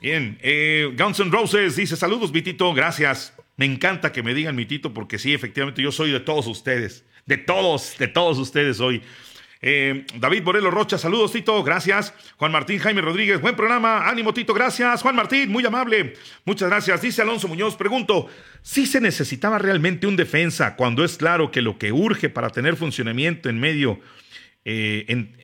Bien, 0.00 0.38
eh, 0.42 0.92
Guns 0.96 1.20
N' 1.20 1.30
Roses 1.30 1.76
dice 1.76 1.96
saludos, 1.96 2.30
Vitito, 2.30 2.74
gracias. 2.74 3.34
Me 3.56 3.64
encanta 3.64 4.12
que 4.12 4.22
me 4.22 4.34
digan 4.34 4.54
mi 4.54 4.66
Tito 4.66 4.92
porque 4.92 5.18
sí, 5.18 5.32
efectivamente 5.32 5.80
yo 5.80 5.90
soy 5.90 6.10
de 6.10 6.20
todos 6.20 6.46
ustedes, 6.46 7.06
de 7.24 7.38
todos, 7.38 7.96
de 7.98 8.08
todos 8.08 8.38
ustedes 8.38 8.80
hoy. 8.80 9.02
Eh, 9.68 10.06
David 10.20 10.44
Morelos 10.44 10.72
Rocha, 10.72 10.96
saludos 10.96 11.32
Tito, 11.32 11.60
gracias. 11.64 12.14
Juan 12.36 12.52
Martín 12.52 12.78
Jaime 12.78 13.00
Rodríguez, 13.00 13.40
buen 13.40 13.56
programa, 13.56 14.08
ánimo 14.08 14.32
Tito, 14.32 14.54
gracias. 14.54 15.02
Juan 15.02 15.16
Martín, 15.16 15.50
muy 15.50 15.66
amable, 15.66 16.14
muchas 16.44 16.68
gracias. 16.68 17.02
Dice 17.02 17.22
Alonso 17.22 17.48
Muñoz, 17.48 17.74
pregunto, 17.74 18.28
¿si 18.62 18.86
se 18.86 19.00
necesitaba 19.00 19.58
realmente 19.58 20.06
un 20.06 20.14
defensa 20.14 20.76
cuando 20.76 21.02
es 21.02 21.16
claro 21.16 21.50
que 21.50 21.62
lo 21.62 21.78
que 21.78 21.90
urge 21.90 22.28
para 22.28 22.50
tener 22.50 22.76
funcionamiento 22.76 23.48
en 23.48 23.58
medio, 23.58 23.98
eh, 24.64 25.04
en 25.08 25.36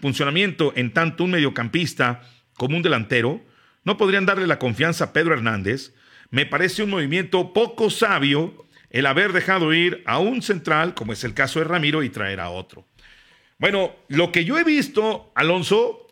funcionamiento 0.00 0.72
en 0.74 0.92
tanto 0.92 1.22
un 1.22 1.30
mediocampista 1.30 2.22
como 2.54 2.76
un 2.76 2.82
delantero, 2.82 3.40
no 3.84 3.96
podrían 3.96 4.26
darle 4.26 4.48
la 4.48 4.58
confianza 4.58 5.04
a 5.04 5.12
Pedro 5.12 5.34
Hernández? 5.34 5.92
me 6.30 6.46
parece 6.46 6.82
un 6.82 6.90
movimiento 6.90 7.52
poco 7.52 7.90
sabio 7.90 8.66
el 8.90 9.06
haber 9.06 9.32
dejado 9.32 9.72
ir 9.72 10.02
a 10.04 10.18
un 10.18 10.42
central, 10.42 10.94
como 10.94 11.12
es 11.12 11.22
el 11.22 11.32
caso 11.32 11.60
de 11.60 11.66
Ramiro, 11.66 12.02
y 12.02 12.10
traer 12.10 12.40
a 12.40 12.50
otro. 12.50 12.87
Bueno, 13.58 13.96
lo 14.06 14.30
que 14.30 14.44
yo 14.44 14.56
he 14.56 14.64
visto, 14.64 15.32
Alonso, 15.34 16.06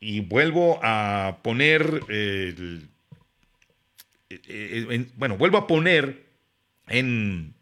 y 0.00 0.20
vuelvo 0.20 0.80
a 0.82 1.40
poner, 1.42 2.00
eh, 2.08 2.74
bueno, 5.16 5.36
vuelvo 5.36 5.58
a 5.58 5.66
poner 5.66 6.24
en 6.88 7.54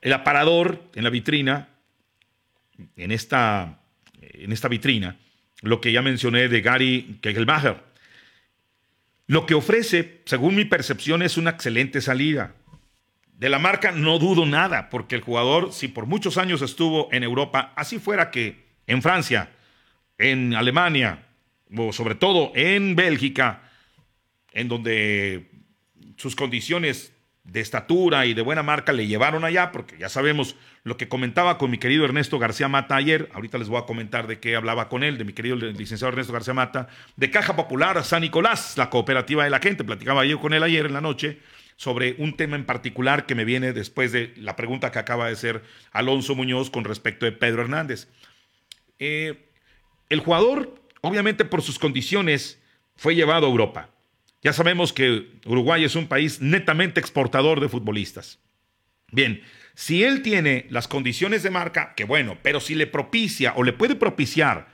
el 0.00 0.12
aparador, 0.14 0.82
en 0.94 1.04
la 1.04 1.10
vitrina, 1.10 1.68
en 2.96 3.12
esta, 3.12 3.80
en 4.20 4.52
esta 4.52 4.68
vitrina, 4.68 5.18
lo 5.60 5.80
que 5.80 5.92
ya 5.92 6.00
mencioné 6.00 6.48
de 6.48 6.62
Gary 6.62 7.18
Kegelmacher. 7.20 7.82
Lo 9.26 9.46
que 9.46 9.54
ofrece, 9.54 10.22
según 10.24 10.54
mi 10.54 10.64
percepción, 10.64 11.22
es 11.22 11.36
una 11.36 11.50
excelente 11.50 12.00
salida. 12.00 12.54
De 13.40 13.48
la 13.48 13.58
marca 13.58 13.90
no 13.90 14.18
dudo 14.18 14.44
nada, 14.44 14.90
porque 14.90 15.14
el 15.14 15.22
jugador, 15.22 15.72
si 15.72 15.88
por 15.88 16.04
muchos 16.04 16.36
años 16.36 16.60
estuvo 16.60 17.08
en 17.10 17.22
Europa, 17.22 17.72
así 17.74 17.98
fuera 17.98 18.30
que 18.30 18.66
en 18.86 19.00
Francia, 19.00 19.48
en 20.18 20.54
Alemania, 20.54 21.24
o 21.74 21.90
sobre 21.94 22.16
todo 22.16 22.52
en 22.54 22.96
Bélgica, 22.96 23.62
en 24.52 24.68
donde 24.68 25.48
sus 26.18 26.36
condiciones 26.36 27.14
de 27.44 27.60
estatura 27.60 28.26
y 28.26 28.34
de 28.34 28.42
buena 28.42 28.62
marca 28.62 28.92
le 28.92 29.06
llevaron 29.06 29.42
allá, 29.46 29.72
porque 29.72 29.96
ya 29.96 30.10
sabemos 30.10 30.54
lo 30.84 30.98
que 30.98 31.08
comentaba 31.08 31.56
con 31.56 31.70
mi 31.70 31.78
querido 31.78 32.04
Ernesto 32.04 32.38
García 32.38 32.68
Mata 32.68 32.96
ayer, 32.96 33.30
ahorita 33.32 33.56
les 33.56 33.70
voy 33.70 33.80
a 33.80 33.86
comentar 33.86 34.26
de 34.26 34.38
qué 34.38 34.54
hablaba 34.54 34.90
con 34.90 35.02
él, 35.02 35.16
de 35.16 35.24
mi 35.24 35.32
querido 35.32 35.56
licenciado 35.56 36.12
Ernesto 36.12 36.34
García 36.34 36.52
Mata, 36.52 36.88
de 37.16 37.30
Caja 37.30 37.56
Popular 37.56 38.04
San 38.04 38.20
Nicolás, 38.20 38.76
la 38.76 38.90
cooperativa 38.90 39.44
de 39.44 39.50
la 39.50 39.60
gente, 39.60 39.82
platicaba 39.82 40.26
yo 40.26 40.38
con 40.38 40.52
él 40.52 40.62
ayer 40.62 40.84
en 40.84 40.92
la 40.92 41.00
noche 41.00 41.40
sobre 41.80 42.14
un 42.18 42.36
tema 42.36 42.56
en 42.56 42.66
particular 42.66 43.24
que 43.24 43.34
me 43.34 43.46
viene 43.46 43.72
después 43.72 44.12
de 44.12 44.34
la 44.36 44.54
pregunta 44.54 44.92
que 44.92 44.98
acaba 44.98 45.28
de 45.28 45.32
hacer 45.32 45.62
Alonso 45.92 46.34
Muñoz 46.34 46.68
con 46.68 46.84
respecto 46.84 47.24
de 47.24 47.32
Pedro 47.32 47.62
Hernández. 47.62 48.08
Eh, 48.98 49.48
el 50.10 50.20
jugador, 50.20 50.74
obviamente 51.00 51.46
por 51.46 51.62
sus 51.62 51.78
condiciones, 51.78 52.60
fue 52.96 53.14
llevado 53.14 53.46
a 53.46 53.50
Europa 53.50 53.90
ya 54.42 54.52
sabemos 54.52 54.92
que 54.92 55.26
Uruguay 55.44 55.84
es 55.84 55.96
un 55.96 56.06
país 56.06 56.40
netamente 56.40 57.00
exportador 57.00 57.60
de 57.60 57.68
futbolistas. 57.68 58.38
Bien, 59.12 59.42
si 59.74 60.02
él 60.02 60.22
tiene 60.22 60.66
las 60.70 60.88
condiciones 60.88 61.42
de 61.42 61.50
marca, 61.50 61.94
que 61.94 62.04
bueno, 62.04 62.38
pero 62.42 62.60
si 62.60 62.74
le 62.74 62.86
propicia 62.86 63.52
o 63.56 63.62
le 63.62 63.72
puede 63.72 63.96
propiciar 63.96 64.68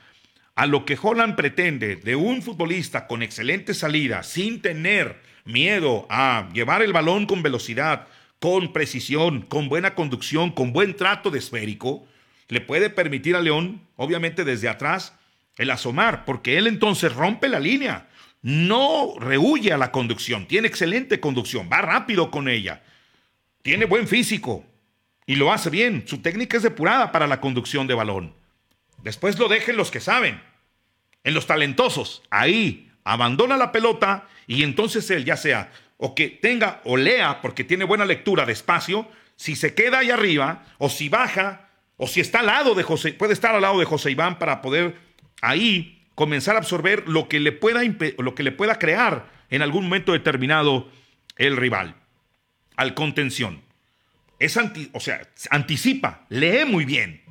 a 0.54 0.66
lo 0.66 0.84
que 0.84 0.98
Holland 1.00 1.34
pretende 1.34 1.96
de 1.96 2.16
un 2.16 2.42
futbolista 2.42 3.07
con 3.07 3.22
excelente 3.22 3.74
salida, 3.74 4.22
sin 4.22 4.62
tener 4.62 5.20
miedo 5.47 6.07
a 6.11 6.49
llevar 6.53 6.82
el 6.82 6.92
balón 6.92 7.26
con 7.26 7.42
velocidad, 7.42 8.09
con 8.38 8.72
precisión, 8.72 9.42
con 9.42 9.68
buena 9.68 9.94
conducción, 9.94 10.51
con 10.51 10.72
buen 10.72 10.97
trato 10.97 11.30
de 11.30 11.38
esférico, 11.38 12.07
le 12.49 12.61
puede 12.61 12.90
permitir 12.90 13.34
a 13.34 13.40
León, 13.40 13.80
obviamente 13.97 14.44
desde 14.44 14.68
atrás, 14.68 15.14
el 15.57 15.70
asomar, 15.70 16.24
porque 16.24 16.59
él 16.59 16.66
entonces 16.66 17.14
rompe 17.14 17.49
la 17.49 17.61
línea 17.61 18.09
no 18.47 19.14
rehuye 19.18 19.72
a 19.72 19.76
la 19.76 19.90
conducción, 19.90 20.47
tiene 20.47 20.68
excelente 20.68 21.18
conducción, 21.18 21.68
va 21.72 21.82
rápido 21.82 22.30
con 22.30 22.49
ella, 22.49 22.80
tiene 23.62 23.86
buen 23.86 24.07
físico 24.07 24.64
y 25.26 25.34
lo 25.34 25.53
hace 25.53 25.68
bien. 25.68 26.05
Su 26.07 26.18
técnica 26.18 26.57
es 26.57 26.62
depurada 26.62 27.11
para 27.11 27.26
la 27.26 27.40
conducción 27.40 27.88
de 27.88 27.94
balón. 27.94 28.34
Después 29.03 29.36
lo 29.40 29.49
dejen 29.49 29.76
los 29.76 29.90
que 29.90 29.99
saben, 29.99 30.40
en 31.24 31.34
los 31.34 31.49
talentosos. 31.49 32.22
Ahí 32.30 32.86
abandona 33.07 33.57
la 33.57 33.70
pelota 33.70 34.28
y 34.48 34.64
entonces 34.64 35.09
él 35.11 35.24
ya 35.24 35.36
sea 35.36 35.70
o 35.96 36.14
que 36.14 36.28
tenga 36.28 36.80
o 36.84 36.96
lea 36.96 37.40
porque 37.40 37.64
tiene 37.64 37.84
buena 37.84 38.04
lectura 38.04 38.44
de 38.44 38.52
espacio, 38.52 39.09
si 39.36 39.54
se 39.54 39.74
queda 39.74 40.00
ahí 40.00 40.11
arriba 40.11 40.64
o 40.78 40.90
si 40.90 41.09
baja 41.09 41.70
o 41.96 42.09
si 42.09 42.20
está 42.20 42.40
al 42.40 42.46
lado 42.46 42.74
de 42.74 42.82
José, 42.82 43.12
puede 43.12 43.32
estar 43.32 43.54
al 43.54 43.62
lado 43.62 43.78
de 43.78 43.86
José 43.86 44.11
Iván 44.11 44.38
para 44.38 44.61
poder 44.61 44.96
ahí 45.40 46.04
comenzar 46.16 46.57
a 46.57 46.59
absorber 46.59 47.09
lo 47.09 47.28
que 47.28 47.38
le 47.38 47.52
pueda, 47.52 47.80
lo 48.18 48.34
que 48.34 48.42
le 48.42 48.52
pueda 48.52 48.78
crear 48.78 49.30
en 49.50 49.62
algún 49.62 49.84
momento 49.84 50.12
determinado 50.12 50.90
el 51.36 51.57
rival. 51.57 51.94
Al 52.76 52.94
contención. 52.94 53.62
Es 54.38 54.57
anti, 54.57 54.90
o 54.92 55.00
sea, 55.00 55.26
anticipa, 55.50 56.26
lee 56.28 56.64
muy 56.66 56.84
bien. 56.84 57.22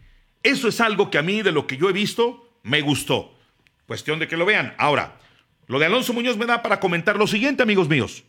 Eso 0.41 0.69
es 0.69 0.80
algo 0.80 1.11
que 1.11 1.17
a 1.17 1.21
mí, 1.21 1.41
de 1.41 1.51
lo 1.51 1.67
que 1.67 1.78
yo 1.78 1.89
he 1.89 1.93
visto, 1.93 2.57
me 2.63 2.82
gustó. 2.82 3.38
Cuestión 3.86 4.17
de 4.19 4.28
que 4.28 4.38
lo 4.38 4.45
vean. 4.45 4.73
Ahora, 4.78 5.19
lo 5.68 5.80
de 5.80 5.86
Alonso 5.86 6.13
Muñoz 6.13 6.38
me 6.38 6.45
da 6.45 6.61
para 6.61 6.80
comentar 6.80 7.18
lo 7.18 7.28
siguiente, 7.28 7.63
amigos 7.63 7.89
míos. 7.89 8.24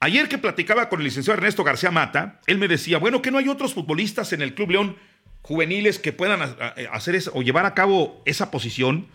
Ayer 0.00 0.28
que 0.28 0.38
platicaba 0.38 0.88
con 0.88 1.00
el 1.00 1.04
licenciado 1.04 1.36
Ernesto 1.36 1.62
García 1.62 1.90
Mata, 1.90 2.40
él 2.46 2.56
me 2.58 2.68
decía, 2.68 2.98
bueno, 2.98 3.20
que 3.20 3.30
no 3.30 3.38
hay 3.38 3.48
otros 3.48 3.74
futbolistas 3.74 4.32
en 4.32 4.40
el 4.40 4.54
Club 4.54 4.70
León 4.70 4.96
juveniles 5.42 5.98
que 5.98 6.12
puedan 6.12 6.56
hacer 6.90 7.14
eso, 7.14 7.32
o 7.34 7.42
llevar 7.42 7.66
a 7.66 7.74
cabo 7.74 8.22
esa 8.24 8.50
posición. 8.50 9.08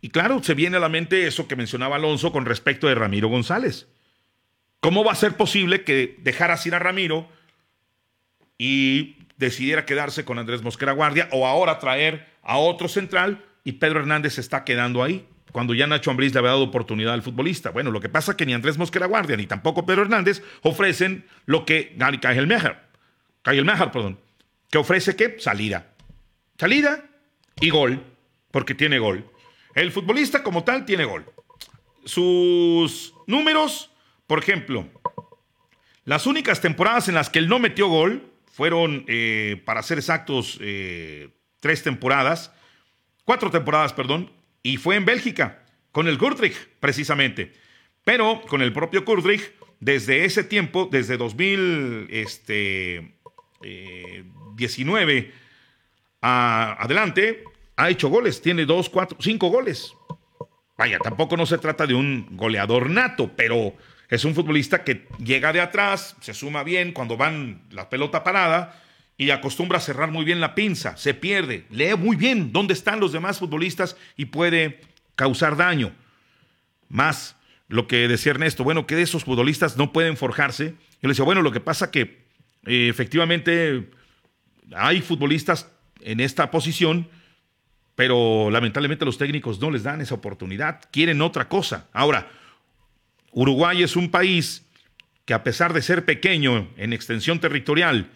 Y 0.00 0.08
claro, 0.08 0.42
se 0.42 0.54
viene 0.54 0.78
a 0.78 0.80
la 0.80 0.88
mente 0.88 1.26
eso 1.26 1.46
que 1.46 1.56
mencionaba 1.56 1.96
Alonso 1.96 2.32
con 2.32 2.46
respecto 2.46 2.86
de 2.86 2.94
Ramiro 2.94 3.28
González. 3.28 3.86
¿Cómo 4.80 5.04
va 5.04 5.12
a 5.12 5.16
ser 5.16 5.36
posible 5.36 5.84
que 5.84 6.16
dejara 6.20 6.58
ir 6.64 6.74
a 6.74 6.78
Ramiro 6.78 7.28
y 8.56 9.16
decidiera 9.36 9.84
quedarse 9.84 10.24
con 10.24 10.38
Andrés 10.38 10.62
Mosquera 10.62 10.92
Guardia 10.92 11.28
o 11.32 11.46
ahora 11.46 11.78
traer 11.78 12.26
a 12.42 12.56
otro 12.56 12.88
central 12.88 13.44
y 13.62 13.72
Pedro 13.72 14.00
Hernández 14.00 14.38
está 14.38 14.64
quedando 14.64 15.02
ahí? 15.02 15.26
Cuando 15.52 15.74
ya 15.74 15.86
Nacho 15.86 16.10
Ambriz 16.10 16.32
le 16.32 16.38
había 16.38 16.50
dado 16.50 16.62
oportunidad 16.62 17.14
al 17.14 17.22
futbolista. 17.22 17.70
Bueno, 17.70 17.90
lo 17.90 18.00
que 18.00 18.08
pasa 18.08 18.32
es 18.32 18.36
que 18.36 18.46
ni 18.46 18.54
Andrés 18.54 18.78
Mosquera 18.78 19.06
Guardia 19.06 19.36
ni 19.36 19.46
tampoco 19.46 19.84
Pedro 19.84 20.02
Hernández 20.02 20.42
ofrecen 20.62 21.26
lo 21.46 21.64
que 21.64 21.94
Gary 21.96 22.18
Kyle 22.18 22.46
Mejar, 22.46 23.92
perdón, 23.92 24.18
que 24.70 24.78
ofrece 24.78 25.16
qué? 25.16 25.36
Salida. 25.38 25.94
Salida 26.58 27.04
y 27.60 27.70
gol, 27.70 28.02
porque 28.50 28.74
tiene 28.74 28.98
gol. 28.98 29.28
El 29.74 29.92
futbolista 29.92 30.42
como 30.42 30.64
tal 30.64 30.84
tiene 30.84 31.04
gol. 31.04 31.24
Sus 32.04 33.14
números, 33.26 33.90
por 34.26 34.38
ejemplo, 34.38 34.88
las 36.04 36.26
únicas 36.26 36.60
temporadas 36.60 37.08
en 37.08 37.14
las 37.14 37.30
que 37.30 37.38
él 37.38 37.48
no 37.48 37.58
metió 37.58 37.88
gol 37.88 38.30
fueron, 38.52 39.04
eh, 39.06 39.62
para 39.64 39.82
ser 39.82 39.98
exactos, 39.98 40.58
eh, 40.60 41.30
tres 41.60 41.82
temporadas, 41.82 42.52
cuatro 43.24 43.50
temporadas, 43.50 43.92
perdón, 43.92 44.30
y 44.62 44.76
fue 44.76 44.96
en 44.96 45.04
Bélgica, 45.04 45.64
con 45.92 46.08
el 46.08 46.18
Kurtrich, 46.18 46.68
precisamente. 46.80 47.52
Pero 48.04 48.42
con 48.42 48.62
el 48.62 48.72
propio 48.72 49.04
Kurtrich, 49.04 49.52
desde 49.80 50.24
ese 50.24 50.44
tiempo, 50.44 50.88
desde 50.90 51.16
2019 51.16 52.22
este, 52.22 53.14
eh, 53.62 54.24
adelante, 56.20 57.44
ha 57.76 57.90
hecho 57.90 58.08
goles, 58.08 58.42
tiene 58.42 58.66
dos, 58.66 58.90
cuatro, 58.90 59.16
cinco 59.20 59.48
goles. 59.48 59.94
Vaya, 60.76 60.98
tampoco 60.98 61.36
no 61.36 61.46
se 61.46 61.58
trata 61.58 61.86
de 61.86 61.94
un 61.94 62.26
goleador 62.32 62.88
nato, 62.88 63.30
pero 63.36 63.74
es 64.08 64.24
un 64.24 64.34
futbolista 64.34 64.82
que 64.82 65.06
llega 65.18 65.52
de 65.52 65.60
atrás, 65.60 66.16
se 66.20 66.34
suma 66.34 66.62
bien 66.62 66.92
cuando 66.92 67.16
van 67.16 67.62
la 67.70 67.88
pelota 67.90 68.24
parada 68.24 68.82
y 69.20 69.32
acostumbra 69.32 69.80
cerrar 69.80 70.10
muy 70.10 70.24
bien 70.24 70.40
la 70.40 70.54
pinza, 70.54 70.96
se 70.96 71.12
pierde, 71.12 71.66
lee 71.68 71.94
muy 71.94 72.16
bien 72.16 72.52
dónde 72.54 72.72
están 72.72 73.00
los 73.00 73.12
demás 73.12 73.38
futbolistas 73.38 73.94
y 74.16 74.24
puede 74.24 74.80
causar 75.14 75.58
daño. 75.58 75.92
Más 76.88 77.36
lo 77.68 77.86
que 77.86 78.08
decía 78.08 78.32
Ernesto, 78.32 78.64
bueno, 78.64 78.86
que 78.86 78.98
esos 79.02 79.24
futbolistas 79.24 79.76
no 79.76 79.92
pueden 79.92 80.16
forjarse. 80.16 80.68
Yo 80.68 80.76
le 81.02 81.08
decía, 81.10 81.26
bueno, 81.26 81.42
lo 81.42 81.52
que 81.52 81.60
pasa 81.60 81.90
que 81.90 82.24
eh, 82.64 82.88
efectivamente 82.88 83.90
hay 84.74 85.02
futbolistas 85.02 85.70
en 86.00 86.20
esta 86.20 86.50
posición 86.50 87.10
pero 87.94 88.50
lamentablemente 88.50 89.04
los 89.04 89.18
técnicos 89.18 89.60
no 89.60 89.70
les 89.70 89.82
dan 89.82 90.00
esa 90.00 90.14
oportunidad, 90.14 90.80
quieren 90.90 91.20
otra 91.20 91.50
cosa. 91.50 91.90
Ahora, 91.92 92.30
Uruguay 93.32 93.82
es 93.82 93.94
un 93.94 94.10
país 94.10 94.66
que 95.26 95.34
a 95.34 95.44
pesar 95.44 95.74
de 95.74 95.82
ser 95.82 96.06
pequeño 96.06 96.70
en 96.78 96.94
extensión 96.94 97.40
territorial 97.40 98.10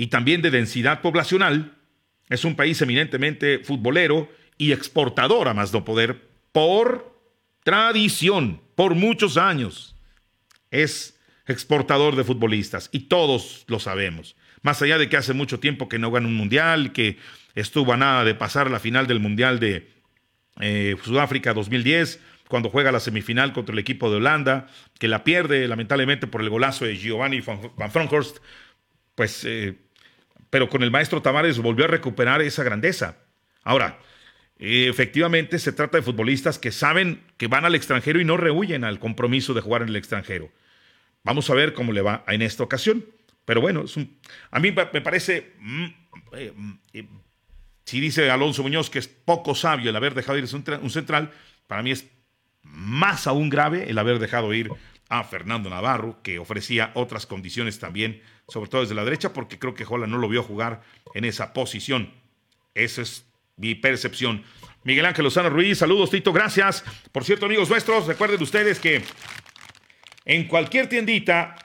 y 0.00 0.06
también 0.06 0.40
de 0.40 0.50
densidad 0.50 1.02
poblacional, 1.02 1.74
es 2.30 2.46
un 2.46 2.56
país 2.56 2.80
eminentemente 2.80 3.58
futbolero 3.58 4.32
y 4.56 4.72
exportador 4.72 5.46
a 5.46 5.52
más 5.52 5.74
no 5.74 5.84
poder 5.84 6.26
por 6.52 7.20
tradición, 7.64 8.62
por 8.76 8.94
muchos 8.94 9.36
años. 9.36 9.94
Es 10.70 11.20
exportador 11.46 12.16
de 12.16 12.24
futbolistas 12.24 12.88
y 12.92 13.00
todos 13.00 13.66
lo 13.68 13.78
sabemos. 13.78 14.36
Más 14.62 14.80
allá 14.80 14.96
de 14.96 15.10
que 15.10 15.18
hace 15.18 15.34
mucho 15.34 15.60
tiempo 15.60 15.86
que 15.86 15.98
no 15.98 16.10
gana 16.10 16.28
un 16.28 16.34
mundial, 16.34 16.92
que 16.92 17.18
estuvo 17.54 17.92
a 17.92 17.98
nada 17.98 18.24
de 18.24 18.34
pasar 18.34 18.70
la 18.70 18.80
final 18.80 19.06
del 19.06 19.20
Mundial 19.20 19.60
de 19.60 19.92
eh, 20.60 20.96
Sudáfrica 21.04 21.52
2010, 21.52 22.20
cuando 22.48 22.70
juega 22.70 22.90
la 22.90 23.00
semifinal 23.00 23.52
contra 23.52 23.74
el 23.74 23.78
equipo 23.78 24.10
de 24.10 24.16
Holanda, 24.16 24.66
que 24.98 25.08
la 25.08 25.24
pierde 25.24 25.68
lamentablemente 25.68 26.26
por 26.26 26.40
el 26.40 26.48
golazo 26.48 26.86
de 26.86 26.96
Giovanni 26.96 27.42
Van 27.42 27.92
Bronckhorst, 27.92 28.38
pues, 29.14 29.44
eh, 29.44 29.76
pero 30.50 30.68
con 30.68 30.82
el 30.82 30.90
maestro 30.90 31.22
Tavares 31.22 31.58
volvió 31.58 31.84
a 31.84 31.88
recuperar 31.88 32.42
esa 32.42 32.62
grandeza. 32.62 33.18
Ahora, 33.62 33.98
efectivamente 34.58 35.58
se 35.58 35.72
trata 35.72 35.98
de 35.98 36.02
futbolistas 36.02 36.58
que 36.58 36.72
saben 36.72 37.22
que 37.36 37.46
van 37.46 37.64
al 37.64 37.74
extranjero 37.74 38.20
y 38.20 38.24
no 38.24 38.36
rehuyen 38.36 38.84
al 38.84 38.98
compromiso 38.98 39.54
de 39.54 39.60
jugar 39.60 39.82
en 39.82 39.88
el 39.88 39.96
extranjero. 39.96 40.50
Vamos 41.22 41.48
a 41.50 41.54
ver 41.54 41.72
cómo 41.72 41.92
le 41.92 42.02
va 42.02 42.24
en 42.28 42.42
esta 42.42 42.62
ocasión. 42.62 43.04
Pero 43.44 43.60
bueno, 43.60 43.84
es 43.84 43.96
un, 43.96 44.18
a 44.50 44.60
mí 44.60 44.70
me 44.70 45.00
parece 45.00 45.54
mm, 45.58 45.86
eh, 46.34 46.52
mm, 46.54 46.72
si 47.84 48.00
dice 48.00 48.30
Alonso 48.30 48.62
Muñoz 48.62 48.90
que 48.90 48.98
es 48.98 49.08
poco 49.08 49.54
sabio 49.54 49.90
el 49.90 49.96
haber 49.96 50.14
dejado 50.14 50.38
ir 50.38 50.44
un 50.44 50.90
central, 50.90 51.32
para 51.66 51.82
mí 51.82 51.90
es 51.90 52.06
más 52.62 53.26
aún 53.26 53.50
grave 53.50 53.90
el 53.90 53.98
haber 53.98 54.18
dejado 54.18 54.52
ir 54.54 54.70
a 55.10 55.24
Fernando 55.24 55.68
Navarro, 55.68 56.22
que 56.22 56.38
ofrecía 56.38 56.92
otras 56.94 57.26
condiciones 57.26 57.78
también, 57.78 58.22
sobre 58.48 58.70
todo 58.70 58.80
desde 58.80 58.94
la 58.94 59.04
derecha, 59.04 59.32
porque 59.32 59.58
creo 59.58 59.74
que 59.74 59.84
Jola 59.84 60.06
no 60.06 60.16
lo 60.16 60.28
vio 60.28 60.42
jugar 60.42 60.82
en 61.14 61.24
esa 61.24 61.52
posición. 61.52 62.10
Esa 62.74 63.02
es 63.02 63.26
mi 63.56 63.74
percepción. 63.74 64.44
Miguel 64.84 65.04
Ángel 65.04 65.24
Lozano 65.24 65.50
Ruiz, 65.50 65.78
saludos 65.78 66.10
Tito, 66.10 66.32
gracias. 66.32 66.84
Por 67.12 67.24
cierto, 67.24 67.46
amigos 67.46 67.68
nuestros, 67.68 68.06
recuerden 68.06 68.42
ustedes 68.42 68.78
que 68.78 69.02
en 70.24 70.48
cualquier 70.48 70.88
tiendita 70.88 71.56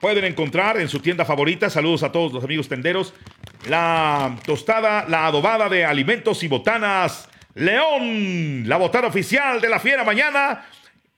pueden 0.00 0.24
encontrar 0.24 0.80
en 0.80 0.88
su 0.88 1.00
tienda 1.00 1.24
favorita, 1.24 1.68
saludos 1.68 2.04
a 2.04 2.12
todos 2.12 2.32
los 2.32 2.44
amigos 2.44 2.68
tenderos, 2.68 3.12
la 3.68 4.38
tostada, 4.46 5.06
la 5.08 5.26
adobada 5.26 5.68
de 5.68 5.84
alimentos 5.84 6.42
y 6.42 6.48
botanas 6.48 7.28
León, 7.54 8.66
la 8.66 8.78
botana 8.78 9.08
oficial 9.08 9.60
de 9.60 9.68
la 9.68 9.78
fiera 9.78 10.04
mañana. 10.04 10.64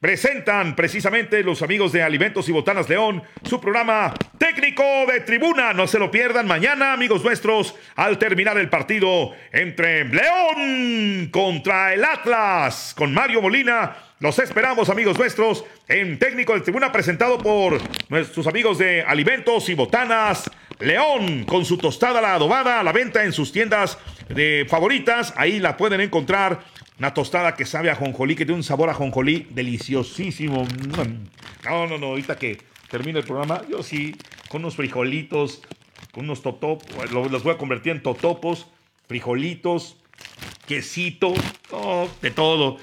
Presentan 0.05 0.77
precisamente 0.77 1.43
los 1.43 1.63
amigos 1.63 1.91
de 1.91 2.03
Alimentos 2.03 2.47
y 2.51 2.53
Botanas 2.53 2.91
León 2.91 3.23
su 3.43 3.59
programa 3.59 4.13
técnico 4.37 4.83
de 5.11 5.21
tribuna. 5.21 5.73
No 5.73 5.87
se 5.87 5.99
lo 5.99 6.11
pierdan 6.11 6.47
mañana, 6.47 6.93
amigos 6.93 7.25
nuestros, 7.25 7.75
al 7.97 8.19
terminar 8.19 8.59
el 8.59 8.69
partido 8.69 9.33
entre 9.51 10.05
León 10.05 11.31
contra 11.31 11.95
el 11.95 12.05
Atlas 12.05 12.93
con 12.95 13.15
Mario 13.15 13.41
Molina. 13.41 13.97
Los 14.21 14.39
esperamos, 14.41 14.91
amigos 14.91 15.17
nuestros, 15.17 15.65
en 15.89 16.19
técnico 16.19 16.53
de 16.53 16.61
tribuna 16.61 16.93
presentado 16.93 17.39
por 17.39 17.81
nuestros 18.11 18.47
amigos 18.47 18.77
de 18.77 19.01
Alimentos 19.01 19.71
y 19.71 19.75
Botanas 19.75 20.51
León 20.81 21.45
con 21.45 21.65
su 21.65 21.79
tostada 21.79 22.21
la 22.21 22.35
adobada 22.35 22.81
a 22.81 22.83
la 22.83 22.93
venta 22.93 23.25
en 23.25 23.33
sus 23.33 23.53
tiendas 23.53 23.97
de 24.29 24.67
favoritas. 24.69 25.33
Ahí 25.35 25.61
la 25.61 25.79
pueden 25.79 26.03
encontrar. 26.03 26.61
Una 26.99 27.13
tostada 27.13 27.55
que 27.55 27.67
sabe 27.67 27.91
a 27.91 27.97
jonjolí, 27.97 28.37
que 28.37 28.45
tiene 28.45 28.59
un 28.59 28.63
sabor 28.63 28.89
a 28.89 28.95
jonjolí 28.95 29.49
deliciosísimo. 29.51 30.67
No, 31.65 31.87
no, 31.87 31.99
no, 31.99 32.07
ahorita 32.07 32.37
que 32.37 32.59
termine 32.89 33.19
el 33.19 33.25
programa, 33.25 33.63
yo 33.69 33.83
sí, 33.83 34.17
con 34.49 34.63
unos 34.63 34.77
frijolitos, 34.77 35.63
con 36.13 36.25
unos 36.25 36.43
totopos, 36.43 37.11
los 37.11 37.43
voy 37.43 37.55
a 37.55 37.59
convertir 37.59 37.93
en 37.93 38.03
totopos, 38.03 38.69
frijolitos, 39.09 39.97
quesito, 40.67 41.35
de 42.23 42.31
todo. 42.31 42.79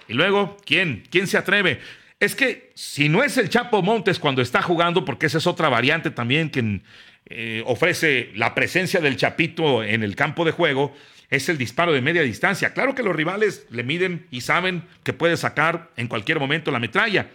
Y 0.08 0.14
luego, 0.14 0.56
¿quién? 0.64 1.04
¿Quién 1.10 1.26
se 1.26 1.36
atreve? 1.36 1.80
Es 2.18 2.34
que 2.34 2.72
si 2.74 3.10
no 3.10 3.22
es 3.22 3.36
el 3.36 3.50
Chapo 3.50 3.82
Montes 3.82 4.18
cuando 4.18 4.40
está 4.40 4.62
jugando, 4.62 5.04
porque 5.04 5.26
esa 5.26 5.36
es 5.36 5.46
otra 5.46 5.68
variante 5.68 6.10
también 6.10 6.48
que 6.48 6.80
eh, 7.26 7.62
ofrece 7.66 8.30
la 8.34 8.54
presencia 8.54 9.00
del 9.00 9.16
Chapito 9.16 9.82
en 9.82 10.02
el 10.02 10.16
campo 10.16 10.46
de 10.46 10.52
juego, 10.52 10.94
es 11.28 11.48
el 11.48 11.58
disparo 11.58 11.92
de 11.92 12.00
media 12.00 12.22
distancia. 12.22 12.72
Claro 12.72 12.94
que 12.94 13.02
los 13.02 13.14
rivales 13.14 13.66
le 13.70 13.82
miden 13.82 14.26
y 14.30 14.40
saben 14.40 14.84
que 15.02 15.12
puede 15.12 15.36
sacar 15.36 15.90
en 15.96 16.08
cualquier 16.08 16.38
momento 16.38 16.70
la 16.70 16.78
metralla. 16.78 17.28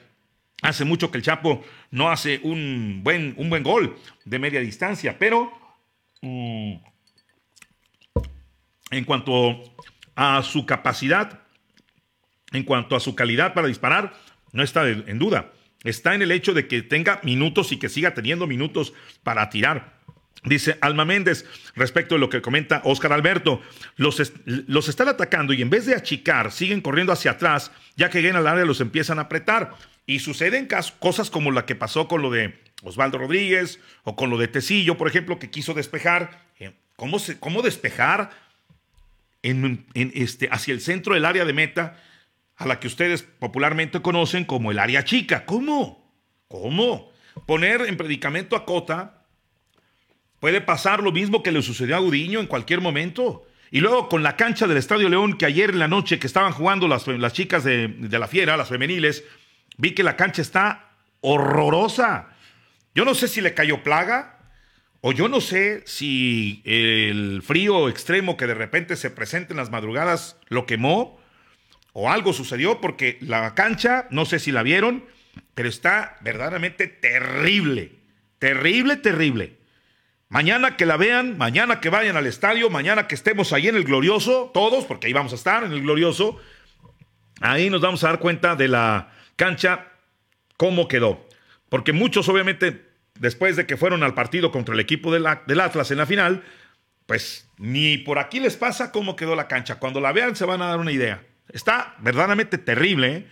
Hace 0.61 0.85
mucho 0.85 1.09
que 1.09 1.17
el 1.17 1.23
Chapo 1.23 1.63
no 1.89 2.09
hace 2.09 2.39
un 2.43 3.01
buen, 3.03 3.33
un 3.37 3.49
buen 3.49 3.63
gol 3.63 3.97
de 4.25 4.39
media 4.39 4.59
distancia, 4.59 5.17
pero 5.17 5.51
mm, 6.21 6.73
en 8.91 9.05
cuanto 9.05 9.63
a 10.15 10.43
su 10.43 10.65
capacidad, 10.65 11.41
en 12.51 12.63
cuanto 12.63 12.95
a 12.95 12.99
su 12.99 13.15
calidad 13.15 13.53
para 13.53 13.67
disparar, 13.67 14.13
no 14.51 14.61
está 14.61 14.87
en 14.87 15.17
duda. 15.17 15.51
Está 15.83 16.13
en 16.13 16.21
el 16.21 16.31
hecho 16.31 16.53
de 16.53 16.67
que 16.67 16.83
tenga 16.83 17.19
minutos 17.23 17.71
y 17.71 17.77
que 17.77 17.89
siga 17.89 18.13
teniendo 18.13 18.45
minutos 18.45 18.93
para 19.23 19.49
tirar. 19.49 19.99
Dice 20.43 20.77
Alma 20.81 21.05
Méndez, 21.05 21.45
respecto 21.75 22.15
de 22.15 22.19
lo 22.19 22.29
que 22.29 22.41
comenta 22.41 22.81
Oscar 22.83 23.13
Alberto, 23.13 23.61
los, 23.95 24.33
los 24.45 24.89
están 24.89 25.07
atacando 25.07 25.53
y 25.53 25.61
en 25.61 25.69
vez 25.69 25.85
de 25.85 25.95
achicar, 25.95 26.51
siguen 26.51 26.81
corriendo 26.81 27.13
hacia 27.13 27.31
atrás, 27.31 27.71
ya 27.95 28.09
que 28.09 28.21
llegan 28.21 28.37
al 28.37 28.47
área 28.47 28.65
los 28.65 28.81
empiezan 28.81 29.19
a 29.19 29.23
apretar. 29.23 29.75
Y 30.05 30.19
suceden 30.19 30.67
cosas 30.99 31.29
como 31.29 31.51
la 31.51 31.65
que 31.65 31.75
pasó 31.75 32.07
con 32.07 32.21
lo 32.21 32.31
de 32.31 32.59
Osvaldo 32.83 33.17
Rodríguez 33.17 33.79
o 34.03 34.15
con 34.15 34.29
lo 34.29 34.37
de 34.37 34.47
Tecillo, 34.47 34.97
por 34.97 35.07
ejemplo, 35.07 35.39
que 35.39 35.49
quiso 35.49 35.73
despejar. 35.73 36.45
Eh, 36.59 36.73
¿Cómo, 36.95 37.19
se, 37.19 37.39
cómo 37.39 37.61
despejar 37.61 38.31
en, 39.43 39.85
en 39.93 40.11
este, 40.15 40.49
hacia 40.51 40.73
el 40.73 40.81
centro 40.81 41.13
del 41.13 41.25
área 41.25 41.45
de 41.45 41.53
meta, 41.53 42.01
a 42.57 42.65
la 42.65 42.79
que 42.79 42.87
ustedes 42.87 43.23
popularmente 43.23 44.01
conocen 44.01 44.45
como 44.45 44.71
el 44.71 44.79
área 44.79 45.03
chica? 45.03 45.45
¿Cómo? 45.45 46.13
¿Cómo? 46.47 47.11
Poner 47.45 47.81
en 47.81 47.97
predicamento 47.97 48.55
a 48.55 48.65
Cota 48.65 49.21
Puede 50.41 50.59
pasar 50.59 51.03
lo 51.03 51.11
mismo 51.11 51.43
que 51.43 51.51
le 51.51 51.61
sucedió 51.61 51.95
a 51.95 51.99
Gudiño 51.99 52.39
en 52.39 52.47
cualquier 52.47 52.81
momento. 52.81 53.45
Y 53.69 53.79
luego 53.79 54.09
con 54.09 54.23
la 54.23 54.35
cancha 54.35 54.65
del 54.65 54.77
Estadio 54.77 55.07
León, 55.07 55.37
que 55.37 55.45
ayer 55.45 55.69
en 55.69 55.77
la 55.77 55.87
noche 55.87 56.17
que 56.17 56.25
estaban 56.25 56.51
jugando 56.51 56.87
las, 56.87 57.07
las 57.07 57.33
chicas 57.33 57.63
de, 57.63 57.87
de 57.87 58.19
la 58.19 58.27
fiera, 58.27 58.57
las 58.57 58.69
femeniles, 58.69 59.23
vi 59.77 59.93
que 59.93 60.03
la 60.03 60.15
cancha 60.15 60.41
está 60.41 60.91
horrorosa. 61.21 62.29
Yo 62.93 63.05
no 63.05 63.15
sé 63.15 63.27
si 63.27 63.41
le 63.41 63.53
cayó 63.53 63.83
plaga, 63.83 64.39
o 65.01 65.11
yo 65.11 65.27
no 65.27 65.41
sé 65.41 65.83
si 65.85 66.61
el 66.65 67.41
frío 67.43 67.89
extremo 67.89 68.37
que 68.37 68.47
de 68.47 68.53
repente 68.53 68.95
se 68.95 69.09
presenta 69.09 69.53
en 69.53 69.57
las 69.57 69.71
madrugadas 69.71 70.37
lo 70.47 70.65
quemó, 70.65 71.19
o 71.93 72.09
algo 72.09 72.33
sucedió, 72.33 72.79
porque 72.79 73.17
la 73.21 73.53
cancha, 73.55 74.07
no 74.11 74.25
sé 74.25 74.39
si 74.39 74.51
la 74.51 74.63
vieron, 74.63 75.05
pero 75.55 75.67
está 75.67 76.17
verdaderamente 76.21 76.87
terrible. 76.87 77.99
Terrible, 78.39 78.97
terrible. 78.97 79.57
Mañana 80.29 80.77
que 80.77 80.85
la 80.85 80.95
vean, 80.97 81.37
mañana 81.37 81.81
que 81.81 81.89
vayan 81.89 82.15
al 82.15 82.25
estadio, 82.25 82.69
mañana 82.69 83.07
que 83.07 83.15
estemos 83.15 83.51
ahí 83.51 83.67
en 83.67 83.75
el 83.75 83.83
glorioso, 83.83 84.49
todos, 84.53 84.85
porque 84.85 85.07
ahí 85.07 85.13
vamos 85.13 85.33
a 85.33 85.35
estar 85.35 85.63
en 85.63 85.73
el 85.73 85.81
glorioso, 85.81 86.39
ahí 87.41 87.69
nos 87.69 87.81
vamos 87.81 88.03
a 88.03 88.07
dar 88.07 88.19
cuenta 88.19 88.55
de 88.55 88.69
la 88.69 89.11
cancha, 89.35 89.87
cómo 90.57 90.87
quedó. 90.87 91.27
Porque 91.69 91.93
muchos, 91.93 92.27
obviamente, 92.27 92.85
después 93.19 93.55
de 93.55 93.65
que 93.65 93.77
fueron 93.77 94.03
al 94.03 94.13
partido 94.13 94.51
contra 94.51 94.73
el 94.73 94.79
equipo 94.79 95.11
del, 95.11 95.25
Atlas 95.25 95.91
en 95.91 95.97
la 95.97 96.05
final, 96.05 96.43
pues 97.05 97.49
ni 97.57 97.97
por 97.97 98.19
aquí 98.19 98.39
les 98.39 98.57
pasa 98.57 98.91
cómo 98.91 99.15
quedó 99.15 99.35
la 99.35 99.47
cancha. 99.47 99.79
Cuando 99.79 100.01
la 100.01 100.11
vean 100.11 100.35
se 100.35 100.45
van 100.45 100.61
a 100.61 100.67
dar 100.67 100.79
una 100.79 100.91
idea. 100.91 101.23
Está 101.49 101.95
verdaderamente 101.99 102.57
terrible. 102.57 103.15
¿eh? 103.15 103.27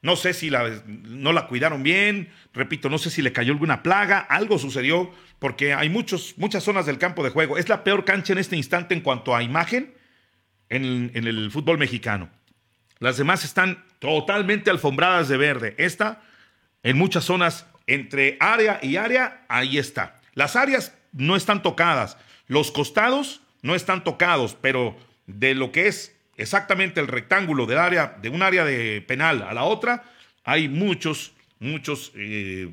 No 0.00 0.16
sé 0.16 0.32
si 0.32 0.50
la, 0.50 0.82
no 0.86 1.32
la 1.32 1.46
cuidaron 1.46 1.82
bien, 1.82 2.30
repito, 2.52 2.88
no 2.88 2.98
sé 2.98 3.10
si 3.10 3.22
le 3.22 3.32
cayó 3.32 3.52
alguna 3.52 3.82
plaga, 3.82 4.18
algo 4.18 4.58
sucedió, 4.58 5.12
porque 5.38 5.74
hay 5.74 5.88
muchos, 5.88 6.34
muchas 6.38 6.64
zonas 6.64 6.86
del 6.86 6.98
campo 6.98 7.22
de 7.22 7.30
juego. 7.30 7.58
Es 7.58 7.68
la 7.68 7.84
peor 7.84 8.04
cancha 8.04 8.32
en 8.32 8.38
este 8.38 8.56
instante 8.56 8.94
en 8.94 9.00
cuanto 9.00 9.36
a 9.36 9.42
imagen 9.42 9.94
en, 10.68 11.10
en 11.14 11.26
el 11.26 11.50
fútbol 11.50 11.78
mexicano. 11.78 12.30
Las 13.02 13.16
demás 13.16 13.44
están 13.44 13.82
totalmente 13.98 14.70
alfombradas 14.70 15.28
de 15.28 15.36
verde. 15.36 15.74
Esta, 15.76 16.22
en 16.84 16.96
muchas 16.96 17.24
zonas, 17.24 17.66
entre 17.88 18.36
área 18.38 18.78
y 18.80 18.94
área, 18.94 19.44
ahí 19.48 19.76
está. 19.76 20.20
Las 20.34 20.54
áreas 20.54 20.96
no 21.10 21.34
están 21.34 21.64
tocadas, 21.64 22.16
los 22.46 22.70
costados 22.70 23.42
no 23.60 23.74
están 23.74 24.04
tocados, 24.04 24.56
pero 24.60 24.96
de 25.26 25.56
lo 25.56 25.72
que 25.72 25.88
es 25.88 26.16
exactamente 26.36 27.00
el 27.00 27.08
rectángulo 27.08 27.66
área, 27.76 28.18
de 28.22 28.28
un 28.28 28.40
área 28.40 28.64
de 28.64 29.00
penal 29.00 29.42
a 29.42 29.52
la 29.52 29.64
otra, 29.64 30.04
hay 30.44 30.68
muchos, 30.68 31.32
muchos 31.58 32.12
eh, 32.14 32.70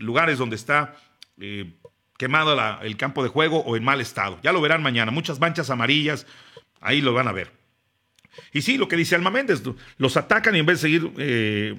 lugares 0.00 0.38
donde 0.38 0.56
está 0.56 0.96
eh, 1.38 1.70
quemado 2.16 2.80
el 2.80 2.96
campo 2.96 3.22
de 3.22 3.28
juego 3.28 3.58
o 3.58 3.76
en 3.76 3.84
mal 3.84 4.00
estado. 4.00 4.38
Ya 4.42 4.52
lo 4.52 4.62
verán 4.62 4.82
mañana, 4.82 5.10
muchas 5.10 5.38
manchas 5.38 5.68
amarillas, 5.68 6.26
ahí 6.80 7.02
lo 7.02 7.12
van 7.12 7.28
a 7.28 7.32
ver. 7.32 7.65
Y 8.52 8.62
sí, 8.62 8.76
lo 8.76 8.88
que 8.88 8.96
dice 8.96 9.14
Alma 9.14 9.30
Méndez, 9.30 9.62
los 9.98 10.16
atacan 10.16 10.54
y 10.56 10.58
en 10.58 10.66
vez 10.66 10.80
de 10.80 10.88
seguir 10.88 11.12
eh, 11.18 11.74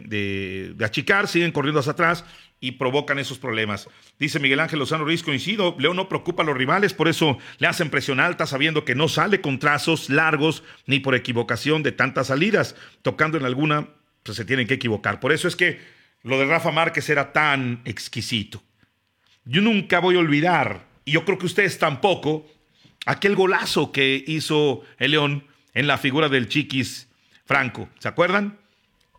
de, 0.76 0.86
achicar, 0.86 1.28
siguen 1.28 1.51
corriendo 1.51 1.80
hacia 1.80 1.93
atrás 1.93 2.26
y 2.60 2.74
provocan 2.74 3.20
esos 3.20 3.38
problemas. 3.38 3.88
Dice 4.20 4.39
Miguel 4.39 4.60
Ángel 4.60 4.80
Lozano 4.80 5.03
Ruiz, 5.03 5.24
coincido, 5.24 5.76
León 5.80 5.95
no 5.95 6.10
preocupa 6.10 6.43
a 6.43 6.45
los 6.45 6.58
rivales, 6.58 6.93
por 6.93 7.08
eso 7.08 7.38
le 7.60 7.68
hacen 7.68 7.89
presión 7.89 8.20
alta 8.20 8.45
sabiendo 8.45 8.86
que 8.86 8.95
no 8.95 9.08
sale 9.08 9.41
con 9.41 9.60
trazos 9.60 10.10
largos 10.10 10.64
ni 10.86 10.99
por 10.99 11.16
equivocación 11.16 11.84
de 11.84 11.91
tantas 11.91 12.28
salidas. 12.28 12.76
Tocando 13.01 13.38
en 13.38 13.45
alguna, 13.45 13.88
pues 14.24 14.38
se 14.38 14.45
tienen 14.45 14.68
que 14.68 14.76
equivocar. 14.76 15.20
Por 15.20 15.32
eso 15.32 15.47
es 15.47 15.55
que 15.55 15.80
lo 16.24 16.39
de 16.39 16.45
Rafa 16.45 16.72
Márquez 16.72 17.10
era 17.10 17.32
tan 17.32 17.82
exquisito. 17.86 18.64
Yo 19.45 19.62
nunca 19.62 19.99
voy 19.99 20.16
a 20.16 20.20
olvidar, 20.20 20.86
y 21.05 21.14
yo 21.14 21.24
creo 21.24 21.38
que 21.38 21.45
ustedes 21.45 21.80
tampoco, 21.80 22.45
aquel 23.05 23.36
golazo 23.36 23.91
que 23.91 24.24
hizo 24.28 24.82
el 24.97 25.12
León 25.12 25.45
en 25.78 25.86
la 25.86 25.99
figura 25.99 26.28
del 26.28 26.47
Chiquis 26.49 27.07
Franco. 27.45 27.88
¿Se 27.99 28.07
acuerdan? 28.07 28.57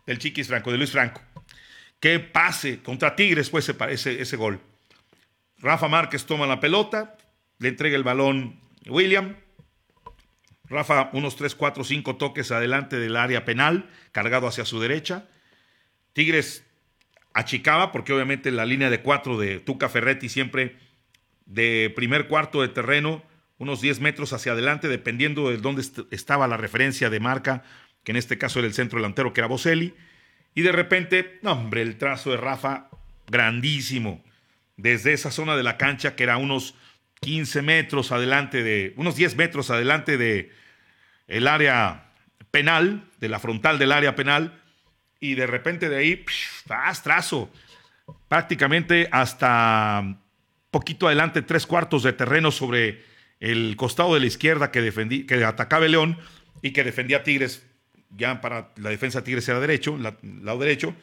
Del 0.05 0.19
Chiquis 0.19 0.47
Franco, 0.49 0.71
de 0.73 0.77
Luis 0.77 0.91
Franco. 0.91 1.21
Qué 2.01 2.19
pase 2.19 2.79
contra 2.83 3.15
Tigres 3.15 3.49
fue 3.49 3.61
ese, 3.61 3.73
pa- 3.73 3.89
ese, 3.89 4.21
ese 4.21 4.35
gol. 4.35 4.59
Rafa 5.59 5.87
Márquez 5.87 6.25
toma 6.25 6.47
la 6.47 6.59
pelota, 6.59 7.15
le 7.59 7.69
entrega 7.69 7.95
el 7.95 8.03
balón 8.03 8.59
William. 8.87 9.37
Rafa, 10.65 11.09
unos 11.13 11.37
3, 11.37 11.55
4, 11.55 11.83
5 11.85 12.17
toques 12.17 12.51
adelante 12.51 12.99
del 12.99 13.15
área 13.15 13.45
penal, 13.45 13.89
cargado 14.11 14.45
hacia 14.45 14.65
su 14.65 14.81
derecha. 14.81 15.27
Tigres 16.11 16.65
achicaba, 17.33 17.93
porque 17.93 18.11
obviamente 18.11 18.51
la 18.51 18.65
línea 18.65 18.89
de 18.89 19.01
cuatro 19.01 19.37
de 19.37 19.61
Tuca 19.61 19.87
Ferretti 19.87 20.27
siempre 20.27 20.75
de 21.45 21.91
primer 21.95 22.27
cuarto 22.27 22.61
de 22.61 22.67
terreno, 22.67 23.23
unos 23.59 23.81
10 23.81 23.99
metros 23.99 24.33
hacia 24.33 24.53
adelante, 24.53 24.87
dependiendo 24.87 25.49
de 25.49 25.57
dónde 25.57 25.81
est- 25.81 25.99
estaba 26.11 26.47
la 26.47 26.57
referencia 26.57 27.09
de 27.11 27.19
marca, 27.19 27.63
que 28.03 28.11
en 28.11 28.15
este 28.15 28.37
caso 28.39 28.57
era 28.59 28.67
el 28.67 28.73
centro 28.73 28.97
delantero, 28.99 29.31
que 29.33 29.41
era 29.41 29.47
Boselli. 29.47 29.93
Y 30.55 30.63
de 30.63 30.71
repente, 30.71 31.39
hombre, 31.43 31.81
el 31.83 31.97
trazo 31.97 32.31
de 32.31 32.37
Rafa, 32.37 32.89
grandísimo. 33.27 34.23
Desde 34.77 35.13
esa 35.13 35.29
zona 35.29 35.55
de 35.55 35.63
la 35.63 35.77
cancha, 35.77 36.15
que 36.15 36.23
era 36.23 36.37
unos 36.37 36.73
15 37.21 37.61
metros 37.61 38.11
adelante 38.11 38.63
de, 38.63 38.93
unos 38.95 39.15
10 39.15 39.35
metros 39.35 39.69
adelante 39.69 40.17
de 40.17 40.51
el 41.27 41.47
área 41.47 42.13
penal, 42.49 43.03
de 43.19 43.29
la 43.29 43.39
frontal 43.39 43.77
del 43.77 43.91
área 43.91 44.15
penal, 44.15 44.59
y 45.19 45.35
de 45.35 45.45
repente 45.47 45.89
de 45.89 45.97
ahí, 45.97 46.15
psh, 46.25 46.63
¡faz, 46.65 47.03
trazo! 47.03 47.51
Prácticamente 48.29 49.09
hasta 49.11 50.17
poquito 50.71 51.07
adelante, 51.07 51.41
tres 51.41 51.65
cuartos 51.67 52.03
de 52.03 52.13
terreno 52.13 52.51
sobre 52.51 53.03
el 53.39 53.75
costado 53.75 54.13
de 54.13 54.19
la 54.19 54.25
izquierda 54.25 54.71
que, 54.71 54.81
defendí, 54.81 55.25
que 55.25 55.43
atacaba 55.43 55.85
el 55.85 55.91
León 55.91 56.17
y 56.61 56.71
que 56.71 56.83
defendía 56.83 57.17
a 57.17 57.23
Tigres 57.23 57.65
ya 58.15 58.41
para 58.41 58.71
la 58.77 58.89
defensa 58.89 59.19
de 59.19 59.25
Tigres 59.25 59.47
era 59.47 59.59
derecho, 59.59 59.97
lado 59.97 60.59
derecho. 60.59 60.95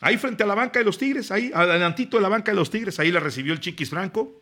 Ahí 0.00 0.16
frente 0.18 0.42
a 0.42 0.46
la 0.46 0.54
banca 0.54 0.80
de 0.80 0.84
los 0.84 0.98
Tigres, 0.98 1.30
ahí 1.30 1.50
adelantito 1.54 2.16
de 2.16 2.22
la 2.22 2.28
banca 2.28 2.50
de 2.50 2.56
los 2.56 2.70
Tigres, 2.70 2.98
ahí 2.98 3.12
la 3.12 3.20
recibió 3.20 3.52
el 3.52 3.60
Chiquis 3.60 3.90
Franco. 3.90 4.40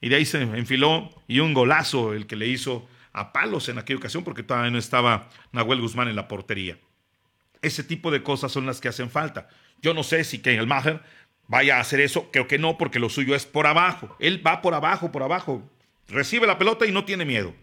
Y 0.00 0.08
de 0.08 0.16
ahí 0.16 0.24
se 0.24 0.40
enfiló 0.40 1.10
y 1.26 1.40
un 1.40 1.52
golazo 1.52 2.14
el 2.14 2.26
que 2.26 2.36
le 2.36 2.46
hizo 2.46 2.88
a 3.12 3.32
palos 3.32 3.68
en 3.68 3.78
aquella 3.78 3.98
ocasión 3.98 4.24
porque 4.24 4.42
todavía 4.42 4.70
no 4.70 4.78
estaba 4.78 5.28
Nahuel 5.52 5.80
Guzmán 5.80 6.08
en 6.08 6.16
la 6.16 6.28
portería. 6.28 6.78
Ese 7.60 7.82
tipo 7.82 8.10
de 8.10 8.22
cosas 8.22 8.52
son 8.52 8.64
las 8.64 8.80
que 8.80 8.88
hacen 8.88 9.10
falta. 9.10 9.48
Yo 9.82 9.94
no 9.94 10.04
sé 10.04 10.24
si 10.24 10.40
el 10.44 10.66
Maher 10.66 11.02
vaya 11.48 11.78
a 11.78 11.80
hacer 11.80 12.00
eso, 12.00 12.30
creo 12.30 12.46
que 12.46 12.58
no, 12.58 12.78
porque 12.78 13.00
lo 13.00 13.08
suyo 13.08 13.34
es 13.34 13.44
por 13.44 13.66
abajo. 13.66 14.16
Él 14.20 14.46
va 14.46 14.62
por 14.62 14.74
abajo, 14.74 15.10
por 15.10 15.22
abajo. 15.22 15.68
Recibe 16.08 16.46
la 16.46 16.58
pelota 16.58 16.86
y 16.86 16.92
no 16.92 17.04
tiene 17.04 17.24
miedo. 17.24 17.54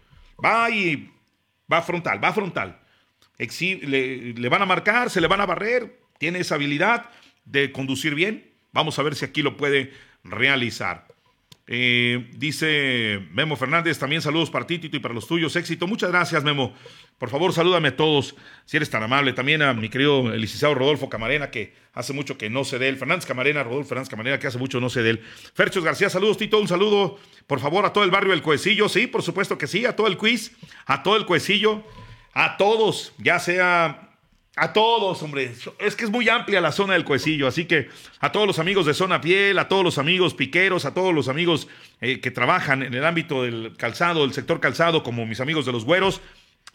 Va 0.43 0.70
y 0.70 1.12
va 1.72 1.82
frontal, 1.82 2.24
va 2.24 2.34
frontal. 2.34 2.80
Le, 3.38 4.34
le 4.34 4.50
van 4.50 4.62
a 4.62 4.66
marcar, 4.66 5.10
se 5.10 5.20
le 5.20 5.28
van 5.28 5.41
a 5.41 5.46
barrer, 5.46 6.00
tiene 6.20 6.39
esa 6.39 6.56
habilidad 6.56 7.10
de 7.43 7.72
conducir 7.72 8.16
bien. 8.16 8.52
Vamos 8.72 8.98
a 9.00 9.04
ver 9.04 9.16
si 9.16 9.26
aquí 9.26 9.41
lo 9.41 9.58
puede 9.58 9.91
realizar. 10.24 11.08
Eh, 11.68 12.30
dice 12.38 13.28
Memo 13.32 13.55
Fernández, 13.55 13.97
también 13.97 14.22
saludos 14.22 14.51
para 14.51 14.68
ti, 14.68 14.78
Tito, 14.78 14.97
y 14.97 14.99
para 14.99 15.13
los 15.13 15.28
tuyos. 15.28 15.55
Éxito. 15.55 15.88
Muchas 15.88 16.11
gracias, 16.11 16.43
Memo. 16.43 16.74
Por 17.18 17.30
favor, 17.30 17.53
salúdame 17.53 17.88
a 17.89 17.95
todos, 17.95 18.36
si 18.66 18.78
eres 18.78 18.89
tan 18.89 19.01
amable. 19.01 19.34
También 19.34 19.61
a 19.61 19.74
mi 19.74 19.89
querido 19.89 20.34
el 20.34 20.41
licenciado 20.41 20.76
Rodolfo 20.76 21.09
Camarena, 21.09 21.49
que 21.49 21.74
hace 21.93 22.13
mucho 22.13 22.38
que 22.38 22.49
no 22.49 22.66
se 22.66 22.78
dé 22.78 22.89
él. 22.89 22.97
Fernández 22.97 23.26
Camarena, 23.26 23.63
Rodolfo 23.63 23.89
Fernández 23.89 24.09
Camarena, 24.09 24.38
que 24.38 24.47
hace 24.47 24.57
mucho 24.57 24.80
no 24.80 24.89
se 24.89 25.01
dé 25.01 25.11
él. 25.11 25.24
Ferchos 25.53 25.84
García, 25.84 26.09
saludos, 26.09 26.38
Tito. 26.38 26.59
Un 26.59 26.68
saludo, 26.68 27.18
por 27.47 27.59
favor, 27.59 27.86
a 27.86 27.93
todo 27.93 28.03
el 28.03 28.11
barrio 28.11 28.32
del 28.32 28.41
Cuecillo. 28.41 28.89
Sí, 28.89 29.07
por 29.07 29.24
supuesto 29.24 29.57
que 29.57 29.68
sí. 29.68 29.86
A 29.86 29.95
todo 29.95 30.07
el 30.07 30.18
quiz, 30.18 30.55
a 30.86 31.01
todo 31.01 31.16
el 31.16 31.26
Cuecillo, 31.26 31.84
a 32.34 32.57
todos, 32.57 33.13
ya 33.18 33.39
sea 33.39 34.05
a 34.56 34.72
todos, 34.72 35.22
hombre. 35.22 35.51
Es 35.80 35.95
que 35.95 36.06
es 36.06 36.10
muy 36.10 36.30
amplia 36.30 36.62
la 36.62 36.72
zona 36.72 36.93
del 36.93 37.03
cuecillo. 37.03 37.47
Así 37.47 37.66
que 37.66 37.89
a 38.20 38.32
todos 38.32 38.47
los 38.47 38.60
amigos 38.60 38.86
de 38.86 38.93
Zona 38.93 39.20
Piel, 39.20 39.60
a 39.60 39.68
todos 39.68 39.84
los 39.84 39.97
amigos 39.97 40.34
piqueros, 40.34 40.86
a 40.86 40.93
todos 40.93 41.14
los 41.14 41.28
amigos 41.28 41.68
eh, 41.99 42.22
que 42.22 42.32
trabajan 42.32 42.82
en 42.82 42.93
el 42.93 43.06
ámbito 43.06 43.43
del 43.43 43.74
calzado, 43.78 44.22
del 44.22 44.34
sector 44.34 44.62
calzado, 44.62 45.03
como 45.03 45.26
mis 45.26 45.41
amigos 45.41 45.66
de 45.66 45.74
los 45.74 45.84
güeros. 45.84 46.22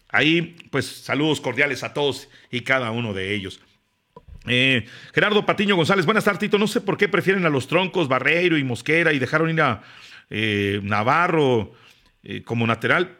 Ahí, 0.09 0.55
pues 0.69 0.85
saludos 0.85 1.41
cordiales 1.41 1.83
a 1.83 1.93
todos 1.93 2.29
y 2.51 2.61
cada 2.61 2.91
uno 2.91 3.13
de 3.13 3.33
ellos. 3.33 3.59
Eh, 4.45 4.85
Gerardo 5.13 5.45
Patiño 5.45 5.75
González, 5.75 6.05
buenas 6.05 6.25
tardes, 6.25 6.39
Tito. 6.39 6.59
No 6.59 6.67
sé 6.67 6.81
por 6.81 6.97
qué 6.97 7.07
prefieren 7.07 7.45
a 7.45 7.49
los 7.49 7.67
troncos 7.67 8.07
Barreiro 8.07 8.57
y 8.57 8.63
Mosquera 8.63 9.11
y 9.13 9.19
dejaron 9.19 9.49
ir 9.49 9.61
a 9.61 9.81
eh, 10.29 10.79
Navarro 10.83 11.73
como 12.45 12.67
lateral. 12.67 13.17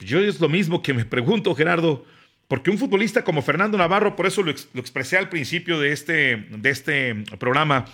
Yo 0.00 0.18
es 0.18 0.40
lo 0.40 0.48
mismo 0.48 0.82
que 0.82 0.92
me 0.92 1.04
pregunto, 1.04 1.54
Gerardo. 1.54 2.04
Porque 2.50 2.72
un 2.72 2.78
futbolista 2.78 3.22
como 3.22 3.42
Fernando 3.42 3.78
Navarro, 3.78 4.16
por 4.16 4.26
eso 4.26 4.42
lo, 4.42 4.50
expresé 4.50 5.16
al 5.16 5.28
principio 5.28 5.78
de 5.78 5.92
este, 5.92 6.36
de 6.50 6.70
este 6.70 7.14
programa, 7.38 7.84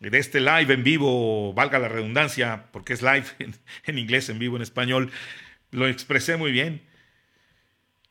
de 0.00 0.16
este 0.16 0.40
live 0.40 0.72
en 0.72 0.82
vivo, 0.82 1.52
valga 1.52 1.78
la 1.78 1.88
redundancia, 1.88 2.64
porque 2.72 2.94
es 2.94 3.02
live 3.02 3.26
en, 3.84 3.98
inglés, 3.98 4.30
en 4.30 4.38
vivo 4.38 4.56
en 4.56 4.62
español, 4.62 5.12
lo 5.70 5.86
expresé 5.86 6.38
muy 6.38 6.50
bien. 6.50 6.80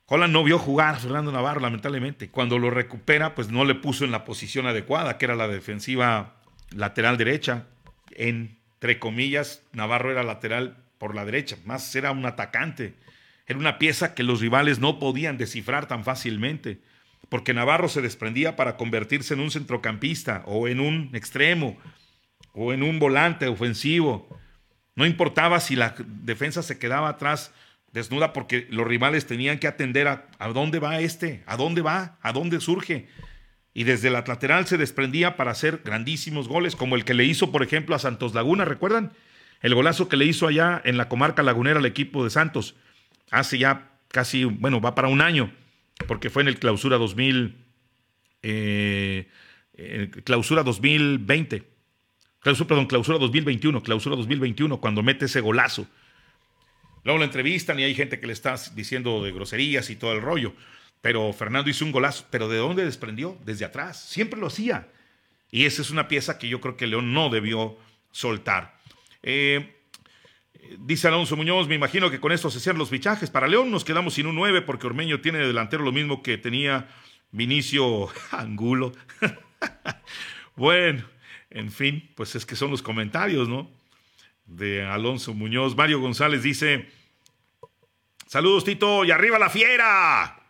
Holland 0.06 0.32
no 0.32 0.44
vio 0.44 0.60
jugar 0.60 0.94
a 0.94 1.00
Fernando 1.00 1.32
Navarro, 1.32 1.60
lamentablemente. 1.60 2.30
Cuando 2.30 2.60
lo 2.60 2.70
recupera, 2.70 3.34
pues 3.34 3.50
no 3.50 3.66
le 3.66 3.74
puso 3.74 4.06
en 4.06 4.12
la 4.12 4.26
posición 4.26 4.68
adecuada, 4.68 5.18
que 5.18 5.26
era 5.26 5.34
la 5.34 5.48
defensiva 5.48 6.36
lateral 6.70 7.18
derecha. 7.18 7.66
Entre 8.12 9.00
comillas, 9.00 9.64
Navarro 9.74 10.12
era 10.12 10.22
lateral 10.22 10.78
por 11.00 11.16
la 11.16 11.26
derecha, 11.26 11.58
más 11.66 11.96
era 11.96 12.12
un 12.12 12.28
atacante. 12.28 12.94
Era 13.48 13.60
una 13.60 13.78
pieza 13.78 14.16
que 14.16 14.24
los 14.24 14.42
rivales 14.42 14.80
no 14.80 15.00
podían 15.00 15.38
descifrar 15.38 15.88
tan 15.88 16.04
fácilmente, 16.04 16.82
porque 17.30 17.54
Navarro 17.54 17.90
se 17.90 18.02
desprendía 18.02 18.56
para 18.56 18.78
convertirse 18.78 19.34
en 19.34 19.40
un 19.40 19.52
centrocampista 19.52 20.44
o 20.46 20.68
en 20.68 20.80
un 20.80 21.12
extremo 21.14 21.78
o 22.54 22.74
en 22.74 22.84
un 22.84 23.00
volante 23.00 23.48
ofensivo. 23.48 24.28
No 24.96 25.06
importaba 25.06 25.60
si 25.60 25.76
la 25.76 25.96
defensa 26.00 26.64
se 26.64 26.80
quedaba 26.80 27.10
atrás 27.10 27.54
desnuda 27.92 28.34
porque 28.34 28.68
los 28.70 28.86
rivales 28.86 29.26
tenían 29.26 29.58
que 29.58 29.68
atender 29.68 30.08
a, 30.08 30.28
dónde 30.54 30.80
va 30.80 31.00
este, 31.00 31.44
a 31.46 31.56
dónde 31.56 31.82
va, 31.82 32.18
a 32.22 32.34
dónde 32.34 32.60
surge. 32.60 33.08
Y 33.74 33.84
desde 33.84 34.10
la 34.10 34.24
lateral 34.26 34.68
se 34.68 34.78
desprendía 34.78 35.38
para 35.38 35.52
hacer 35.52 35.82
grandísimos 35.84 36.48
goles, 36.48 36.76
como 36.76 36.96
el 36.96 37.06
que 37.06 37.14
le 37.14 37.26
hizo, 37.26 37.52
por 37.52 37.64
ejemplo, 37.64 37.96
a 37.96 38.00
Santos 38.00 38.34
Laguna, 38.34 38.66
¿recuerdan? 38.66 39.12
El 39.62 39.76
golazo 39.76 40.08
que 40.08 40.18
le 40.18 40.26
hizo 40.26 40.48
allá 40.48 40.82
en 40.86 40.98
la 40.98 41.10
comarca 41.10 41.44
lagunera 41.44 41.80
al 41.80 41.86
equipo 41.86 42.24
de 42.24 42.30
Santos 42.30 42.76
hace 43.32 43.58
ya 43.58 43.92
casi, 44.10 44.44
bueno, 44.46 44.82
va 44.82 44.96
para 44.96 45.08
un 45.08 45.22
año, 45.22 45.52
porque 46.08 46.30
fue 46.30 46.42
en 46.42 46.48
el 46.48 46.60
clausura 46.60 46.98
2000, 46.98 47.56
eh, 48.44 49.28
clausura 50.24 50.64
2020, 50.64 51.64
clausura, 52.40 52.68
perdón, 52.68 52.86
clausura 52.88 53.18
2021, 53.18 53.84
clausura 53.84 54.16
2021, 54.16 54.80
cuando 54.80 55.04
mete 55.04 55.26
ese 55.26 55.42
golazo. 55.42 55.88
Luego 57.06 57.20
lo 57.20 57.26
entrevistan 57.26 57.80
y 57.80 57.84
hay 57.84 57.94
gente 57.94 58.20
que 58.20 58.26
le 58.26 58.34
está 58.34 58.56
diciendo 58.74 59.24
de 59.24 59.32
groserías 59.32 59.92
y 59.92 59.96
todo 59.96 60.14
el 60.14 60.22
rollo. 60.22 60.54
Pero 61.02 61.32
Fernando 61.34 61.70
hizo 61.70 61.86
un 61.86 61.92
golazo. 61.92 62.26
¿Pero 62.32 62.50
de 62.50 62.58
dónde 62.58 62.84
desprendió? 62.84 63.38
Desde 63.46 63.64
atrás. 63.64 64.02
Siempre 64.02 64.40
lo 64.40 64.48
hacía. 64.48 64.88
Y 65.52 65.66
esa 65.66 65.84
es 65.84 65.92
una 65.92 66.08
pieza 66.08 66.40
que 66.40 66.50
yo 66.50 66.60
creo 66.60 66.76
que 66.76 66.88
León 66.88 67.14
no 67.14 67.30
debió 67.30 67.78
soltar. 68.12 68.80
Eh, 69.22 69.75
Dice 70.80 71.08
Alonso 71.08 71.36
Muñoz, 71.36 71.68
me 71.68 71.76
imagino 71.76 72.10
que 72.10 72.20
con 72.20 72.32
esto 72.32 72.50
se 72.50 72.60
cierran 72.60 72.80
los 72.80 72.90
fichajes. 72.90 73.30
Para 73.30 73.48
León 73.48 73.72
nos 73.72 73.84
quedamos 73.84 74.14
sin 74.14 74.28
un 74.28 74.36
9 74.36 74.62
porque 74.62 74.88
Ormeño 74.88 75.22
tiene 75.22 75.40
de 75.40 75.48
delantero 75.48 75.84
lo 75.84 75.92
mismo 75.92 76.22
que 76.22 76.38
tenía 76.38 76.88
Vinicio 77.32 78.10
Angulo. 78.32 78.92
bueno, 80.56 81.04
en 81.50 81.72
fin, 81.72 82.12
pues 82.16 82.36
es 82.36 82.46
que 82.46 82.56
son 82.56 82.72
los 82.72 82.82
comentarios, 82.82 83.48
¿no? 83.50 83.70
De 84.46 84.86
Alonso 84.86 85.34
Muñoz. 85.34 85.76
Mario 85.76 86.00
González 86.00 86.44
dice, 86.44 86.90
saludos 88.28 88.64
Tito 88.64 89.04
y 89.06 89.12
arriba 89.12 89.40
la 89.40 89.50
fiera. 89.50 90.45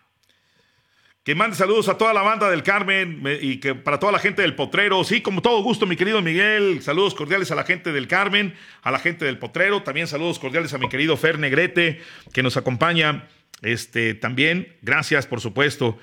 Que 1.26 1.34
mande 1.34 1.58
saludos 1.58 1.90
a 1.90 1.98
toda 1.98 2.14
la 2.14 2.22
banda 2.22 2.52
del 2.52 2.62
Carmen 2.62 3.24
y 3.42 3.58
que 3.58 3.74
para 3.74 3.98
toda 3.98 4.12
la 4.12 4.20
gente 4.20 4.44
del 4.44 4.54
Potrero. 4.54 5.04
Sí, 5.04 5.22
como 5.22 5.42
todo 5.42 5.64
gusto, 5.64 5.88
mi 5.88 5.96
querido 5.96 6.22
Miguel. 6.22 6.84
Saludos 6.84 7.16
cordiales 7.16 7.50
a 7.50 7.56
la 7.56 7.64
gente 7.64 7.92
del 7.92 8.08
Carmen, 8.08 8.54
a 8.84 8.92
la 8.92 9.00
gente 9.00 9.26
del 9.26 9.40
Potrero. 9.40 9.82
También 9.82 10.06
saludos 10.06 10.38
cordiales 10.38 10.76
a 10.76 10.78
mi 10.78 10.88
querido 10.88 11.18
Fer 11.18 11.40
Negrete, 11.40 12.00
que 12.32 12.44
nos 12.44 12.58
acompaña 12.58 13.28
este, 13.64 14.14
también. 14.14 14.76
Gracias, 14.84 15.26
por 15.26 15.42
supuesto. 15.42 15.98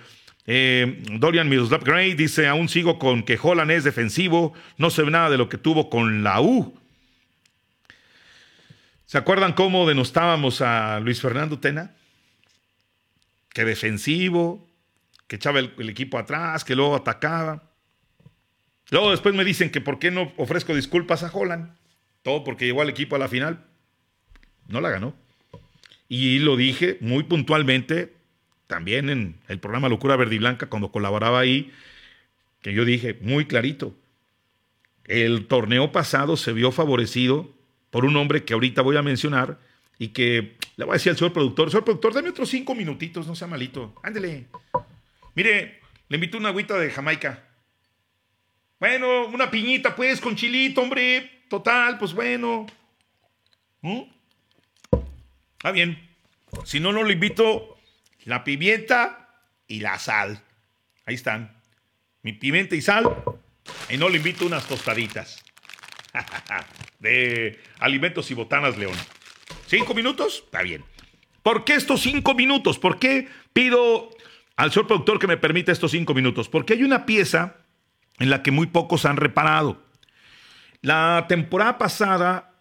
Eh, 0.49 1.01
Dorian 1.13 1.49
Miroslav 1.49 1.85
Gray 1.85 2.15
dice: 2.15 2.49
Aún 2.49 2.69
sigo 2.69 2.99
con 2.99 3.23
que 3.23 3.39
Holland 3.41 3.71
es 3.71 3.85
defensivo. 3.85 4.55
No 4.77 4.89
ve 4.91 5.09
nada 5.09 5.31
de 5.31 5.39
lo 5.39 5.49
que 5.49 5.57
tuvo 5.57 5.89
con 5.89 6.25
la 6.25 6.41
U. 6.41 6.77
¿Se 9.07 9.19
acuerdan 9.19 9.53
cómo 9.53 9.87
denostábamos 9.87 10.63
a 10.63 10.99
Luis 10.99 11.21
Fernando 11.21 11.61
Tena? 11.61 11.95
Que 13.51 13.65
defensivo, 13.65 14.72
que 15.33 15.37
echaba 15.37 15.61
el, 15.61 15.89
equipo 15.89 16.19
atrás, 16.19 16.63
que 16.63 16.77
luego 16.77 16.95
atacaba. 16.95 17.63
Luego 18.91 19.13
después 19.13 19.35
me 19.35 19.45
dicen 19.45 19.71
que 19.71 19.81
por 19.81 19.99
qué 19.99 20.11
no 20.11 20.31
ofrezco 20.37 20.75
disculpas 20.75 21.23
a 21.23 21.33
Holland. 21.33 21.75
Todo 22.21 22.45
porque 22.45 22.67
llegó 22.67 22.83
al 22.83 22.91
equipo 22.91 23.17
a 23.17 23.19
la 23.19 23.29
final. 23.29 23.65
No 24.69 24.83
la 24.83 24.91
ganó. 24.91 25.15
Y 26.07 26.41
lo 26.41 26.59
dije 26.59 26.99
muy 27.01 27.23
puntualmente 27.23 28.13
también 28.67 29.09
en 29.09 29.41
el 29.49 29.59
programa 29.59 29.89
Locura 29.89 30.17
Verde 30.17 30.35
y 30.35 30.39
Blanca 30.39 30.69
cuando 30.69 30.93
colaboraba 30.93 31.41
ahí, 31.41 31.73
que 32.61 32.75
yo 32.75 32.85
dije 32.85 33.17
muy 33.23 33.47
clarito. 33.47 33.95
El 35.07 35.47
torneo 35.47 35.93
pasado 35.93 36.37
se 36.37 36.53
vio 36.53 36.73
favorecido 36.73 37.51
por 37.89 38.05
un 38.05 38.17
hombre 38.17 38.45
que 38.45 38.53
ahorita 38.53 38.83
voy 38.83 38.99
a 38.99 39.03
mencionar 39.03 39.59
y 39.99 40.09
que 40.09 40.59
le 40.77 40.85
voy 40.85 40.93
a 40.93 40.97
decir 40.97 41.09
al 41.09 41.17
señor 41.17 41.33
productor, 41.33 41.71
señor 41.71 41.85
productor, 41.85 42.13
dame 42.13 42.29
otros 42.29 42.51
cinco 42.51 42.75
minutitos, 42.75 43.27
no 43.27 43.35
sea 43.35 43.49
malito. 43.49 43.95
Ándele. 44.03 44.49
Mire, 45.35 45.81
le 46.09 46.17
invito 46.17 46.37
una 46.39 46.51
agüita 46.51 46.79
de 46.79 46.91
Jamaica. 46.91 47.43
Bueno, 48.79 49.27
una 49.27 49.51
piñita, 49.51 49.95
pues, 49.95 50.21
con 50.21 50.37
chilito, 50.37 50.83
hombre. 50.83 51.45
Total, 51.49 51.99
pues 51.99 52.13
bueno. 52.15 52.67
¿Mm? 53.81 54.03
Ah, 55.63 55.71
bien. 55.71 56.11
Si 56.65 56.81
no, 56.81 56.93
no 56.93 57.03
le 57.03 57.15
invito 57.15 57.79
la 58.25 58.45
pimienta 58.45 59.29
y 59.67 59.81
la 59.81 59.99
sal. 59.99 60.43
Ahí 61.07 61.15
están. 61.15 61.57
Mi 62.23 62.33
pimienta 62.33 62.75
y 62.75 62.83
sal. 62.83 63.25
Y 63.89 63.97
no 63.97 64.09
le 64.09 64.19
invito 64.19 64.47
unas 64.47 64.67
tostaditas. 64.67 65.43
de 66.99 67.59
alimentos 67.79 68.31
y 68.31 68.35
botanas 68.35 68.77
León. 68.77 68.97
¿Cinco 69.67 69.95
minutos? 69.95 70.43
Está 70.45 70.63
bien. 70.63 70.85
¿Por 71.43 71.65
qué 71.65 71.75
estos 71.75 72.03
cinco 72.03 72.35
minutos? 72.35 72.79
¿Por 72.79 72.99
qué 72.99 73.29
pido 73.53 74.11
al 74.57 74.73
señor 74.73 74.87
productor 74.87 75.19
que 75.19 75.27
me 75.27 75.37
permita 75.37 75.73
estos 75.73 75.91
cinco 75.91 76.15
minutos, 76.15 76.49
porque 76.49 76.75
hay 76.75 76.83
una 76.83 77.07
pieza 77.07 77.57
en 78.19 78.31
la 78.31 78.43
que 78.43 78.51
muy 78.51 78.67
pocos 78.67 79.05
han 79.05 79.17
reparado. 79.17 79.83
La 80.81 81.27
temporada 81.29 81.79
pasada 81.79 82.53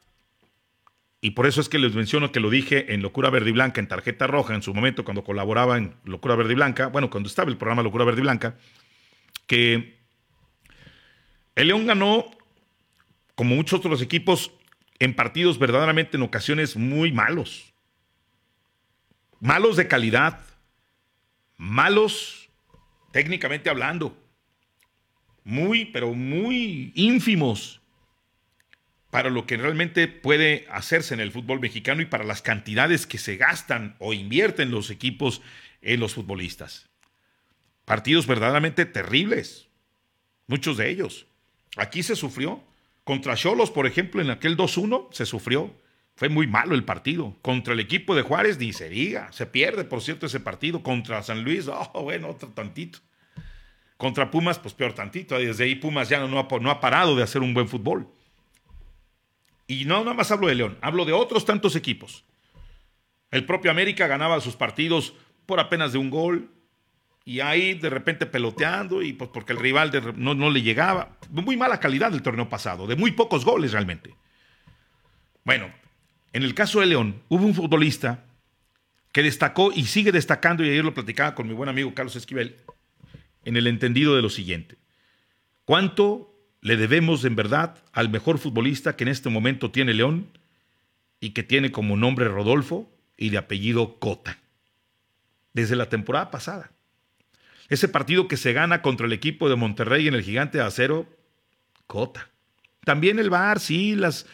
y 1.24 1.32
por 1.32 1.46
eso 1.46 1.62
es 1.62 1.70
que 1.70 1.78
les 1.78 1.94
menciono 1.94 2.32
que 2.32 2.40
lo 2.40 2.50
dije 2.50 2.94
en 2.94 3.04
Locura 3.04 3.30
Verde 3.30 3.52
y 3.52 3.54
Blanca, 3.54 3.80
en 3.80 3.88
Tarjeta 3.88 4.26
Roja, 4.26 4.56
en 4.56 4.64
su 4.64 4.74
momento 4.74 5.06
cuando 5.06 5.24
colaboraba 5.24 5.78
en 5.78 5.94
Locura 6.04 6.36
Verde 6.36 6.54
y 6.54 6.56
Blanca, 6.56 6.88
bueno, 6.88 7.12
cuando 7.12 7.30
estaba 7.30 7.52
el 7.52 7.58
programa 7.58 7.84
Locura 7.84 8.06
Verde 8.06 8.22
y 8.22 8.24
Blanca, 8.24 8.56
que 9.46 10.00
el 11.54 11.68
León 11.68 11.86
ganó, 11.86 12.26
como 13.36 13.56
muchos 13.56 13.80
otros 13.80 14.02
equipos, 14.02 14.52
en 14.98 15.16
partidos 15.16 15.60
verdaderamente 15.60 16.18
en 16.18 16.24
ocasiones 16.24 16.76
muy 16.76 17.12
malos. 17.12 17.72
Malos 19.40 19.78
de 19.78 19.88
calidad, 19.88 20.40
malos 21.62 22.50
técnicamente 23.12 23.70
hablando, 23.70 24.18
muy, 25.44 25.86
pero 25.86 26.14
muy 26.14 26.92
ínfimos 26.96 27.82
para 29.12 29.30
lo 29.30 29.46
que 29.46 29.58
realmente 29.58 30.08
puede 30.08 30.66
hacerse 30.72 31.14
en 31.14 31.20
el 31.20 31.32
fútbol 31.32 31.60
mexicano 31.60 32.02
y 32.02 32.06
para 32.06 32.24
las 32.24 32.42
cantidades 32.42 33.06
que 33.06 33.20
se 33.20 33.38
gastan 33.38 33.96
o 34.00 34.14
invierten 34.14 34.72
los 34.72 34.90
equipos 34.90 35.44
en 35.84 36.00
los 36.00 36.16
futbolistas. 36.16 36.90
Partidos 37.86 38.26
verdaderamente 38.26 38.86
terribles, 38.86 39.68
muchos 40.48 40.78
de 40.78 40.90
ellos. 40.90 41.28
Aquí 41.78 42.02
se 42.02 42.16
sufrió. 42.16 42.64
Contra 43.04 43.36
Cholos, 43.36 43.70
por 43.70 43.86
ejemplo, 43.86 44.20
en 44.22 44.32
aquel 44.32 44.58
2-1 44.58 45.10
se 45.12 45.28
sufrió. 45.28 45.76
Fue 46.22 46.30
muy 46.30 46.46
malo 46.46 46.76
el 46.76 46.84
partido. 46.84 47.36
Contra 47.42 47.74
el 47.74 47.80
equipo 47.80 48.14
de 48.14 48.22
Juárez 48.22 48.60
ni 48.60 48.74
se 48.74 48.90
diga. 48.90 49.32
Se 49.32 49.48
pierde, 49.48 49.86
por 49.86 50.02
cierto, 50.02 50.28
ese 50.28 50.40
partido. 50.40 50.84
Contra 50.84 51.24
San 51.24 51.44
Luis, 51.44 51.68
oh, 51.68 52.04
bueno, 52.04 52.30
otro 52.30 52.50
tantito. 52.50 53.00
Contra 53.98 54.30
Pumas, 54.30 54.60
pues 54.60 54.76
peor 54.76 54.94
tantito. 54.94 55.36
Desde 55.40 55.64
ahí 55.64 55.74
Pumas 55.74 56.10
ya 56.10 56.20
no 56.20 56.38
ha, 56.38 56.80
parado 56.80 57.16
de 57.16 57.24
hacer 57.24 57.42
un 57.42 57.56
buen 57.56 57.68
fútbol. 57.68 58.08
Y 59.66 59.86
no 59.86 60.04
nada 60.04 60.14
más 60.14 60.30
hablo 60.30 60.46
de 60.46 60.54
León, 60.54 60.78
hablo 60.82 61.06
de 61.06 61.12
otros 61.12 61.44
tantos 61.44 61.76
equipos. 61.76 62.24
El 63.32 63.48
propio 63.48 63.72
América 63.72 64.06
ganaba 64.06 64.42
sus 64.42 64.56
partidos 64.56 65.16
por 65.48 65.60
apenas 65.60 65.92
de 65.92 65.98
un 65.98 66.12
gol. 66.12 66.52
Y 67.26 67.40
ahí 67.40 67.74
de 67.74 67.90
repente 67.90 68.28
peloteando 68.28 69.02
y 69.02 69.14
pues 69.14 69.32
porque 69.34 69.54
el 69.54 69.60
rival 69.60 70.14
no, 70.18 70.36
no 70.36 70.52
le 70.52 70.62
llegaba. 70.62 71.18
Muy 71.32 71.58
mala 71.58 71.80
calidad 71.80 72.12
del 72.12 72.22
torneo 72.22 72.48
pasado, 72.48 72.86
de 72.86 72.96
muy 72.96 73.10
pocos 73.10 73.44
goles 73.44 73.72
realmente. 73.72 74.14
Bueno, 75.44 75.81
en 76.34 76.44
el 76.44 76.54
caso 76.54 76.80
de 76.80 76.88
León, 76.88 77.22
hubo 77.30 77.46
un 77.46 77.54
futbolista 77.54 78.26
que 79.12 79.24
destacó 79.24 79.72
y 79.74 79.86
sigue 79.86 80.12
destacando, 80.12 80.64
y 80.64 80.70
ayer 80.70 80.86
lo 80.86 80.94
platicaba 80.94 81.36
con 81.36 81.48
mi 81.48 81.54
buen 81.54 81.70
amigo 81.70 81.94
Carlos 81.94 82.16
Esquivel, 82.16 82.58
en 83.44 83.58
el 83.58 83.68
entendido 83.68 84.16
de 84.16 84.22
lo 84.22 84.30
siguiente. 84.30 84.78
¿Cuánto 85.66 86.32
le 86.62 86.78
debemos 86.78 87.26
en 87.26 87.36
verdad 87.36 87.78
al 87.92 88.10
mejor 88.10 88.38
futbolista 88.38 88.96
que 88.96 89.04
en 89.04 89.10
este 89.10 89.30
momento 89.30 89.72
tiene 89.72 89.94
León 89.94 90.28
y 91.20 91.32
que 91.32 91.44
tiene 91.44 91.72
como 91.72 91.98
nombre 91.98 92.28
Rodolfo 92.28 92.90
y 93.18 93.30
de 93.30 93.40
apellido 93.40 94.00
Cota. 94.00 94.40
Desde 95.54 95.76
la 95.76 95.90
temporada 95.90 96.32
pasada. 96.32 96.72
Ese 97.68 97.88
partido 97.88 98.28
que 98.28 98.38
se 98.38 98.54
gana 98.54 98.82
contra 98.82 99.08
el 99.08 99.14
equipo 99.14 99.50
de 99.50 99.56
Monterrey 99.56 100.08
en 100.08 100.14
el 100.14 100.24
Gigante 100.24 100.60
de 100.60 100.64
Acero, 100.64 101.08
Cota. 101.88 102.30
También 102.86 103.20
el 103.20 103.30
VAR, 103.30 103.60
sí, 103.60 103.96
las, 103.96 104.26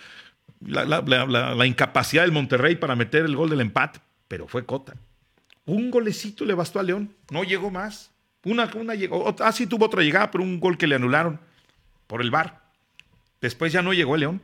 la, 0.62 1.66
incapacidad 1.66 2.24
del 2.24 2.32
Monterrey 2.32 2.76
para 2.76 2.95
meter 2.95 3.26
el 3.26 3.36
gol 3.36 3.49
del 3.49 3.62
empate, 3.62 3.99
pero 4.28 4.47
fue 4.47 4.66
Cota. 4.66 4.95
Un 5.66 5.91
golecito 5.91 6.45
le 6.45 6.53
bastó 6.53 6.80
a 6.80 6.84
León, 6.84 7.14
no 7.30 7.43
llegó 7.43 7.70
más. 7.70 8.12
Una, 8.43 8.70
una 8.76 8.95
llegó, 8.95 9.36
ah, 9.39 9.51
sí 9.51 9.68
tuvo 9.68 9.86
otra 9.86 10.01
llegada, 10.01 10.32
pero 10.32 10.43
un 10.43 10.60
gol 10.60 10.78
que 10.78 10.88
le 10.88 10.95
anularon 10.95 11.39
por 12.08 12.22
el 12.22 12.32
VAR. 12.32 12.62
Después 13.41 13.74
ya 13.74 13.82
no 13.82 13.93
llegó 13.93 14.16
el 14.16 14.22
León. 14.22 14.41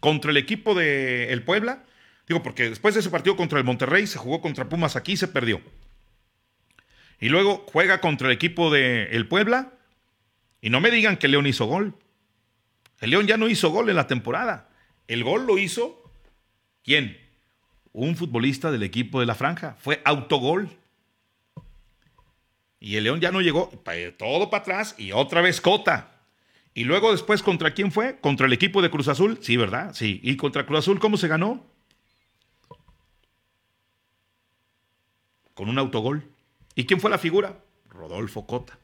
Contra 0.00 0.30
el 0.30 0.36
equipo 0.36 0.74
de 0.74 1.32
el 1.32 1.42
Puebla, 1.42 1.84
digo, 2.28 2.42
porque 2.42 2.68
después 2.68 2.94
de 2.94 3.00
ese 3.00 3.10
partido 3.10 3.36
contra 3.36 3.58
el 3.58 3.64
Monterrey 3.64 4.06
se 4.06 4.18
jugó 4.18 4.40
contra 4.40 4.68
Pumas 4.68 4.94
aquí 4.94 5.12
y 5.12 5.16
se 5.16 5.28
perdió. 5.28 5.60
Y 7.18 7.28
luego 7.28 7.64
juega 7.72 8.00
contra 8.00 8.28
el 8.28 8.34
equipo 8.34 8.70
de 8.70 9.04
el 9.12 9.26
Puebla 9.26 9.72
y 10.60 10.68
no 10.68 10.80
me 10.80 10.90
digan 10.90 11.16
que 11.16 11.28
León 11.28 11.46
hizo 11.46 11.66
gol. 11.66 11.94
El 13.00 13.10
León 13.10 13.26
ya 13.26 13.36
no 13.36 13.48
hizo 13.48 13.70
gol 13.70 13.88
en 13.88 13.96
la 13.96 14.06
temporada. 14.06 14.68
El 15.08 15.24
gol 15.24 15.46
lo 15.46 15.58
hizo 15.58 16.06
¿quién? 16.86 17.18
Un 17.92 18.16
futbolista 18.16 18.70
del 18.70 18.84
equipo 18.84 19.20
de 19.20 19.26
la 19.26 19.34
franja. 19.34 19.76
Fue 19.80 20.00
autogol. 20.04 20.70
Y 22.78 22.96
el 22.96 23.04
León 23.04 23.20
ya 23.20 23.32
no 23.32 23.40
llegó, 23.40 23.70
todo 24.16 24.48
para 24.48 24.62
atrás 24.62 24.94
y 24.96 25.12
otra 25.12 25.40
vez 25.40 25.60
Cota. 25.60 26.12
Y 26.72 26.84
luego 26.84 27.10
después, 27.10 27.42
¿contra 27.42 27.72
quién 27.72 27.90
fue? 27.90 28.20
¿Contra 28.20 28.46
el 28.46 28.52
equipo 28.52 28.82
de 28.82 28.90
Cruz 28.90 29.08
Azul? 29.08 29.38
Sí, 29.40 29.56
¿verdad? 29.56 29.94
Sí. 29.94 30.20
¿Y 30.22 30.36
contra 30.36 30.66
Cruz 30.66 30.80
Azul 30.80 31.00
cómo 31.00 31.16
se 31.16 31.26
ganó? 31.26 31.64
Con 35.54 35.68
un 35.70 35.78
autogol. 35.78 36.22
¿Y 36.74 36.84
quién 36.84 37.00
fue 37.00 37.10
la 37.10 37.18
figura? 37.18 37.58
Rodolfo 37.88 38.46
Cota. 38.46 38.78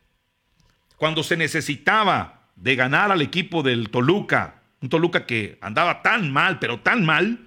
Cuando 0.97 1.23
se 1.23 1.37
necesitaba 1.37 2.49
de 2.57 2.75
ganar 2.77 3.13
al 3.13 3.21
equipo 3.21 3.63
del 3.63 3.91
Toluca, 3.91 4.62
un 4.83 4.89
Toluca 4.89 5.27
que 5.27 5.59
andaba 5.61 6.03
tan 6.03 6.33
mal, 6.33 6.59
pero 6.59 6.81
tan 6.81 7.07
mal, 7.07 7.39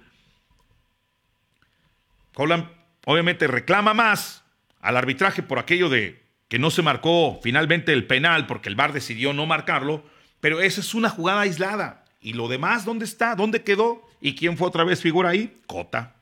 Colán 2.34 2.70
obviamente 3.04 3.46
reclama 3.46 3.94
más 3.94 4.42
al 4.80 4.96
arbitraje 4.96 5.42
por 5.42 5.58
aquello 5.58 5.88
de 5.88 6.22
que 6.48 6.58
no 6.58 6.70
se 6.70 6.82
marcó 6.82 7.38
finalmente 7.42 7.92
el 7.92 8.06
penal 8.06 8.46
porque 8.46 8.68
el 8.68 8.76
VAR 8.76 8.92
decidió 8.92 9.32
no 9.32 9.46
marcarlo, 9.46 10.04
pero 10.40 10.60
esa 10.60 10.80
es 10.80 10.94
una 10.94 11.08
jugada 11.08 11.42
aislada. 11.42 12.04
¿Y 12.20 12.32
lo 12.32 12.48
demás 12.48 12.84
dónde 12.84 13.04
está? 13.04 13.34
¿Dónde 13.36 13.62
quedó? 13.62 14.02
¿Y 14.20 14.34
quién 14.34 14.56
fue 14.56 14.68
otra 14.68 14.84
vez 14.84 15.00
figura 15.00 15.30
ahí? 15.30 15.60
Cota. 15.66 16.16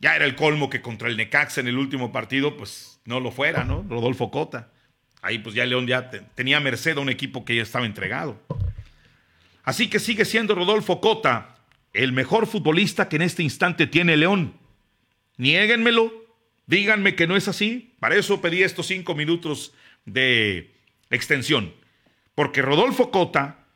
Ya 0.00 0.16
era 0.16 0.24
el 0.24 0.34
colmo 0.34 0.68
que 0.68 0.82
contra 0.82 1.08
el 1.08 1.16
Necaxa 1.16 1.60
en 1.60 1.68
el 1.68 1.78
último 1.78 2.12
partido, 2.12 2.56
pues 2.56 3.00
no 3.04 3.20
lo 3.20 3.30
fuera, 3.30 3.64
¿no? 3.64 3.84
Rodolfo 3.88 4.30
Cota. 4.30 4.70
Ahí 5.22 5.38
pues 5.38 5.54
ya 5.54 5.64
León 5.64 5.86
ya 5.86 6.10
tenía 6.10 6.58
merced 6.58 6.98
a 6.98 7.00
un 7.00 7.08
equipo 7.08 7.44
que 7.44 7.56
ya 7.56 7.62
estaba 7.62 7.86
entregado. 7.86 8.42
Así 9.62 9.88
que 9.88 10.00
sigue 10.00 10.24
siendo 10.24 10.56
Rodolfo 10.56 11.00
Cota 11.00 11.56
el 11.92 12.12
mejor 12.12 12.46
futbolista 12.46 13.08
que 13.08 13.16
en 13.16 13.22
este 13.22 13.42
instante 13.42 13.86
tiene 13.86 14.16
León. 14.16 14.54
Niéguenmelo, 15.36 16.12
díganme 16.66 17.14
que 17.14 17.28
no 17.28 17.36
es 17.36 17.46
así. 17.46 17.94
Para 18.00 18.16
eso 18.16 18.40
pedí 18.40 18.62
estos 18.62 18.86
cinco 18.86 19.14
minutos 19.14 19.72
de 20.04 20.74
extensión. 21.10 21.72
Porque 22.34 22.62
Rodolfo 22.62 23.10
Cota, 23.10 23.66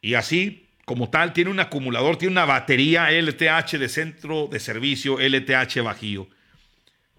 y 0.00 0.14
así 0.14 0.68
como 0.84 1.10
tal, 1.10 1.32
tiene 1.32 1.50
un 1.50 1.60
acumulador, 1.60 2.16
tiene 2.16 2.32
una 2.32 2.44
batería 2.44 3.10
LTH 3.10 3.78
de 3.78 3.88
centro 3.88 4.46
de 4.46 4.60
servicio, 4.60 5.18
LTH 5.18 5.82
Bajío. 5.82 6.28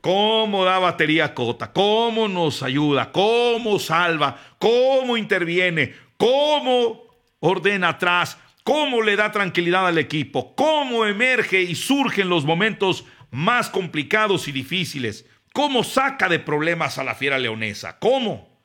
¿Cómo 0.02 0.66
da 0.66 0.80
batería 0.80 1.34
Cota? 1.34 1.72
¿Cómo 1.72 2.28
nos 2.28 2.64
ayuda? 2.64 3.12
¿Cómo 3.12 3.78
salva? 3.78 4.38
¿Cómo 4.58 5.16
interviene? 5.16 5.94
¿Cómo 6.18 7.04
ordena 7.40 7.90
atrás? 7.90 8.38
¿Cómo 8.64 9.02
le 9.04 9.16
da 9.16 9.32
tranquilidad 9.32 9.88
al 9.88 10.00
equipo? 10.00 10.56
¿Cómo 10.56 11.06
emerge 11.06 11.62
y 11.62 11.76
surge 11.76 12.24
en 12.24 12.30
los 12.30 12.46
momentos 12.46 13.06
más 13.30 13.70
complicados 13.70 14.48
y 14.48 14.52
difíciles? 14.52 15.26
¿Cómo 15.54 15.84
saca 15.84 16.28
de 16.30 16.40
problemas 16.40 16.98
a 16.98 17.04
la 17.04 17.14
fiera 17.14 17.38
leonesa? 17.38 18.00
¿Cómo? 18.00 18.60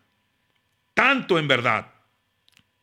Tanto 0.94 1.38
en 1.38 1.48
verdad, 1.48 1.92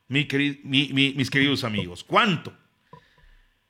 mis 0.08 0.28
queridos 0.28 1.64
amigos, 1.64 2.04
cuánto. 2.04 2.54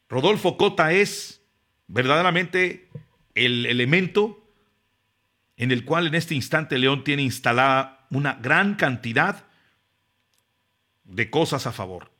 Rodolfo 0.09 0.57
Cota 0.57 0.91
es 0.91 1.41
verdaderamente 1.87 2.89
el 3.35 3.65
elemento 3.65 4.42
en 5.63 5.71
el 5.71 5.85
cual 5.85 6.07
en 6.07 6.15
este 6.15 6.35
instante 6.35 6.77
León 6.77 7.05
tiene 7.05 7.21
instalada 7.21 8.05
una 8.09 8.33
gran 8.33 8.75
cantidad 8.75 9.45
de 11.05 11.29
cosas 11.29 11.67
a 11.67 11.71
favor. 11.71 12.11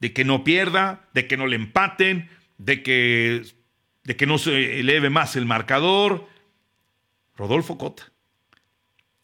De 0.00 0.12
que 0.12 0.22
no 0.22 0.44
pierda, 0.44 1.08
de 1.14 1.26
que 1.26 1.38
no 1.38 1.46
le 1.46 1.56
empaten, 1.56 2.28
de 2.58 2.82
que, 2.82 3.46
de 4.04 4.16
que 4.16 4.26
no 4.26 4.36
se 4.36 4.80
eleve 4.80 5.08
más 5.08 5.34
el 5.34 5.46
marcador. 5.46 6.28
Rodolfo 7.36 7.78
Cota. 7.78 8.12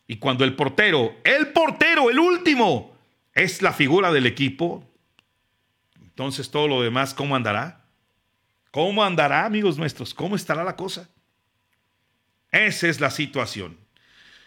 Y 0.07 0.16
cuando 0.16 0.44
el 0.44 0.57
portero, 0.57 1.16
el 1.22 1.49
portero, 1.49 2.09
el 2.09 2.18
último, 2.18 2.97
es 3.34 3.61
la 3.61 3.74
figura 3.74 4.11
del 4.11 4.24
equipo, 4.24 4.90
entonces 6.01 6.51
todo 6.51 6.66
lo 6.66 6.80
demás, 6.80 7.12
¿cómo 7.12 7.36
andará? 7.36 7.84
¿Cómo 8.70 9.05
andará, 9.05 9.44
amigos 9.44 9.76
nuestros? 9.76 10.14
¿Cómo 10.14 10.34
estará 10.34 10.64
la 10.64 10.76
cosa? 10.76 11.11
Esa 12.57 12.89
es 12.89 13.01
la 13.01 13.11
situación. 13.11 13.77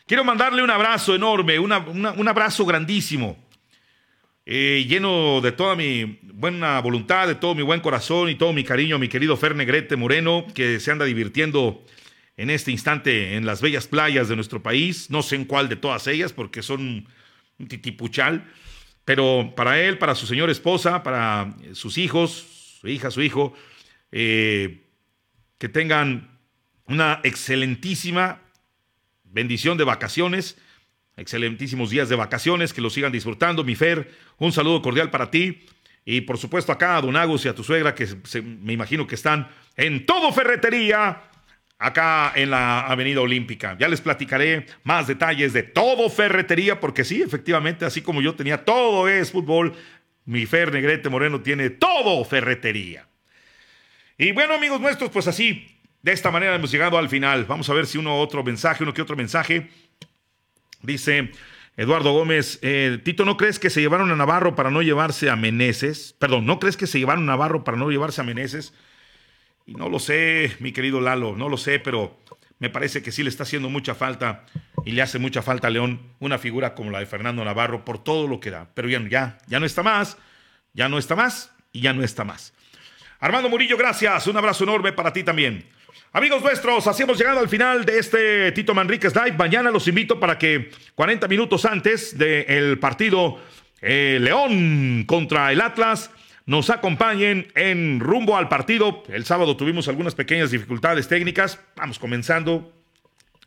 Quiero 0.07 0.23
mandarle 0.23 0.63
un 0.63 0.71
abrazo 0.71 1.13
enorme, 1.13 1.59
un 1.59 2.27
abrazo 2.27 2.65
grandísimo, 2.65 3.37
eh, 4.51 4.83
lleno 4.87 5.41
de 5.41 5.51
toda 5.51 5.75
mi 5.75 6.17
buena 6.23 6.79
voluntad, 6.79 7.27
de 7.27 7.35
todo 7.35 7.53
mi 7.53 7.61
buen 7.61 7.81
corazón 7.81 8.29
y 8.29 8.35
todo 8.35 8.51
mi 8.51 8.63
cariño 8.63 8.95
a 8.95 8.99
mi 8.99 9.07
querido 9.07 9.37
Fer 9.37 9.55
Negrete 9.55 9.95
Moreno, 9.95 10.47
que 10.55 10.79
se 10.79 10.89
anda 10.89 11.05
divirtiendo 11.05 11.85
en 12.35 12.49
este 12.49 12.71
instante 12.71 13.35
en 13.35 13.45
las 13.45 13.61
bellas 13.61 13.85
playas 13.85 14.27
de 14.27 14.35
nuestro 14.35 14.63
país, 14.63 15.11
no 15.11 15.21
sé 15.21 15.35
en 15.35 15.45
cuál 15.45 15.69
de 15.69 15.75
todas 15.75 16.07
ellas 16.07 16.33
porque 16.33 16.63
son 16.63 17.07
un 17.59 17.67
titipuchal, 17.67 18.51
pero 19.05 19.53
para 19.55 19.79
él, 19.79 19.99
para 19.99 20.15
su 20.15 20.25
señora 20.25 20.51
esposa, 20.51 21.03
para 21.03 21.55
sus 21.73 21.99
hijos, 21.99 22.31
su 22.81 22.87
hija, 22.87 23.11
su 23.11 23.21
hijo, 23.21 23.53
eh, 24.11 24.81
que 25.59 25.69
tengan 25.69 26.28
una 26.89 27.21
excelentísima 27.23 28.41
bendición 29.23 29.77
de 29.77 29.83
vacaciones, 29.83 30.57
excelentísimos 31.15 31.89
días 31.89 32.09
de 32.09 32.15
vacaciones, 32.15 32.73
que 32.73 32.81
lo 32.81 32.89
sigan 32.89 33.11
disfrutando. 33.11 33.63
Mi 33.63 33.75
Fer, 33.75 34.11
un 34.37 34.51
saludo 34.51 34.81
cordial 34.81 35.09
para 35.11 35.31
ti. 35.31 35.65
Y 36.05 36.21
por 36.21 36.37
supuesto 36.37 36.71
acá 36.71 36.97
a 36.97 37.01
Don 37.01 37.15
Agus 37.15 37.45
y 37.45 37.49
a 37.49 37.55
tu 37.55 37.63
suegra, 37.63 37.93
que 37.93 38.07
me 38.43 38.73
imagino 38.73 39.05
que 39.05 39.15
están 39.15 39.47
en 39.75 40.05
todo 40.05 40.31
ferretería, 40.31 41.21
acá 41.77 42.33
en 42.35 42.49
la 42.49 42.81
Avenida 42.81 43.21
Olímpica. 43.21 43.77
Ya 43.79 43.87
les 43.87 44.01
platicaré 44.01 44.65
más 44.83 45.07
detalles 45.07 45.53
de 45.53 45.63
todo 45.63 46.09
ferretería, 46.09 46.79
porque 46.79 47.05
sí, 47.05 47.21
efectivamente, 47.21 47.85
así 47.85 48.01
como 48.01 48.21
yo 48.21 48.35
tenía 48.35 48.65
todo 48.65 49.07
es 49.07 49.31
fútbol, 49.31 49.73
mi 50.25 50.45
Fer 50.45 50.73
Negrete 50.73 51.09
Moreno 51.09 51.41
tiene 51.41 51.69
todo 51.69 52.23
ferretería. 52.25 53.07
Y 54.17 54.33
bueno, 54.33 54.55
amigos 54.55 54.81
nuestros, 54.81 55.09
pues 55.09 55.27
así, 55.27 55.78
de 56.01 56.11
esta 56.11 56.31
manera 56.31 56.55
hemos 56.55 56.71
llegado 56.71 56.97
al 56.97 57.09
final. 57.09 57.45
Vamos 57.45 57.69
a 57.69 57.73
ver 57.73 57.85
si 57.85 57.97
uno 57.97 58.19
otro 58.19 58.43
mensaje, 58.43 58.83
uno 58.83 58.93
que 58.93 59.01
otro 59.01 59.15
mensaje. 59.15 59.69
Dice 60.81 61.31
Eduardo 61.75 62.13
Gómez, 62.13 62.59
eh, 62.61 62.99
Tito, 63.03 63.25
¿no 63.25 63.37
crees 63.37 63.59
que 63.59 63.69
se 63.69 63.81
llevaron 63.81 64.11
a 64.11 64.15
Navarro 64.15 64.55
para 64.55 64.71
no 64.71 64.81
llevarse 64.81 65.29
a 65.29 65.35
Meneses? 65.35 66.15
Perdón, 66.19 66.45
¿no 66.45 66.59
crees 66.59 66.77
que 66.77 66.87
se 66.87 66.99
llevaron 66.99 67.23
a 67.23 67.33
Navarro 67.33 67.63
para 67.63 67.77
no 67.77 67.89
llevarse 67.89 68.21
a 68.21 68.23
Meneses? 68.23 68.73
Y 69.65 69.73
no 69.73 69.89
lo 69.89 69.99
sé, 69.99 70.55
mi 70.59 70.71
querido 70.71 71.01
Lalo, 71.01 71.35
no 71.35 71.47
lo 71.47 71.57
sé, 71.57 71.79
pero 71.79 72.17
me 72.59 72.69
parece 72.69 73.01
que 73.01 73.11
sí 73.11 73.23
le 73.23 73.29
está 73.29 73.43
haciendo 73.43 73.69
mucha 73.69 73.93
falta 73.95 74.45
y 74.85 74.91
le 74.91 75.01
hace 75.01 75.19
mucha 75.19 75.41
falta 75.41 75.67
a 75.67 75.69
León 75.69 76.01
una 76.19 76.37
figura 76.37 76.75
como 76.75 76.91
la 76.91 76.99
de 76.99 77.05
Fernando 77.05 77.43
Navarro 77.43 77.85
por 77.85 78.03
todo 78.03 78.27
lo 78.27 78.39
que 78.39 78.51
da. 78.51 78.69
Pero 78.73 78.89
ya, 78.89 79.01
ya, 79.09 79.37
ya 79.47 79.59
no 79.59 79.65
está 79.65 79.83
más, 79.83 80.17
ya 80.73 80.89
no 80.89 80.97
está 80.97 81.15
más 81.15 81.53
y 81.71 81.81
ya 81.81 81.93
no 81.93 82.03
está 82.03 82.23
más. 82.23 82.53
Armando 83.19 83.49
Murillo, 83.49 83.77
gracias. 83.77 84.27
Un 84.27 84.37
abrazo 84.37 84.63
enorme 84.63 84.93
para 84.93 85.13
ti 85.13 85.23
también. 85.23 85.65
Amigos 86.11 86.41
nuestros, 86.41 86.87
así 86.87 87.03
hemos 87.03 87.19
llegado 87.19 87.39
al 87.39 87.49
final 87.49 87.85
de 87.85 87.99
este 87.99 88.51
Tito 88.53 88.73
Manríquez 88.73 89.13
Live. 89.15 89.37
Mañana 89.37 89.69
los 89.69 89.87
invito 89.87 90.19
para 90.19 90.39
que 90.39 90.71
40 90.95 91.27
minutos 91.27 91.65
antes 91.65 92.17
del 92.17 92.79
partido 92.79 93.39
eh, 93.79 94.17
León 94.19 95.03
contra 95.05 95.51
el 95.51 95.61
Atlas 95.61 96.09
nos 96.47 96.71
acompañen 96.71 97.51
en 97.53 97.99
rumbo 97.99 98.35
al 98.35 98.49
partido. 98.49 99.03
El 99.07 99.23
sábado 99.23 99.55
tuvimos 99.55 99.87
algunas 99.87 100.15
pequeñas 100.15 100.49
dificultades 100.49 101.07
técnicas. 101.07 101.59
Vamos 101.75 101.99
comenzando. 101.99 102.73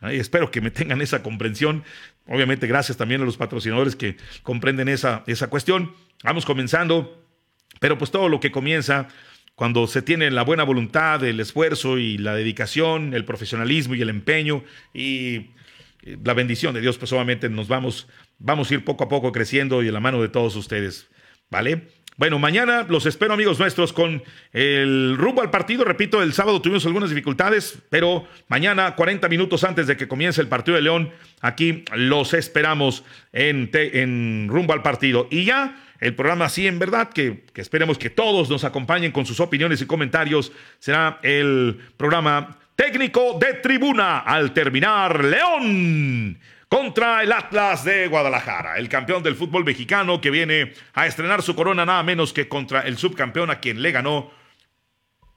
espero 0.01 0.49
que 0.53 0.61
me 0.61 0.71
tengan 0.71 1.03
esa 1.03 1.21
comprensión. 1.21 1.83
Obviamente, 2.29 2.69
gracias 2.69 2.97
también 2.97 3.23
a 3.23 3.25
los 3.25 3.37
patrocinadores 3.37 3.97
que 3.97 4.19
comprenden 4.45 4.89
esa, 4.89 5.25
esa 5.27 5.49
cuestión. 5.49 5.97
Vamos 6.23 6.47
comenzando. 6.47 7.27
Pero 7.81 7.99
pues 7.99 8.13
todo 8.13 8.29
lo 8.29 8.39
que 8.39 8.53
comienza 8.53 9.09
cuando 9.55 9.87
se 9.87 10.03
tiene 10.03 10.31
la 10.31 10.43
buena 10.43 10.65
voluntad, 10.65 11.23
el 11.25 11.41
esfuerzo 11.41 11.99
y 11.99 12.19
la 12.19 12.35
dedicación, 12.35 13.15
el 13.15 13.25
profesionalismo 13.25 13.95
y 13.95 14.03
el 14.03 14.11
empeño 14.11 14.65
y 14.95 15.51
la 16.03 16.35
bendición 16.35 16.75
de 16.75 16.81
Dios, 16.81 16.99
pues 16.99 17.13
obviamente 17.13 17.49
nos 17.49 17.69
vamos, 17.69 18.09
vamos 18.39 18.71
a 18.71 18.75
ir 18.75 18.85
poco 18.85 19.05
a 19.05 19.09
poco 19.09 19.31
creciendo 19.31 19.83
y 19.83 19.87
de 19.87 19.93
la 19.93 20.01
mano 20.01 20.21
de 20.21 20.29
todos 20.29 20.57
ustedes, 20.57 21.09
¿vale? 21.51 21.89
Bueno, 22.19 22.39
mañana 22.39 22.85
los 22.89 23.07
espero 23.07 23.33
amigos 23.33 23.59
nuestros 23.59 23.93
con 23.93 24.23
el 24.53 25.17
rumbo 25.17 25.41
al 25.41 25.51
partido. 25.51 25.83
Repito, 25.85 26.23
el 26.23 26.35
sábado 26.35 26.61
tuvimos 26.61 26.85
algunas 26.85 27.09
dificultades, 27.09 27.79
pero 27.89 28.27
mañana, 28.49 28.95
40 28.97 29.29
minutos 29.31 29.65
antes 29.65 29.87
de 29.87 29.97
que 29.97 30.09
comience 30.09 30.41
el 30.43 30.49
partido 30.49 30.77
de 30.77 30.83
León, 30.83 31.11
aquí 31.41 31.85
los 31.95 32.35
esperamos 32.35 33.03
en, 33.33 33.71
en 33.73 34.49
rumbo 34.51 34.75
al 34.75 34.83
partido. 34.83 35.27
Y 35.31 35.45
ya 35.45 35.83
el 36.03 36.17
programa 36.17 36.49
sí, 36.49 36.67
en 36.67 36.81
verdad, 36.81 37.11
que, 37.11 37.45
esperemos 37.55 37.97
que 37.97 38.11
todos 38.11 38.51
nos 38.51 38.65
acompañen 38.65 39.13
con 39.13 39.25
sus 39.25 39.39
opiniones 39.39 39.81
y 39.83 39.87
comentarios. 39.87 40.51
Será 40.81 41.21
el 41.23 41.79
programa 41.97 42.59
técnico 42.75 43.39
de 43.39 43.55
tribuna 43.55 44.19
al 44.19 44.53
terminar 44.53 45.23
León 45.23 46.41
contra 46.67 47.23
el 47.23 47.31
Atlas 47.31 47.85
de 47.85 48.09
Guadalajara, 48.09 48.79
el 48.79 48.89
campeón 48.89 49.23
del 49.23 49.37
fútbol 49.37 49.65
mexicano 49.65 50.21
que 50.21 50.31
viene 50.31 50.73
a 50.93 51.07
estrenar 51.07 51.41
su 51.41 51.55
corona 51.55 51.87
nada 51.87 52.03
menos 52.03 52.33
que 52.33 52.49
contra 52.49 52.81
el 52.81 52.99
subcampeón 52.99 53.51
a 53.53 53.61
quien 53.61 53.81
le 53.81 53.93
ganó, 53.93 54.33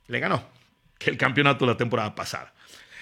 le 0.07 0.19
ganó, 0.19 0.49
que 0.97 1.11
el 1.11 1.17
campeonato 1.17 1.67
de 1.67 1.73
la 1.73 1.77
temporada 1.77 2.15
pasada. 2.15 2.51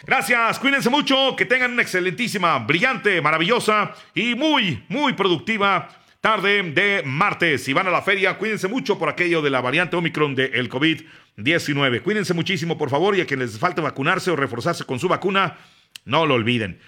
Gracias, 0.05 0.59
cuídense 0.59 0.89
mucho, 0.89 1.33
que 1.37 1.45
tengan 1.45 1.71
una 1.71 1.83
excelentísima, 1.83 2.59
brillante, 2.59 3.21
maravillosa 3.21 3.93
y 4.13 4.35
muy, 4.35 4.83
muy 4.89 5.13
productiva 5.13 6.02
tarde 6.23 6.63
de 6.63 7.03
martes. 7.03 7.65
Si 7.65 7.73
van 7.73 7.87
a 7.87 7.91
la 7.91 8.01
feria, 8.01 8.37
cuídense 8.37 8.69
mucho 8.69 8.97
por 8.97 9.09
aquello 9.09 9.41
de 9.41 9.49
la 9.49 9.59
variante 9.59 9.97
Omicron 9.97 10.35
del 10.35 10.69
COVID-19. 10.69 12.01
Cuídense 12.01 12.33
muchísimo, 12.33 12.77
por 12.77 12.89
favor, 12.89 13.17
y 13.17 13.19
a 13.19 13.25
quienes 13.25 13.51
les 13.51 13.59
falte 13.59 13.81
vacunarse 13.81 14.31
o 14.31 14.37
reforzarse 14.37 14.85
con 14.85 14.99
su 14.99 15.09
vacuna, 15.09 15.57
no 16.05 16.25
lo 16.25 16.35
olviden. 16.35 16.79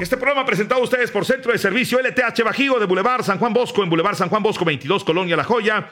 Este 0.00 0.16
programa 0.16 0.46
presentado 0.46 0.80
a 0.80 0.84
ustedes 0.84 1.10
por 1.10 1.24
Centro 1.24 1.50
de 1.50 1.58
Servicio 1.58 1.98
LTH 1.98 2.44
Bajío 2.44 2.78
de 2.78 2.86
Boulevard 2.86 3.24
San 3.24 3.40
Juan 3.40 3.52
Bosco, 3.52 3.82
en 3.82 3.90
Boulevard 3.90 4.14
San 4.14 4.28
Juan 4.28 4.44
Bosco 4.44 4.64
22, 4.64 5.02
Colonia 5.02 5.34
La 5.34 5.42
Joya. 5.42 5.90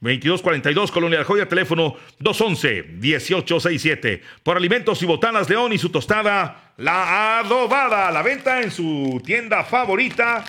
2242 0.00 0.90
Colonia 0.90 1.18
La 1.18 1.26
Joya, 1.26 1.48
teléfono 1.48 1.96
211-1867. 2.20 4.22
Por 4.42 4.56
Alimentos 4.56 5.02
y 5.02 5.06
Botanas 5.06 5.50
León 5.50 5.74
y 5.74 5.78
su 5.78 5.90
tostada, 5.90 6.72
la 6.78 7.40
adobada. 7.40 8.10
La 8.10 8.22
venta 8.22 8.62
en 8.62 8.70
su 8.70 9.20
tienda 9.22 9.64
favorita 9.64 10.46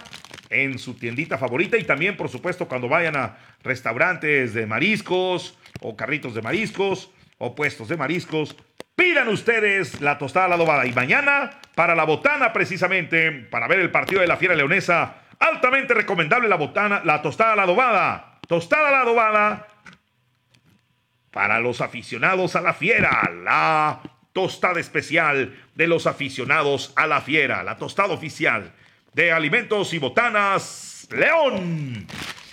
en 0.49 0.79
su 0.79 0.95
tiendita 0.95 1.37
favorita 1.37 1.77
y 1.77 1.83
también, 1.83 2.17
por 2.17 2.29
supuesto, 2.29 2.67
cuando 2.67 2.89
vayan 2.89 3.15
a 3.15 3.37
restaurantes 3.63 4.53
de 4.53 4.65
mariscos 4.65 5.57
o 5.81 5.95
carritos 5.95 6.33
de 6.33 6.41
mariscos 6.41 7.11
o 7.37 7.55
puestos 7.55 7.87
de 7.87 7.97
mariscos, 7.97 8.55
pidan 8.95 9.27
ustedes 9.27 10.01
la 10.01 10.17
tostada 10.17 10.45
a 10.45 10.49
la 10.49 10.55
adobada. 10.55 10.85
Y 10.85 10.93
mañana, 10.93 11.51
para 11.75 11.95
la 11.95 12.03
botana, 12.03 12.51
precisamente, 12.51 13.31
para 13.31 13.67
ver 13.67 13.79
el 13.79 13.91
partido 13.91 14.21
de 14.21 14.27
la 14.27 14.37
Fiera 14.37 14.55
Leonesa, 14.55 15.21
altamente 15.39 15.93
recomendable 15.93 16.49
la 16.49 16.57
botana, 16.57 17.01
la 17.05 17.21
tostada 17.21 17.53
a 17.53 17.55
la 17.55 17.63
adobada. 17.63 18.39
Tostada 18.47 18.89
a 18.89 18.91
la 18.91 19.01
adobada 19.01 19.67
para 21.31 21.59
los 21.59 21.81
aficionados 21.81 22.55
a 22.55 22.61
la 22.61 22.73
Fiera, 22.73 23.29
la 23.43 24.01
tostada 24.33 24.79
especial 24.79 25.55
de 25.75 25.87
los 25.87 26.07
aficionados 26.07 26.91
a 26.95 27.05
la 27.05 27.21
Fiera, 27.21 27.63
la 27.63 27.77
tostada 27.77 28.13
oficial 28.13 28.73
de 29.19 29.33
Alimentos 29.33 29.93
y 29.93 29.97
Botanas 29.97 31.05
León. 31.11 32.07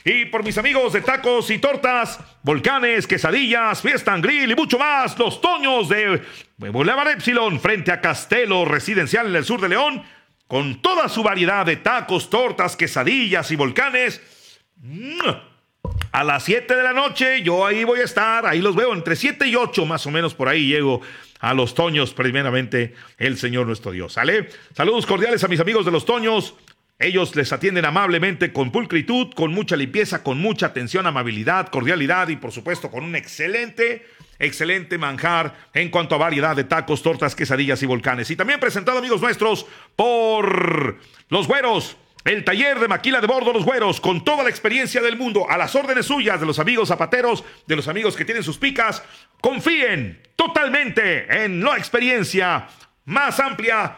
Y 0.04 0.24
por 0.24 0.42
mis 0.42 0.58
amigos 0.58 0.94
de 0.94 1.00
tacos 1.00 1.48
y 1.50 1.58
tortas, 1.58 2.18
volcanes, 2.42 3.06
quesadillas, 3.06 3.80
fiesta 3.80 4.12
en 4.12 4.20
grill 4.20 4.50
y 4.50 4.56
mucho 4.56 4.76
más, 4.76 5.16
los 5.16 5.40
Toños 5.40 5.88
de 5.88 6.20
Boulevard 6.56 7.10
Epsilon 7.10 7.60
frente 7.60 7.92
a 7.92 8.00
Castelo 8.00 8.64
Residencial 8.64 9.28
en 9.28 9.36
el 9.36 9.44
sur 9.44 9.60
de 9.60 9.68
León, 9.68 10.02
con 10.48 10.82
toda 10.82 11.08
su 11.08 11.22
variedad 11.22 11.64
de 11.64 11.76
tacos, 11.76 12.30
tortas, 12.30 12.76
quesadillas 12.76 13.48
y 13.52 13.56
volcanes. 13.56 14.20
A 16.10 16.24
las 16.24 16.42
7 16.42 16.74
de 16.74 16.82
la 16.82 16.92
noche 16.92 17.42
yo 17.42 17.64
ahí 17.64 17.84
voy 17.84 18.00
a 18.00 18.04
estar, 18.04 18.44
ahí 18.44 18.60
los 18.60 18.74
veo 18.74 18.92
entre 18.92 19.14
7 19.14 19.46
y 19.46 19.54
8 19.54 19.86
más 19.86 20.04
o 20.04 20.10
menos 20.10 20.34
por 20.34 20.48
ahí 20.48 20.66
llego 20.66 21.00
a 21.46 21.54
los 21.54 21.74
Toños, 21.74 22.12
primeramente 22.12 22.94
el 23.18 23.38
Señor 23.38 23.68
nuestro 23.68 23.92
Dios. 23.92 24.18
Saludos 24.74 25.06
cordiales 25.06 25.44
a 25.44 25.48
mis 25.48 25.60
amigos 25.60 25.84
de 25.84 25.92
los 25.92 26.04
Toños. 26.04 26.56
Ellos 26.98 27.36
les 27.36 27.52
atienden 27.52 27.84
amablemente, 27.84 28.52
con 28.52 28.72
pulcritud, 28.72 29.32
con 29.32 29.52
mucha 29.52 29.76
limpieza, 29.76 30.24
con 30.24 30.38
mucha 30.38 30.66
atención, 30.66 31.06
amabilidad, 31.06 31.68
cordialidad 31.68 32.28
y 32.30 32.36
por 32.36 32.50
supuesto 32.50 32.90
con 32.90 33.04
un 33.04 33.14
excelente, 33.14 34.04
excelente 34.40 34.98
manjar 34.98 35.54
en 35.72 35.90
cuanto 35.90 36.16
a 36.16 36.18
variedad 36.18 36.56
de 36.56 36.64
tacos, 36.64 37.02
tortas, 37.02 37.36
quesadillas 37.36 37.80
y 37.80 37.86
volcanes. 37.86 38.28
Y 38.32 38.34
también 38.34 38.58
presentado 38.58 38.98
amigos 38.98 39.20
nuestros 39.20 39.66
por 39.94 40.98
los 41.28 41.46
güeros 41.46 41.96
el 42.26 42.44
taller 42.44 42.80
de 42.80 42.88
maquila 42.88 43.20
de 43.20 43.26
bordo 43.26 43.52
Los 43.52 43.64
Güeros, 43.64 44.00
con 44.00 44.24
toda 44.24 44.42
la 44.42 44.50
experiencia 44.50 45.00
del 45.00 45.16
mundo, 45.16 45.48
a 45.48 45.56
las 45.56 45.74
órdenes 45.76 46.06
suyas 46.06 46.40
de 46.40 46.46
los 46.46 46.58
amigos 46.58 46.88
zapateros, 46.88 47.44
de 47.66 47.76
los 47.76 47.86
amigos 47.86 48.16
que 48.16 48.24
tienen 48.24 48.42
sus 48.42 48.58
picas. 48.58 49.02
Confíen 49.40 50.20
totalmente 50.34 51.44
en 51.44 51.62
la 51.62 51.76
experiencia 51.78 52.66
más 53.04 53.38
amplia 53.38 53.96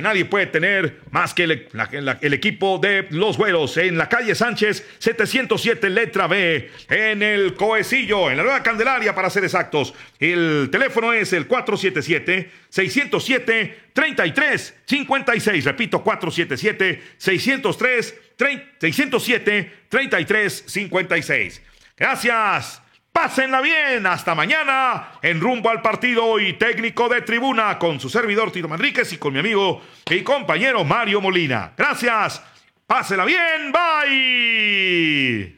nadie 0.00 0.24
puede 0.24 0.46
tener 0.46 1.00
más 1.10 1.34
que 1.34 1.44
el, 1.44 2.34
equipo 2.34 2.78
de 2.78 3.06
los 3.10 3.36
güeros 3.36 3.76
en 3.76 3.98
la 3.98 4.08
calle 4.08 4.34
Sánchez 4.34 4.86
707 4.98 5.90
letra 5.90 6.26
B 6.26 6.70
en 6.88 7.22
el 7.22 7.54
Coecillo, 7.54 8.30
en 8.30 8.36
la 8.36 8.42
Nueva 8.42 8.62
Candelaria 8.62 9.14
para 9.14 9.30
ser 9.30 9.44
exactos. 9.44 9.94
El 10.18 10.68
teléfono 10.70 11.12
es 11.12 11.32
el 11.32 11.46
477 11.46 12.50
607 12.68 13.78
3356. 13.92 15.64
Repito, 15.64 16.02
477 16.02 17.02
603 17.16 18.14
607 18.80 19.72
3356. 19.88 21.62
Gracias. 21.96 22.82
Pásenla 23.12 23.60
bien. 23.60 24.06
Hasta 24.06 24.34
mañana 24.34 25.08
en 25.22 25.40
rumbo 25.40 25.70
al 25.70 25.82
partido 25.82 26.38
y 26.38 26.52
técnico 26.54 27.08
de 27.08 27.22
tribuna 27.22 27.78
con 27.78 27.98
su 27.98 28.08
servidor 28.08 28.52
Tito 28.52 28.68
Manríquez 28.68 29.12
y 29.12 29.18
con 29.18 29.32
mi 29.32 29.40
amigo 29.40 29.82
y 30.08 30.22
compañero 30.22 30.84
Mario 30.84 31.20
Molina. 31.20 31.72
Gracias 31.76 32.42
Pásela 32.88 33.26
bien, 33.26 33.70
bye. 33.70 35.57